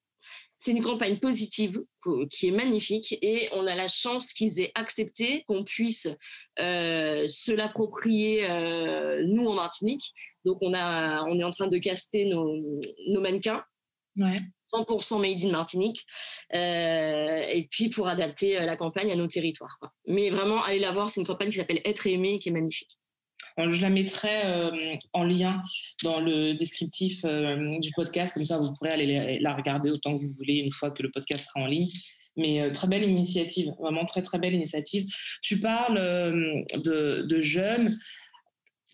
C'est 0.59 0.71
une 0.71 0.83
campagne 0.83 1.19
positive 1.19 1.83
qui 2.31 2.49
est 2.49 2.53
magnifique 2.53 3.19
et 3.21 3.49
on 3.53 3.67
a 3.67 3.75
la 3.75 3.89
chance 3.89 4.33
qu'ils 4.33 4.61
aient 4.61 4.73
accepté 4.75 5.45
qu'on 5.47 5.65
puisse 5.65 6.09
euh, 6.59 7.27
se 7.27 7.53
l'approprier 7.53 8.49
euh, 8.49 9.23
nous 9.27 9.47
en 9.47 9.55
Martinique. 9.55 10.13
Donc 10.45 10.59
on, 10.63 10.73
a, 10.73 11.23
on 11.25 11.39
est 11.39 11.45
en 11.45 11.51
train 11.51 11.67
de 11.67 11.79
caster 11.79 12.27
nos, 12.27 12.81
nos 13.09 13.21
mannequins. 13.21 13.63
100% 14.73 15.21
made 15.21 15.45
in 15.45 15.53
Martinique, 15.53 16.05
euh, 16.53 17.43
et 17.53 17.69
puis 17.71 17.89
pour 17.89 18.09
adapter 18.09 18.55
la 18.59 18.77
campagne 18.77 19.13
à 19.13 19.15
nos 19.15 19.29
territoires. 19.29 19.79
Mais 20.09 20.29
vraiment, 20.29 20.63
allez 20.65 20.81
la 20.81 20.91
voir, 20.91 21.09
c'est 21.09 21.21
une 21.21 21.27
campagne 21.27 21.51
qui 21.51 21.57
s'appelle 21.57 21.81
Être 21.85 22.07
aimé, 22.07 22.37
qui 22.39 22.49
est 22.49 22.53
magnifique. 22.53 22.99
Je 23.59 23.81
la 23.81 23.91
mettrai 23.91 24.45
euh, 24.45 24.71
en 25.13 25.25
lien 25.25 25.63
dans 26.03 26.21
le 26.21 26.55
descriptif 26.55 27.25
euh, 27.25 27.79
du 27.79 27.91
podcast, 27.93 28.35
comme 28.35 28.45
ça 28.45 28.59
vous 28.59 28.73
pourrez 28.75 28.91
aller 28.91 29.39
la 29.41 29.55
regarder 29.55 29.91
autant 29.91 30.15
que 30.15 30.21
vous 30.21 30.33
voulez 30.37 30.55
une 30.55 30.71
fois 30.71 30.91
que 30.91 31.03
le 31.03 31.11
podcast 31.11 31.47
sera 31.47 31.65
en 31.65 31.67
ligne. 31.67 31.89
Mais 32.37 32.61
euh, 32.61 32.71
très 32.71 32.87
belle 32.87 33.05
initiative, 33.05 33.73
vraiment 33.81 34.05
très 34.05 34.23
très 34.23 34.39
belle 34.39 34.55
initiative. 34.55 35.07
Tu 35.43 35.61
parles 35.61 35.99
de, 36.75 37.41
jeunes. 37.41 37.97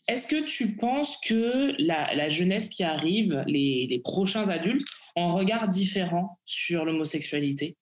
Est-ce 0.09 0.29
que 0.29 0.45
tu 0.45 0.77
penses 0.77 1.19
que 1.25 1.75
la, 1.79 2.29
jeunesse 2.29 2.71
qui 2.71 2.85
arrive, 2.85 3.43
les, 3.47 3.87
les 3.89 3.99
prochains 3.99 4.49
adultes, 4.49 4.87
ont 5.17 5.29
un 5.29 5.33
regard 5.33 5.69
différent 5.69 6.39
sur 6.45 6.85
l'homosexualité? 6.85 7.77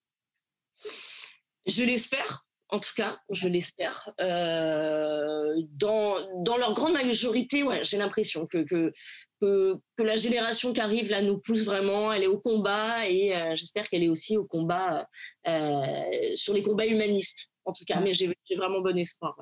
Je 1.67 1.83
l'espère 1.83 2.43
en 2.71 2.79
tout 2.79 2.93
cas, 2.95 3.19
je 3.29 3.49
l'espère. 3.49 4.09
Euh, 4.21 5.61
dans, 5.71 6.15
dans, 6.43 6.57
leur 6.57 6.73
grande 6.73 6.93
majorité, 6.93 7.63
ouais, 7.63 7.83
j'ai 7.83 7.97
l'impression 7.97 8.47
que, 8.47 8.59
que, 8.63 8.93
que, 9.41 10.03
la 10.03 10.15
génération 10.15 10.71
qui 10.71 10.79
arrive 10.79 11.09
là 11.09 11.21
nous 11.21 11.37
pousse 11.37 11.65
vraiment, 11.65 12.13
elle 12.13 12.23
est 12.23 12.27
au 12.27 12.39
combat 12.39 13.07
et 13.09 13.35
euh, 13.35 13.55
j'espère 13.55 13.89
qu'elle 13.89 14.03
est 14.03 14.09
aussi 14.09 14.37
au 14.37 14.45
combat 14.45 15.05
euh, 15.47 16.33
sur 16.33 16.53
les 16.53 16.63
combats 16.63 16.85
humanistes, 16.85 17.51
en 17.65 17.73
tout 17.73 17.83
cas, 17.85 17.99
mais 17.99 18.13
j'ai 18.13 18.33
vraiment 18.55 18.79
bon 18.79 18.97
espoir. 18.97 19.35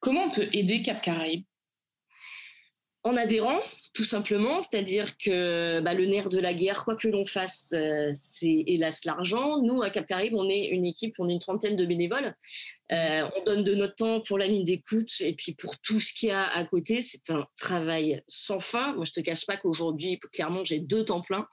Comment 0.00 0.24
on 0.24 0.30
peut 0.30 0.48
aider 0.52 0.82
Cap 0.82 1.00
Caraïbes 1.00 1.44
en 3.02 3.16
adhérant, 3.16 3.58
tout 3.92 4.04
simplement, 4.04 4.62
c'est-à-dire 4.62 5.16
que 5.18 5.80
bah, 5.80 5.94
le 5.94 6.06
nerf 6.06 6.28
de 6.28 6.38
la 6.38 6.54
guerre, 6.54 6.84
quoi 6.84 6.94
que 6.94 7.08
l'on 7.08 7.24
fasse, 7.24 7.72
euh, 7.74 8.08
c'est 8.12 8.64
hélas 8.66 9.04
l'argent. 9.04 9.60
Nous, 9.62 9.82
à 9.82 9.90
Cap 9.90 10.06
Caraïbes, 10.06 10.34
on 10.34 10.48
est 10.48 10.66
une 10.66 10.84
équipe, 10.84 11.14
on 11.18 11.28
est 11.28 11.32
une 11.32 11.40
trentaine 11.40 11.76
de 11.76 11.84
bénévoles. 11.84 12.34
Euh, 12.92 13.28
on 13.36 13.44
donne 13.44 13.64
de 13.64 13.74
notre 13.74 13.96
temps 13.96 14.20
pour 14.20 14.38
la 14.38 14.46
ligne 14.46 14.64
d'écoute 14.64 15.10
et 15.20 15.34
puis 15.34 15.54
pour 15.54 15.78
tout 15.78 15.98
ce 15.98 16.14
qu'il 16.14 16.28
y 16.28 16.32
a 16.32 16.46
à 16.46 16.64
côté. 16.64 17.02
C'est 17.02 17.30
un 17.30 17.46
travail 17.56 18.22
sans 18.28 18.60
fin. 18.60 18.94
Moi, 18.94 19.04
je 19.04 19.12
te 19.12 19.20
cache 19.20 19.44
pas 19.44 19.56
qu'aujourd'hui, 19.56 20.20
clairement, 20.32 20.64
j'ai 20.64 20.78
deux 20.78 21.04
temps 21.04 21.20
pleins 21.20 21.48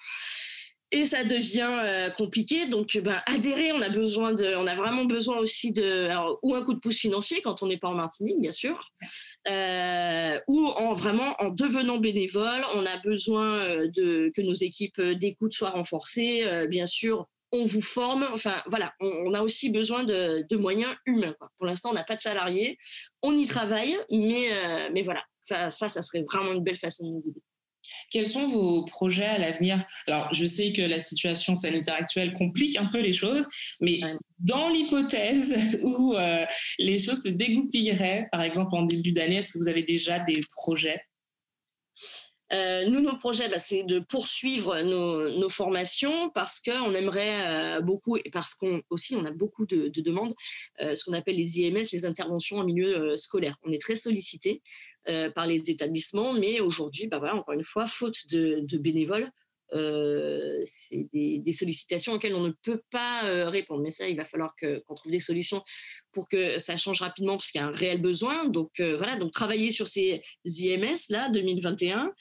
et 0.91 1.05
ça 1.05 1.23
devient 1.23 1.69
euh, 1.83 2.09
compliqué. 2.11 2.65
Donc, 2.67 2.97
ben, 3.03 3.21
adhérer, 3.25 3.71
on 3.73 3.81
a 3.81 3.89
besoin 3.89 4.31
de, 4.31 4.55
on 4.55 4.67
a 4.67 4.73
vraiment 4.73 5.05
besoin 5.05 5.37
aussi 5.37 5.73
de, 5.73 6.09
ou 6.43 6.55
un 6.55 6.63
coup 6.63 6.73
de 6.73 6.79
pouce 6.79 6.99
financier 6.99 7.41
quand 7.41 7.61
on 7.61 7.67
n'est 7.67 7.77
pas 7.77 7.89
en 7.89 7.95
Martinique, 7.95 8.39
bien 8.39 8.51
sûr, 8.51 8.89
ou 10.47 10.65
en 10.65 10.93
vraiment 10.93 11.35
en 11.39 11.49
devenant 11.49 11.97
bénévole, 11.97 12.63
on 12.75 12.85
a 12.85 12.97
besoin 12.97 13.59
euh, 13.59 13.87
de 13.89 14.31
que 14.35 14.41
nos 14.41 14.53
équipes 14.53 15.01
d'écoute 15.01 15.53
soient 15.53 15.71
renforcées, 15.71 16.45
bien 16.69 16.85
sûr. 16.85 17.27
On 17.53 17.65
vous 17.65 17.81
forme, 17.81 18.27
enfin 18.33 18.61
voilà, 18.67 18.93
on, 18.99 19.33
a 19.33 19.41
aussi 19.41 19.69
besoin 19.69 20.03
de, 20.03 20.55
moyens 20.57 20.93
humains. 21.05 21.33
Pour 21.55 21.65
l'instant, 21.65 21.91
on 21.91 21.93
n'a 21.93 22.03
pas 22.03 22.17
de 22.17 22.21
salariés, 22.21 22.77
on 23.21 23.31
y 23.31 23.45
travaille, 23.45 23.95
mais, 24.11 24.49
mais 24.91 25.01
voilà, 25.01 25.23
ça, 25.39 25.69
ça 25.69 26.01
serait 26.01 26.23
vraiment 26.23 26.51
une 26.51 26.63
belle 26.63 26.75
façon 26.75 27.07
de 27.07 27.13
nous 27.13 27.27
aider. 27.29 27.41
Quels 28.11 28.27
sont 28.27 28.47
vos 28.47 28.85
projets 28.85 29.25
à 29.25 29.37
l'avenir? 29.37 29.83
Alors, 30.07 30.31
je 30.33 30.45
sais 30.45 30.71
que 30.71 30.81
la 30.81 30.99
situation 30.99 31.55
sanitaire 31.55 31.95
actuelle 31.95 32.33
complique 32.33 32.77
un 32.77 32.85
peu 32.85 32.99
les 32.99 33.13
choses, 33.13 33.45
mais 33.81 33.99
dans 34.39 34.69
l'hypothèse 34.69 35.55
où 35.83 36.13
euh, 36.15 36.45
les 36.79 36.99
choses 36.99 37.23
se 37.23 37.29
dégoupilleraient, 37.29 38.27
par 38.31 38.41
exemple 38.41 38.75
en 38.75 38.83
début 38.83 39.11
d'année, 39.11 39.37
est-ce 39.37 39.53
que 39.53 39.59
vous 39.59 39.67
avez 39.67 39.83
déjà 39.83 40.19
des 40.19 40.39
projets? 40.55 41.01
Euh, 42.53 42.87
nous, 42.87 43.01
nos 43.01 43.17
projets, 43.17 43.49
bah, 43.49 43.57
c'est 43.57 43.83
de 43.83 43.99
poursuivre 43.99 44.79
nos, 44.79 45.49
formations 45.49 46.29
parce 46.29 46.61
qu'on 46.61 46.93
aimerait 46.93 47.77
euh, 47.77 47.81
beaucoup, 47.81 48.15
et 48.15 48.29
parce 48.31 48.53
qu'on 48.53 48.81
aussi 48.89 49.17
on 49.17 49.25
a 49.25 49.31
beaucoup 49.31 49.65
de, 49.65 49.89
demandes, 49.99 50.33
ce 50.79 51.03
qu'on 51.03 51.13
appelle 51.13 51.35
les 51.35 51.59
IMS, 51.59 51.83
les 51.91 52.05
interventions 52.05 52.57
en 52.57 52.63
milieu 52.63 53.17
scolaire. 53.17 53.57
On 53.63 53.71
est 53.71 53.81
très 53.81 53.97
sollicité. 53.97 54.61
Euh, 55.09 55.29
par 55.31 55.47
les 55.47 55.69
établissements. 55.69 56.33
Mais 56.33 56.59
aujourd'hui, 56.59 57.07
bah 57.07 57.17
voilà, 57.17 57.35
encore 57.35 57.53
une 57.53 57.63
fois, 57.63 57.85
faute 57.85 58.27
de, 58.29 58.77
bénévoles, 58.77 59.29
euh, 59.73 60.59
c'est 60.63 61.07
des, 61.13 61.53
sollicitations 61.53 62.13
auxquelles 62.13 62.35
on 62.35 62.43
ne 62.43 62.51
peut 62.61 62.81
pas 62.91 63.23
euh, 63.23 63.47
répondre. 63.47 63.81
Mais 63.83 63.89
ça, 63.89 64.09
il 64.09 64.17
va 64.17 64.25
falloir 64.25 64.53
qu'on 64.59 64.93
trouve 64.95 65.11
des 65.11 65.21
solutions 65.21 65.63
pour 66.11 66.27
que 66.27 66.59
ça 66.59 66.75
change 66.75 66.99
rapidement, 66.99 67.37
parce 67.37 67.51
qu'il 67.51 67.61
y 67.61 67.63
a 67.63 67.67
un 67.67 67.71
réel 67.71 68.01
besoin. 68.01 68.49
Donc 68.49 68.81
voilà, 68.81 69.15
donc 69.15 69.31
travailler 69.31 69.71
sur 69.71 69.87
ces 69.87 70.19
IMS 70.43 70.97
là 71.09 71.29
2021, 71.29 72.11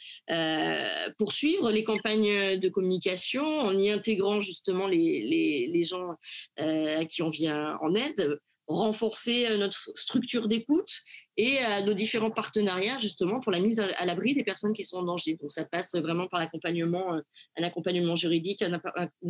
poursuivre 1.19 1.73
les 1.73 1.83
campagnes 1.83 2.57
de 2.57 2.69
communication 2.69 3.45
en 3.45 3.77
y 3.77 3.91
intégrant 3.91 4.41
justement 4.41 4.87
les, 4.87 5.25
les, 5.25 5.67
les 5.73 5.83
gens 5.83 6.15
à 6.57 7.05
qui 7.05 7.23
on 7.23 7.29
vient 7.29 7.77
en 7.81 7.97
aide 7.97 8.39
renforcer 8.67 9.57
notre 9.57 9.91
structure 9.95 10.49
d'écoute 10.49 11.03
et 11.37 11.59
à 11.59 11.83
nos 11.83 11.95
différents 11.95 12.31
partenariats 12.31 12.97
justement 12.97 13.41
pour 13.41 13.53
la 13.53 13.61
mise 13.61 13.81
à 13.81 14.05
l'abri 14.05 14.35
des 14.35 14.45
personnes 14.45 14.73
qui 14.73 14.85
sont 14.85 14.99
en 14.99 15.05
danger. 15.05 15.37
Donc 15.37 15.51
ça 15.51 15.65
passe 15.65 15.95
vraiment 15.95 16.27
par 16.27 16.41
l'accompagnement, 16.41 17.15
euh, 17.15 17.21
un 17.59 17.63
accompagnement 17.63 18.17
juridique, 18.17 18.63
un, 18.63 18.81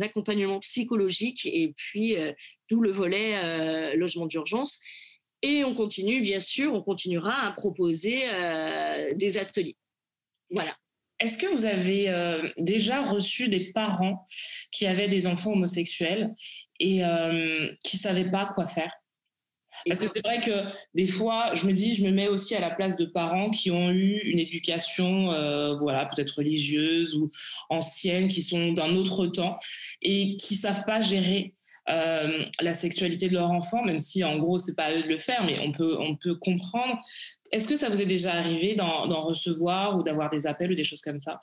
accompagnement 0.01 0.59
psychologique 0.59 1.45
et 1.45 1.73
puis 1.75 2.15
euh, 2.15 2.31
tout 2.67 2.81
le 2.81 2.91
volet 2.91 3.37
euh, 3.37 3.95
logement 3.95 4.25
d'urgence. 4.25 4.79
Et 5.41 5.63
on 5.63 5.75
continue, 5.75 6.21
bien 6.21 6.39
sûr, 6.39 6.73
on 6.73 6.81
continuera 6.81 7.45
à 7.45 7.51
proposer 7.51 8.23
des 9.13 9.37
ateliers. 9.37 9.77
Voilà. 10.49 10.75
Est-ce 11.19 11.37
que 11.37 11.45
vous 11.45 11.65
avez 11.65 12.11
déjà 12.57 13.03
reçu 13.03 13.47
des 13.47 13.71
parents 13.71 14.23
qui 14.71 14.87
avaient 14.87 15.07
des 15.07 15.27
enfants 15.27 15.51
homosexuels 15.51 16.33
et 16.79 17.01
qui 17.83 17.97
ne 17.97 17.99
savaient 17.99 18.31
pas 18.31 18.51
quoi 18.55 18.65
faire? 18.65 18.91
Parce 19.85 19.99
que 19.99 20.07
c'est 20.13 20.25
vrai 20.25 20.39
que 20.39 20.65
des 20.95 21.07
fois, 21.07 21.53
je 21.53 21.67
me 21.67 21.73
dis, 21.73 21.93
je 21.95 22.03
me 22.03 22.11
mets 22.11 22.27
aussi 22.27 22.55
à 22.55 22.59
la 22.59 22.69
place 22.69 22.95
de 22.97 23.05
parents 23.05 23.49
qui 23.49 23.71
ont 23.71 23.91
eu 23.91 24.19
une 24.25 24.39
éducation, 24.39 25.31
euh, 25.31 25.75
voilà, 25.75 26.05
peut-être 26.05 26.37
religieuse 26.37 27.15
ou 27.15 27.29
ancienne, 27.69 28.27
qui 28.27 28.41
sont 28.41 28.73
d'un 28.73 28.95
autre 28.95 29.27
temps 29.27 29.55
et 30.01 30.35
qui 30.37 30.55
savent 30.55 30.85
pas 30.85 31.01
gérer 31.01 31.53
euh, 31.89 32.45
la 32.61 32.73
sexualité 32.73 33.29
de 33.29 33.33
leur 33.33 33.51
enfant, 33.51 33.83
même 33.83 33.99
si 33.99 34.23
en 34.23 34.37
gros 34.37 34.57
c'est 34.57 34.75
pas 34.75 34.85
à 34.85 34.93
eux 34.93 35.03
de 35.03 35.07
le 35.07 35.17
faire, 35.17 35.43
mais 35.45 35.59
on 35.59 35.71
peut 35.71 35.97
on 35.99 36.15
peut 36.15 36.35
comprendre. 36.35 36.97
Est-ce 37.51 37.67
que 37.67 37.77
ça 37.77 37.89
vous 37.89 38.01
est 38.01 38.05
déjà 38.05 38.33
arrivé 38.33 38.75
d'en 38.75 39.21
recevoir 39.21 39.97
ou 39.97 40.03
d'avoir 40.03 40.29
des 40.29 40.47
appels 40.47 40.71
ou 40.71 40.75
des 40.75 40.83
choses 40.83 41.01
comme 41.01 41.19
ça? 41.19 41.39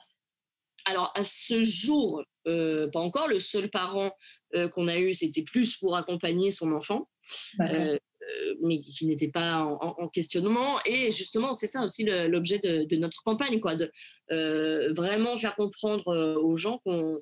Alors 0.85 1.11
à 1.15 1.23
ce 1.23 1.63
jour, 1.63 2.23
euh, 2.47 2.87
pas 2.91 2.99
encore. 2.99 3.27
Le 3.27 3.39
seul 3.39 3.69
parent 3.69 4.11
qu'on 4.71 4.87
a 4.87 4.97
eu, 4.97 5.13
c'était 5.13 5.43
plus 5.43 5.75
pour 5.75 5.97
accompagner 5.97 6.49
son 6.49 6.71
enfant. 6.71 7.09
Euh, 7.59 7.97
mais 8.61 8.79
qui 8.79 9.07
n'était 9.07 9.27
pas 9.27 9.63
en, 9.63 10.07
questionnement. 10.09 10.79
Et 10.85 11.11
justement, 11.11 11.53
c'est 11.53 11.67
ça 11.67 11.81
aussi 11.81 12.03
l'objet 12.03 12.59
de, 12.59 12.95
notre 12.95 13.21
campagne, 13.23 13.59
quoi, 13.59 13.75
de 13.75 13.91
euh, 14.31 14.91
vraiment 14.93 15.35
faire 15.37 15.55
comprendre 15.55 16.07
euh, 16.09 16.35
aux 16.35 16.57
gens 16.57 16.79
qu'on 16.85 17.19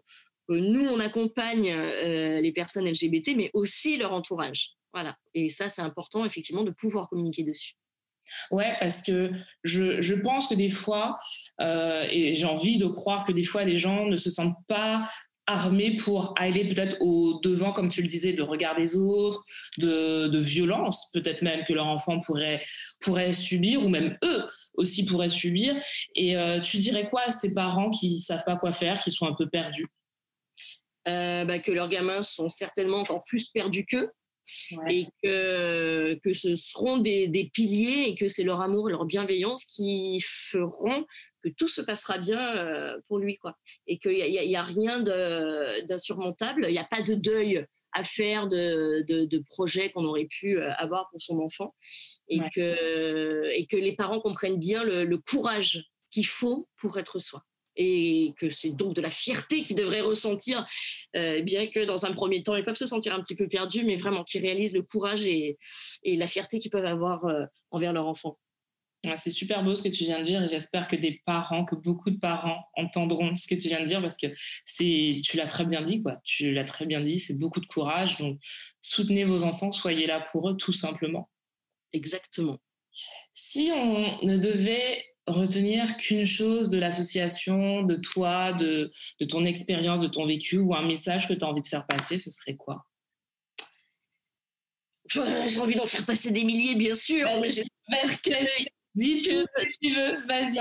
que 0.49 0.55
nous, 0.55 0.89
on 0.89 0.99
accompagne 0.99 1.73
les 1.73 2.51
personnes 2.51 2.85
LGBT, 2.85 3.29
mais 3.37 3.49
aussi 3.53 3.95
leur 3.95 4.11
entourage. 4.11 4.71
Voilà. 4.93 5.15
Et 5.33 5.47
ça, 5.47 5.69
c'est 5.69 5.81
important, 5.81 6.25
effectivement, 6.25 6.65
de 6.65 6.71
pouvoir 6.71 7.07
communiquer 7.07 7.43
dessus. 7.43 7.75
Ouais, 8.51 8.75
parce 8.81 9.01
que 9.01 9.31
je, 9.63 10.01
je, 10.01 10.13
pense 10.15 10.47
que 10.47 10.53
des 10.53 10.69
fois, 10.69 11.15
et 11.61 12.33
j'ai 12.33 12.45
envie 12.45 12.77
de 12.77 12.87
croire 12.87 13.23
que 13.23 13.31
des 13.31 13.45
fois 13.45 13.63
les 13.63 13.77
gens 13.77 14.05
ne 14.05 14.17
se 14.17 14.29
sentent 14.29 14.57
pas 14.67 15.01
armés 15.47 15.95
pour 15.95 16.33
aller 16.37 16.67
peut-être 16.67 16.97
au 17.01 17.39
devant, 17.41 17.73
comme 17.73 17.89
tu 17.89 18.01
le 18.01 18.07
disais, 18.07 18.33
de 18.33 18.43
regard 18.43 18.75
des 18.75 18.95
autres, 18.95 19.43
de, 19.77 20.27
de 20.27 20.39
violence, 20.39 21.09
peut-être 21.13 21.41
même 21.41 21.63
que 21.65 21.73
leur 21.73 21.87
enfant 21.87 22.19
pourrait, 22.19 22.59
pourrait 23.01 23.33
subir, 23.33 23.85
ou 23.85 23.89
même 23.89 24.17
eux 24.23 24.45
aussi 24.75 25.05
pourraient 25.05 25.29
subir. 25.29 25.75
Et 26.15 26.37
euh, 26.37 26.59
tu 26.59 26.77
dirais 26.77 27.09
quoi 27.09 27.21
à 27.21 27.31
ces 27.31 27.53
parents 27.53 27.89
qui 27.89 28.19
savent 28.19 28.45
pas 28.45 28.57
quoi 28.57 28.71
faire, 28.71 28.99
qui 28.99 29.11
sont 29.11 29.27
un 29.27 29.33
peu 29.33 29.49
perdus? 29.49 29.87
Euh, 31.07 31.45
bah, 31.45 31.59
Que 31.59 31.71
leurs 31.71 31.89
gamins 31.89 32.21
sont 32.21 32.49
certainement 32.49 32.97
encore 32.97 33.23
plus 33.23 33.49
perdus 33.49 33.85
qu'eux. 33.85 34.09
Et 34.89 35.07
que, 35.23 36.19
que 36.21 36.33
ce 36.33 36.55
seront 36.55 36.97
des, 36.97 37.29
des 37.29 37.49
piliers 37.53 38.09
et 38.09 38.15
que 38.15 38.27
c'est 38.27 38.43
leur 38.43 38.59
amour 38.59 38.89
et 38.89 38.91
leur 38.91 39.05
bienveillance 39.05 39.63
qui 39.63 40.19
feront 40.21 41.05
que 41.43 41.49
tout 41.49 41.67
se 41.67 41.81
passera 41.81 42.17
bien 42.17 42.55
euh, 42.57 42.97
pour 43.07 43.19
lui, 43.19 43.37
quoi. 43.37 43.57
Et 43.87 43.99
qu'il 43.99 44.13
n'y 44.13 44.55
a, 44.55 44.59
a, 44.59 44.63
rien 44.63 44.99
d'insurmontable, 45.87 46.65
il 46.67 46.71
n'y 46.71 46.79
a 46.79 46.85
pas 46.85 47.01
de 47.01 47.13
deuil 47.13 47.65
à 47.95 48.01
faire 48.01 48.47
de, 48.47 49.03
de, 49.07 49.43
projets 49.49 49.91
qu'on 49.91 50.05
aurait 50.05 50.25
pu 50.25 50.57
euh, 50.57 50.71
avoir 50.77 51.09
pour 51.11 51.21
son 51.21 51.39
enfant. 51.39 51.75
Et, 52.27 52.39
que, 52.55 53.51
et 53.53 53.67
que 53.67 53.77
les 53.77 53.95
parents 53.95 54.19
comprennent 54.19 54.57
bien 54.57 54.83
le, 54.83 55.17
courage 55.17 55.83
qu'il 56.09 56.25
faut 56.25 56.67
pour 56.77 56.97
être 56.97 57.19
soi 57.19 57.43
et 57.75 58.33
que 58.37 58.49
c'est 58.49 58.69
donc 58.69 58.93
de 58.93 59.01
la 59.01 59.09
fierté 59.09 59.63
qu'ils 59.63 59.75
devraient 59.75 60.01
ressentir, 60.01 60.63
euh, 61.15 61.41
bien 61.41 61.65
que 61.65 61.83
dans 61.83 62.05
un 62.05 62.13
premier 62.13 62.43
temps, 62.43 62.55
ils 62.55 62.63
peuvent 62.63 62.75
se 62.75 62.85
sentir 62.85 63.15
un 63.15 63.19
petit 63.19 63.35
peu 63.35 63.47
perdus, 63.47 63.83
mais 63.83 63.95
vraiment 63.95 64.23
qu'ils 64.23 64.41
réalisent 64.41 64.73
le 64.73 64.83
courage 64.83 65.25
et, 65.25 65.57
et 66.03 66.15
la 66.15 66.27
fierté 66.27 66.59
qu'ils 66.59 66.69
peuvent 66.69 66.85
avoir 66.85 67.25
envers 67.71 67.93
leur 67.93 68.07
enfant. 68.07 68.37
Ah, 69.05 69.17
c'est 69.17 69.31
super 69.31 69.63
beau 69.63 69.75
ce 69.75 69.83
que 69.83 69.89
tu 69.89 70.05
viens 70.05 70.19
de 70.19 70.23
dire 70.23 70.41
et 70.41 70.47
j'espère 70.47 70.87
que 70.87 70.95
des 70.95 71.21
parents, 71.25 71.65
que 71.65 71.75
beaucoup 71.75 72.09
de 72.09 72.17
parents 72.17 72.61
entendront 72.75 73.35
ce 73.35 73.47
que 73.47 73.55
tu 73.55 73.67
viens 73.67 73.81
de 73.81 73.85
dire 73.85 74.01
parce 74.01 74.17
que 74.17 74.27
c'est, 74.65 75.19
tu 75.21 75.35
l'as 75.35 75.45
très 75.45 75.65
bien 75.65 75.81
dit, 75.81 76.01
quoi. 76.01 76.21
Tu 76.23 76.53
l'as 76.53 76.63
très 76.63 76.85
bien 76.85 77.01
dit, 77.01 77.19
c'est 77.19 77.37
beaucoup 77.37 77.59
de 77.59 77.65
courage. 77.65 78.17
Donc, 78.17 78.39
soutenez 78.79 79.25
vos 79.25 79.43
enfants, 79.43 79.73
soyez 79.73 80.07
là 80.07 80.21
pour 80.31 80.49
eux, 80.49 80.55
tout 80.55 80.71
simplement. 80.71 81.29
Exactement. 81.91 82.59
Si 83.33 83.71
on 83.75 84.25
ne 84.25 84.37
devait 84.37 85.03
retenir 85.27 85.97
qu'une 85.97 86.25
chose 86.25 86.69
de 86.69 86.77
l'association, 86.77 87.83
de 87.83 87.95
toi, 87.95 88.53
de, 88.53 88.89
de 89.19 89.25
ton 89.25 89.43
expérience, 89.43 90.01
de 90.01 90.07
ton 90.07 90.25
vécu 90.25 90.59
ou 90.59 90.73
un 90.75 90.85
message 90.85 91.27
que 91.27 91.33
tu 91.33 91.43
as 91.43 91.47
envie 91.49 91.61
de 91.61 91.67
faire 91.67 91.85
passer, 91.85 92.17
ce 92.17 92.31
serait 92.31 92.55
quoi? 92.55 92.85
J'ai 95.09 95.59
envie 95.59 95.75
d'en 95.75 95.85
faire 95.85 96.05
passer 96.05 96.31
des 96.31 96.43
milliers, 96.45 96.75
bien 96.75 96.95
sûr, 96.95 97.27
mais 97.41 97.51
j'espère 97.51 98.21
que 98.21 98.31
Dis 98.95 99.23
tout 99.23 99.41
ce 99.41 99.47
que 99.47 99.67
tu 99.81 99.95
veux, 99.95 100.27
vas-y. 100.27 100.59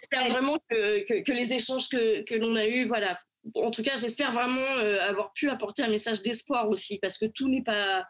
J'espère 0.00 0.28
vraiment 0.30 0.58
que, 0.68 1.22
que, 1.22 1.32
les 1.32 1.52
échanges 1.52 1.88
que, 1.88 2.22
que 2.22 2.34
l'on 2.34 2.56
a 2.56 2.66
eus, 2.66 2.84
voilà. 2.84 3.16
En 3.54 3.70
tout 3.70 3.82
cas, 3.82 3.94
j'espère 3.96 4.32
vraiment 4.32 4.60
euh, 4.78 5.00
avoir 5.00 5.32
pu 5.32 5.48
apporter 5.48 5.82
un 5.82 5.88
message 5.88 6.22
d'espoir 6.22 6.68
aussi, 6.68 6.98
parce 6.98 7.18
que 7.18 7.26
tout 7.26 7.48
n'est 7.48 7.62
pas, 7.62 8.04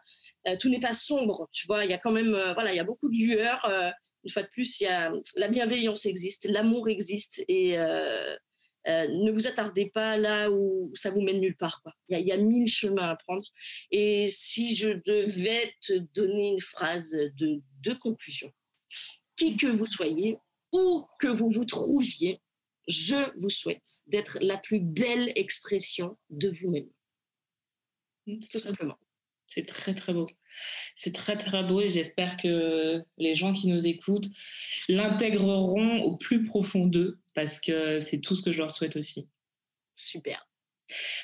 euh, 0.47 0.55
tout 0.59 0.69
n'est 0.69 0.79
pas 0.79 0.93
sombre. 0.93 1.47
Tu 1.51 1.67
vois, 1.67 1.85
il 1.85 1.91
y 1.91 1.93
a 1.93 1.97
quand 1.99 2.11
même, 2.11 2.33
euh, 2.33 2.53
voilà, 2.53 2.73
il 2.73 2.77
y 2.77 2.79
a 2.79 2.83
beaucoup 2.83 3.09
de 3.09 3.15
lueurs. 3.15 3.67
une 4.23 4.31
fois 4.31 4.41
de 4.41 4.47
plus, 4.47 4.81
il 4.81 4.85
y 4.85 4.87
a, 4.87 5.11
la 5.35 5.47
bienveillance 5.47 6.05
existe, 6.05 6.45
l'amour 6.45 6.89
existe, 6.89 7.43
et 7.47 7.77
ne 8.87 9.31
vous 9.31 9.47
attardez 9.47 9.85
pas 9.85 10.17
là 10.17 10.49
où 10.49 10.91
ça 10.95 11.11
vous 11.11 11.21
mène 11.21 11.39
nulle 11.39 11.57
part. 11.57 11.81
Il, 12.09 12.13
y 12.13 12.15
a, 12.15 12.19
il 12.19 12.25
y 12.25 12.31
a 12.31 12.37
mille 12.37 12.67
chemins 12.67 13.09
à 13.09 13.15
prendre. 13.15 13.43
Et 13.91 14.27
si 14.29 14.75
je 14.75 14.89
devais 15.05 15.73
te 15.81 15.93
donner 16.15 16.49
une 16.53 16.61
phrase 16.61 17.11
de, 17.37 17.61
de 17.81 17.93
conclusion, 17.93 18.51
qui 19.35 19.55
que 19.55 19.67
vous 19.67 19.85
soyez, 19.85 20.37
où 20.71 21.05
que 21.19 21.27
vous 21.27 21.49
vous 21.49 21.65
trouviez, 21.65 22.41
je 22.87 23.31
vous 23.39 23.49
souhaite 23.49 24.01
d'être 24.07 24.37
la 24.41 24.57
plus 24.57 24.79
belle 24.79 25.31
expression 25.35 26.17
de 26.29 26.49
vous-même. 26.49 26.89
Tout 28.51 28.59
simplement. 28.59 28.97
C'est 29.47 29.65
très 29.65 29.93
très 29.93 30.13
beau. 30.13 30.27
C'est 30.95 31.13
très 31.13 31.37
très 31.37 31.63
beau 31.63 31.81
et 31.81 31.89
j'espère 31.89 32.37
que 32.37 33.03
les 33.17 33.35
gens 33.35 33.53
qui 33.53 33.67
nous 33.67 33.85
écoutent 33.85 34.27
l'intégreront 34.89 35.99
au 35.99 36.17
plus 36.17 36.43
profond 36.43 36.87
d'eux 36.87 37.19
parce 37.35 37.59
que 37.59 37.99
c'est 37.99 38.19
tout 38.19 38.35
ce 38.35 38.41
que 38.41 38.51
je 38.51 38.59
leur 38.59 38.71
souhaite 38.71 38.95
aussi. 38.95 39.29
Super. 39.95 40.47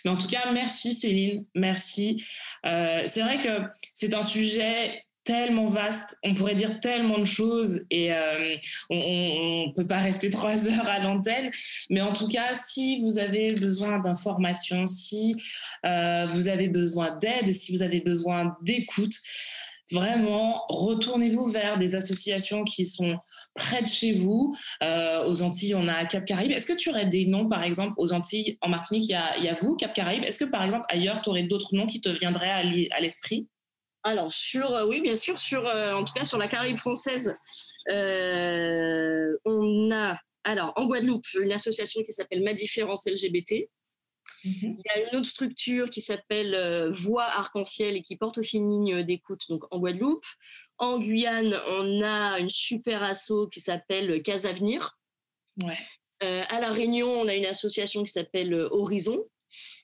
Mais 0.03 0.11
en 0.11 0.17
tout 0.17 0.27
cas, 0.27 0.51
merci 0.51 0.93
Céline, 0.93 1.45
merci. 1.55 2.23
Euh, 2.65 3.03
c'est 3.07 3.21
vrai 3.21 3.39
que 3.39 3.67
c'est 3.93 4.13
un 4.13 4.23
sujet 4.23 5.03
tellement 5.29 5.67
vaste, 5.67 6.17
on 6.23 6.33
pourrait 6.33 6.55
dire 6.55 6.79
tellement 6.79 7.19
de 7.19 7.23
choses 7.23 7.85
et 7.91 8.11
euh, 8.11 8.55
on 8.89 9.67
ne 9.67 9.73
peut 9.75 9.85
pas 9.85 9.99
rester 9.99 10.29
trois 10.31 10.67
heures 10.67 10.87
à 10.87 10.97
l'antenne. 10.97 11.51
Mais 11.91 12.01
en 12.01 12.13
tout 12.13 12.27
cas, 12.27 12.55
si 12.55 12.99
vous 13.03 13.19
avez 13.19 13.49
besoin 13.49 13.99
d'informations, 13.99 14.87
si 14.87 15.35
euh, 15.85 16.25
vous 16.31 16.47
avez 16.47 16.67
besoin 16.67 17.15
d'aide, 17.15 17.53
si 17.53 17.71
vous 17.71 17.83
avez 17.83 17.99
besoin 17.99 18.57
d'écoute, 18.63 19.13
vraiment, 19.91 20.63
retournez-vous 20.67 21.45
vers 21.45 21.77
des 21.77 21.93
associations 21.93 22.63
qui 22.63 22.87
sont 22.87 23.15
près 23.53 23.83
de 23.83 23.87
chez 23.87 24.13
vous. 24.13 24.55
Euh, 24.81 25.25
aux 25.27 25.43
Antilles, 25.43 25.75
on 25.75 25.87
a 25.87 26.05
Cap 26.05 26.25
Caraïbes. 26.25 26.53
Est-ce 26.53 26.65
que 26.65 26.75
tu 26.75 26.89
aurais 26.89 27.05
des 27.05 27.27
noms, 27.27 27.47
par 27.47 27.61
exemple, 27.61 27.93
aux 27.97 28.13
Antilles, 28.13 28.57
en 28.61 28.69
Martinique, 28.69 29.03
il 29.09 29.43
y 29.43 29.47
a, 29.47 29.53
vous, 29.53 29.75
Cap 29.75 29.93
Caraïbes? 29.93 30.23
Est-ce 30.23 30.39
que, 30.39 30.49
par 30.49 30.63
exemple, 30.63 30.85
ailleurs, 30.89 31.21
tu 31.21 31.29
aurais 31.29 31.43
d'autres 31.43 31.75
noms 31.75 31.85
qui 31.85 32.01
te 32.01 32.09
viendraient 32.09 32.49
à 32.49 32.99
l'esprit? 32.99 33.47
Alors, 34.03 34.31
sur, 34.31 34.71
euh, 34.71 34.85
oui, 34.85 35.01
bien 35.01 35.15
sûr, 35.15 35.37
sur, 35.37 35.67
euh, 35.67 35.93
en 35.93 36.03
tout 36.03 36.13
cas 36.13 36.23
sur 36.23 36.37
la 36.37 36.47
Caraïbe 36.47 36.77
française, 36.77 37.35
euh, 37.89 39.37
on 39.45 39.91
a, 39.91 40.17
alors, 40.45 40.71
en 40.77 40.85
Guadeloupe, 40.85 41.25
une 41.41 41.51
association 41.51 42.01
qui 42.03 42.13
s'appelle 42.13 42.41
Ma 42.43 42.53
Différence 42.53 43.05
LGBT. 43.05 43.69
Mhm. 44.45 44.77
Il 44.77 44.81
y 44.85 44.89
a 44.89 45.09
une 45.09 45.17
autre 45.17 45.29
structure 45.29 45.89
qui 45.89 45.99
s'appelle 45.99 46.89
Voix 46.91 47.25
Arc-en-Ciel 47.25 47.97
et 47.97 48.01
qui 48.01 48.15
porte 48.15 48.37
aussi 48.37 48.57
une 48.57 48.71
ligne 48.71 49.03
d'écoute 49.03 49.41
donc 49.49 49.63
en 49.71 49.79
Guadeloupe. 49.79 50.25
En 50.77 50.97
Guyane, 50.97 51.59
on 51.67 52.01
a 52.01 52.39
une 52.39 52.49
super 52.49 53.03
asso 53.03 53.49
qui 53.51 53.59
s'appelle 53.59 54.21
Casavenir. 54.23 54.97
Ouais. 55.63 55.77
à 56.21 56.61
La 56.61 56.71
Réunion, 56.71 57.09
on 57.09 57.27
a 57.27 57.35
une 57.35 57.45
association 57.45 58.03
qui 58.03 58.11
s'appelle 58.11 58.53
Horizon. 58.53 59.25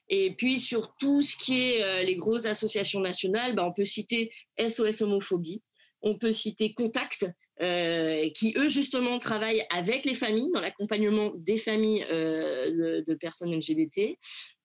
Et 0.08 0.34
puis 0.36 0.60
sur 0.60 0.94
tout 0.96 1.22
ce 1.22 1.36
qui 1.36 1.60
est 1.60 2.04
les 2.04 2.16
grosses 2.16 2.46
associations 2.46 3.00
nationales, 3.00 3.54
bah, 3.54 3.66
on 3.66 3.72
peut 3.72 3.84
citer 3.84 4.30
SOS 4.58 5.02
Homophobie, 5.02 5.62
on 6.02 6.16
peut 6.16 6.32
citer 6.32 6.72
Contact, 6.72 7.26
euh, 7.62 8.28
qui 8.34 8.52
eux 8.58 8.68
justement 8.68 9.18
travaillent 9.18 9.64
avec 9.70 10.04
les 10.04 10.12
familles 10.12 10.50
dans 10.52 10.60
l'accompagnement 10.60 11.32
des 11.36 11.56
familles 11.56 12.04
euh, 12.10 13.02
de, 13.02 13.14
personnes 13.14 13.54
LGBT. 13.54 14.18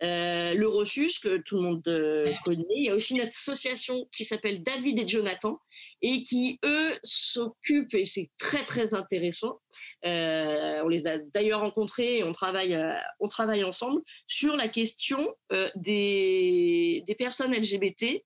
Euh, 0.04 0.54
le 0.56 0.68
refuge 0.68 1.22
que 1.22 1.38
tout 1.38 1.56
le 1.56 1.62
monde 1.62 1.84
connaît. 2.44 2.66
Il 2.76 2.84
y 2.84 2.90
a 2.90 2.96
aussi 2.96 3.14
une 3.14 3.22
association 3.22 4.10
qui 4.12 4.26
s'appelle 4.26 4.62
David 4.62 5.00
et 5.00 5.08
Jonathan 5.08 5.58
et 6.02 6.22
qui 6.24 6.60
eux 6.66 6.92
s'occupent 7.02 7.94
et 7.94 8.04
c'est 8.04 8.28
très 8.38 8.66
très 8.66 8.94
intéressant. 8.94 9.62
on 10.04 10.88
les 10.90 11.08
a 11.08 11.18
d'ailleurs 11.34 11.62
rencontrés 11.62 12.18
et 12.18 12.24
on 12.26 12.34
travaille 12.34 12.78
on 13.22 13.28
travaille 13.28 13.64
ensemble 13.64 14.02
sur 14.28 14.58
la 14.58 14.68
question 14.68 15.34
des, 15.76 17.04
des 17.08 17.16
personnes 17.16 17.54
LGBT 17.54 18.22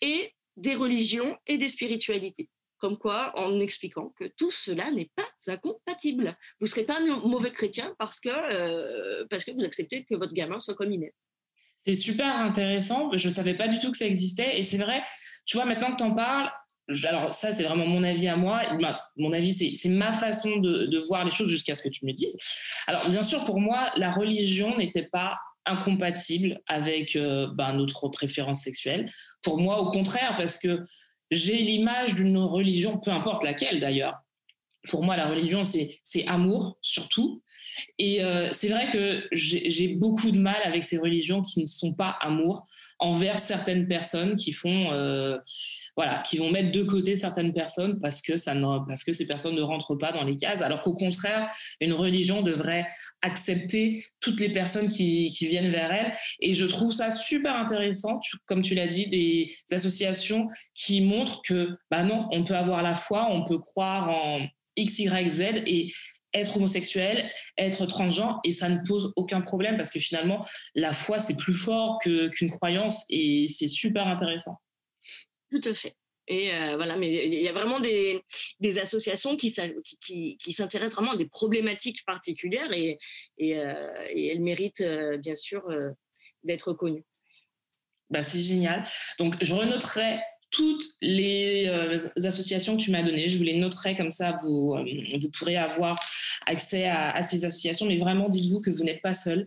et 0.00 0.32
des 0.56 0.74
religions 0.76 1.36
et 1.48 1.58
des 1.58 1.68
spiritualités 1.68 2.48
comme 2.86 2.98
quoi 2.98 3.32
en 3.36 3.58
expliquant 3.58 4.12
que 4.16 4.26
tout 4.38 4.52
cela 4.52 4.92
n'est 4.92 5.10
pas 5.16 5.26
incompatible. 5.48 6.36
Vous 6.60 6.66
ne 6.66 6.70
serez 6.70 6.84
pas 6.84 7.00
mauvais 7.24 7.50
chrétien 7.50 7.92
parce 7.98 8.20
que, 8.20 8.28
euh, 8.28 9.24
parce 9.28 9.44
que 9.44 9.50
vous 9.50 9.64
acceptez 9.64 10.04
que 10.04 10.14
votre 10.14 10.32
gamin 10.32 10.60
soit 10.60 10.74
comme 10.74 10.92
il 10.92 11.02
est. 11.02 11.12
C'est 11.84 11.96
super 11.96 12.36
intéressant. 12.36 13.10
Je 13.12 13.26
ne 13.26 13.32
savais 13.32 13.54
pas 13.54 13.66
du 13.66 13.80
tout 13.80 13.90
que 13.90 13.96
ça 13.96 14.06
existait. 14.06 14.56
Et 14.56 14.62
c'est 14.62 14.76
vrai, 14.76 15.02
tu 15.46 15.56
vois, 15.56 15.66
maintenant 15.66 15.90
que 15.90 15.96
tu 15.96 16.04
en 16.04 16.14
parles, 16.14 16.48
alors 17.02 17.34
ça, 17.34 17.50
c'est 17.50 17.64
vraiment 17.64 17.86
mon 17.86 18.04
avis 18.04 18.28
à 18.28 18.36
moi. 18.36 18.62
Mon 19.16 19.32
avis, 19.32 19.52
c'est 19.52 19.88
ma 19.88 20.12
façon 20.12 20.58
de, 20.58 20.98
voir 21.08 21.24
les 21.24 21.32
choses 21.32 21.48
jusqu'à 21.48 21.74
ce 21.74 21.82
que 21.82 21.88
tu 21.88 22.06
me 22.06 22.12
dises. 22.12 22.36
Alors, 22.86 23.10
bien 23.10 23.24
sûr, 23.24 23.44
pour 23.44 23.58
moi, 23.58 23.90
la 23.96 24.12
religion 24.12 24.76
n'était 24.76 25.08
pas 25.10 25.40
incompatible 25.68 26.60
avec 26.68 27.16
euh, 27.16 27.48
ben, 27.52 27.72
notre 27.72 28.08
préférence 28.10 28.62
sexuelle. 28.62 29.10
Pour 29.42 29.58
moi, 29.58 29.80
au 29.80 29.90
contraire, 29.90 30.36
parce 30.36 30.60
que 30.60 30.80
j'ai 31.30 31.56
l'image 31.56 32.14
d'une 32.14 32.38
religion, 32.38 32.98
peu 32.98 33.10
importe 33.10 33.44
laquelle 33.44 33.80
d'ailleurs. 33.80 34.25
Pour 34.88 35.02
moi, 35.02 35.16
la 35.16 35.28
religion, 35.28 35.62
c'est 35.64 36.26
amour 36.26 36.78
surtout. 36.82 37.42
Et 37.98 38.22
euh, 38.22 38.48
c'est 38.52 38.68
vrai 38.68 38.88
que 38.90 39.26
j'ai 39.32 39.88
beaucoup 39.96 40.30
de 40.30 40.38
mal 40.38 40.56
avec 40.64 40.84
ces 40.84 40.98
religions 40.98 41.42
qui 41.42 41.60
ne 41.60 41.66
sont 41.66 41.94
pas 41.94 42.16
amour 42.20 42.64
envers 42.98 43.38
certaines 43.38 43.86
personnes 43.86 44.36
qui 44.36 44.52
font, 44.52 44.92
euh, 44.92 45.36
voilà, 45.96 46.22
qui 46.26 46.38
vont 46.38 46.50
mettre 46.50 46.72
de 46.72 46.82
côté 46.82 47.14
certaines 47.14 47.52
personnes 47.52 48.00
parce 48.00 48.22
que 48.22 48.36
ça 48.36 48.54
ne, 48.54 48.86
parce 48.86 49.04
que 49.04 49.12
ces 49.12 49.26
personnes 49.26 49.54
ne 49.54 49.62
rentrent 49.62 49.96
pas 49.96 50.12
dans 50.12 50.24
les 50.24 50.36
cases, 50.36 50.62
alors 50.62 50.80
qu'au 50.80 50.94
contraire, 50.94 51.46
une 51.80 51.92
religion 51.92 52.42
devrait 52.42 52.86
accepter 53.22 54.04
toutes 54.20 54.40
les 54.40 54.48
personnes 54.48 54.88
qui, 54.88 55.30
qui 55.30 55.46
viennent 55.46 55.70
vers 55.70 55.92
elle. 55.92 56.10
Et 56.40 56.54
je 56.54 56.64
trouve 56.64 56.92
ça 56.92 57.10
super 57.10 57.56
intéressant, 57.56 58.18
comme 58.46 58.62
tu 58.62 58.74
l'as 58.74 58.88
dit, 58.88 59.08
des 59.08 59.54
associations 59.74 60.46
qui 60.74 61.00
montrent 61.02 61.42
que, 61.42 61.76
bah 61.90 62.02
non, 62.02 62.26
on 62.32 62.44
peut 62.44 62.56
avoir 62.56 62.82
la 62.82 62.96
foi, 62.96 63.26
on 63.30 63.44
peut 63.44 63.58
croire 63.58 64.08
en 64.08 64.46
X, 64.76 64.98
Y, 64.98 65.30
Z 65.30 65.40
et 65.66 65.92
être 66.34 66.56
homosexuel, 66.56 67.30
être 67.56 67.86
transgenre, 67.86 68.40
et 68.44 68.52
ça 68.52 68.68
ne 68.68 68.78
pose 68.86 69.12
aucun 69.16 69.40
problème 69.40 69.76
parce 69.76 69.90
que 69.90 69.98
finalement, 69.98 70.44
la 70.74 70.92
foi, 70.92 71.18
c'est 71.18 71.36
plus 71.36 71.54
fort 71.54 71.98
qu'une 71.98 72.50
croyance 72.50 73.04
et 73.08 73.46
c'est 73.48 73.68
super 73.68 74.06
intéressant. 74.06 74.56
Tout 75.50 75.60
à 75.64 75.72
fait. 75.72 75.94
Et 76.28 76.52
euh, 76.52 76.74
voilà, 76.76 76.96
mais 76.96 77.26
il 77.26 77.34
y 77.34 77.48
a 77.48 77.52
vraiment 77.52 77.78
des, 77.78 78.20
des 78.58 78.78
associations 78.78 79.36
qui, 79.36 79.54
qui, 80.00 80.36
qui, 80.36 80.52
s'intéressent 80.52 80.96
vraiment 80.96 81.12
à 81.12 81.16
des 81.16 81.28
problématiques 81.28 82.04
particulières 82.04 82.72
et, 82.72 82.98
et, 83.38 83.56
euh, 83.58 84.08
elles 84.10 84.40
méritent 84.40 84.80
euh, 84.80 85.16
bien 85.18 85.36
sûr 85.36 85.62
d'être 86.42 86.72
connues. 86.72 87.04
Bah, 88.10 88.22
c'est 88.22 88.40
génial. 88.40 88.82
Donc, 89.18 89.36
je 89.40 89.54
renoterai 89.54 90.18
toutes 90.50 90.84
les 91.02 91.66
euh, 91.66 91.98
associations 92.24 92.76
que 92.76 92.82
tu 92.82 92.90
m'as 92.90 93.02
données. 93.02 93.28
Je 93.28 93.38
vous 93.38 93.44
les 93.44 93.58
noterai 93.58 93.96
comme 93.96 94.10
ça, 94.10 94.36
vous, 94.42 94.74
euh, 94.74 94.84
vous 95.20 95.30
pourrez 95.30 95.56
avoir 95.56 95.98
accès 96.46 96.86
à, 96.86 97.22
ces 97.22 97.44
associations. 97.44 97.86
Mais 97.86 97.98
vraiment, 97.98 98.28
dites-vous 98.28 98.60
que 98.60 98.70
vous 98.70 98.84
n'êtes 98.84 99.02
pas 99.02 99.14
seul, 99.14 99.46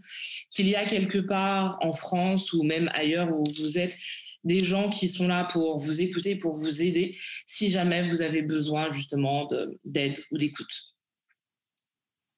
qu'il 0.49 0.67
y 0.67 0.75
a 0.75 0.85
quelque 0.85 1.19
part 1.19 1.77
en 1.81 1.93
France 1.93 2.53
ou 2.53 2.63
même 2.63 2.89
ailleurs 2.93 3.31
où 3.31 3.43
vous 3.59 3.77
êtes 3.77 3.95
des 4.43 4.63
gens 4.63 4.89
qui 4.89 5.09
sont 5.09 5.27
là 5.27 5.43
pour 5.45 5.77
vous 5.77 6.01
écouter, 6.01 6.35
pour 6.35 6.53
vous 6.53 6.81
aider, 6.81 7.17
si 7.45 7.69
jamais 7.69 8.03
vous 8.03 8.21
avez 8.21 8.41
besoin 8.41 8.89
justement 8.89 9.49
d'aide 9.83 10.17
ou 10.31 10.37
d'écoute. 10.37 10.95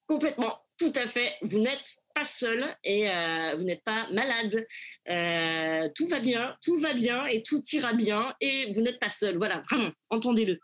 Complètement. 0.07 0.59
Tout 0.78 0.93
à 0.95 1.05
fait. 1.05 1.34
Vous 1.43 1.59
n'êtes 1.59 2.01
pas 2.14 2.26
seul 2.26 2.64
et 2.84 3.09
euh, 3.09 3.55
vous 3.57 3.64
n'êtes 3.64 3.84
pas 3.84 4.07
malade. 4.12 4.66
Euh, 5.09 5.89
tout 5.95 6.07
va 6.07 6.20
bien, 6.20 6.55
tout 6.64 6.78
va 6.78 6.93
bien 6.93 7.26
et 7.26 7.43
tout 7.43 7.62
ira 7.74 7.93
bien 7.93 8.34
et 8.39 8.72
vous 8.72 8.82
n'êtes 8.82 8.99
pas 8.99 9.09
seul. 9.09 9.38
Voilà, 9.38 9.62
vraiment, 9.70 9.91
entendez-le. 10.09 10.59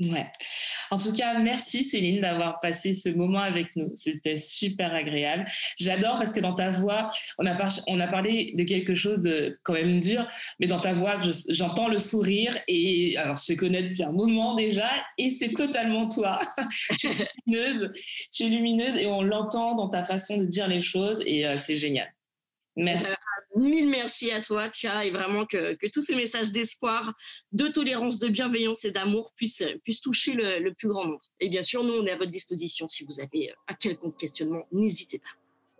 Ouais. 0.00 0.26
En 0.92 0.98
tout 0.98 1.12
cas, 1.12 1.40
merci 1.40 1.82
Céline 1.82 2.20
d'avoir 2.20 2.60
passé 2.60 2.94
ce 2.94 3.08
moment 3.08 3.40
avec 3.40 3.74
nous. 3.74 3.90
C'était 3.94 4.36
super 4.36 4.94
agréable. 4.94 5.44
J'adore 5.76 6.18
parce 6.18 6.32
que 6.32 6.38
dans 6.38 6.54
ta 6.54 6.70
voix, 6.70 7.08
on 7.38 7.46
a, 7.46 8.06
parlé 8.06 8.52
de 8.54 8.62
quelque 8.62 8.94
chose 8.94 9.22
de 9.22 9.58
quand 9.64 9.72
même 9.72 10.00
dur, 10.00 10.24
mais 10.60 10.68
dans 10.68 10.78
ta 10.78 10.92
voix, 10.92 11.16
j'entends 11.48 11.88
le 11.88 11.98
sourire 11.98 12.56
et 12.68 13.16
alors 13.16 13.36
je 13.36 13.52
te 13.52 13.58
connais 13.58 13.82
depuis 13.82 14.04
un 14.04 14.12
moment 14.12 14.54
déjà 14.54 14.88
et 15.18 15.30
c'est 15.30 15.52
totalement 15.54 16.06
toi. 16.06 16.38
tu 16.98 17.08
es 17.08 17.28
lumineuse, 17.46 17.90
tu 18.32 18.44
es 18.44 18.48
lumineuse 18.48 18.96
et 18.96 19.06
on 19.06 19.22
l'entend 19.22 19.74
dans 19.74 19.88
ta 19.88 20.04
façon 20.04 20.38
de 20.38 20.44
dire 20.44 20.68
les 20.68 20.80
choses 20.80 21.20
et 21.26 21.44
euh, 21.44 21.56
c'est 21.58 21.74
génial. 21.74 22.08
Merci. 22.78 23.06
Euh, 23.06 23.14
mille 23.56 23.88
merci 23.88 24.30
à 24.30 24.40
toi, 24.40 24.68
Tia, 24.68 25.04
et 25.04 25.10
vraiment 25.10 25.44
que, 25.44 25.76
tous 25.88 26.02
ces 26.02 26.14
messages 26.14 26.50
d'espoir, 26.50 27.12
de 27.52 27.66
tolérance, 27.66 28.18
de 28.18 28.28
bienveillance 28.28 28.84
et 28.84 28.92
d'amour 28.92 29.32
puissent, 29.34 29.64
puissent 29.82 30.00
toucher 30.00 30.32
le, 30.32 30.72
plus 30.72 30.88
grand 30.88 31.04
nombre. 31.04 31.24
Et 31.40 31.48
bien 31.48 31.62
sûr, 31.62 31.82
nous, 31.82 31.92
on 31.92 32.06
est 32.06 32.12
à 32.12 32.16
votre 32.16 32.30
disposition. 32.30 32.86
Si 32.88 33.04
vous 33.04 33.20
avez 33.20 33.52
un 33.66 33.74
quelconque 33.74 34.16
questionnement, 34.16 34.64
n'hésitez 34.72 35.18
pas. 35.18 35.28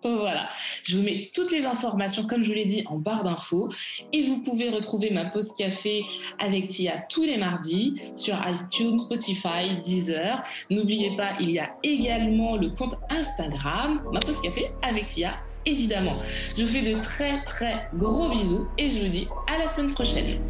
Voilà, 0.05 0.49
je 0.84 0.96
vous 0.96 1.03
mets 1.03 1.28
toutes 1.34 1.51
les 1.51 1.66
informations, 1.66 2.24
comme 2.24 2.44
je 2.44 2.49
vous 2.49 2.55
l'ai 2.55 2.64
dit, 2.64 2.84
en 2.86 2.99
barre 2.99 3.24
d'infos. 3.24 3.68
Et 4.12 4.22
vous 4.22 4.42
pouvez 4.42 4.70
retrouver 4.70 5.11
ma 5.11 5.24
pause 5.24 5.53
café 5.57 6.05
avec 6.38 6.68
Tia 6.68 7.05
tous 7.09 7.24
les 7.24 7.36
mardis 7.36 8.01
sur 8.14 8.36
iTunes, 8.46 8.96
Spotify, 8.99 9.76
Deezer. 9.82 10.40
N'oubliez 10.70 11.16
pas, 11.16 11.32
il 11.40 11.51
y 11.51 11.59
a 11.59 11.74
également 11.82 12.57
le 12.57 12.70
compte 12.70 12.94
Instagram, 13.11 14.05
ma 14.12 14.20
pause 14.20 14.40
café 14.40 14.70
avec 14.82 15.07
Tia 15.07 15.34
évidemment. 15.68 16.16
Je 16.56 16.64
vous 16.64 16.68
fais 16.68 16.82
de 16.82 17.00
très 17.00 17.42
très 17.44 17.88
gros 17.94 18.30
bisous 18.30 18.68
et 18.78 18.88
je 18.88 19.00
vous 19.00 19.08
dis 19.08 19.28
à 19.46 19.58
la 19.58 19.68
semaine 19.68 19.92
prochaine. 19.92 20.40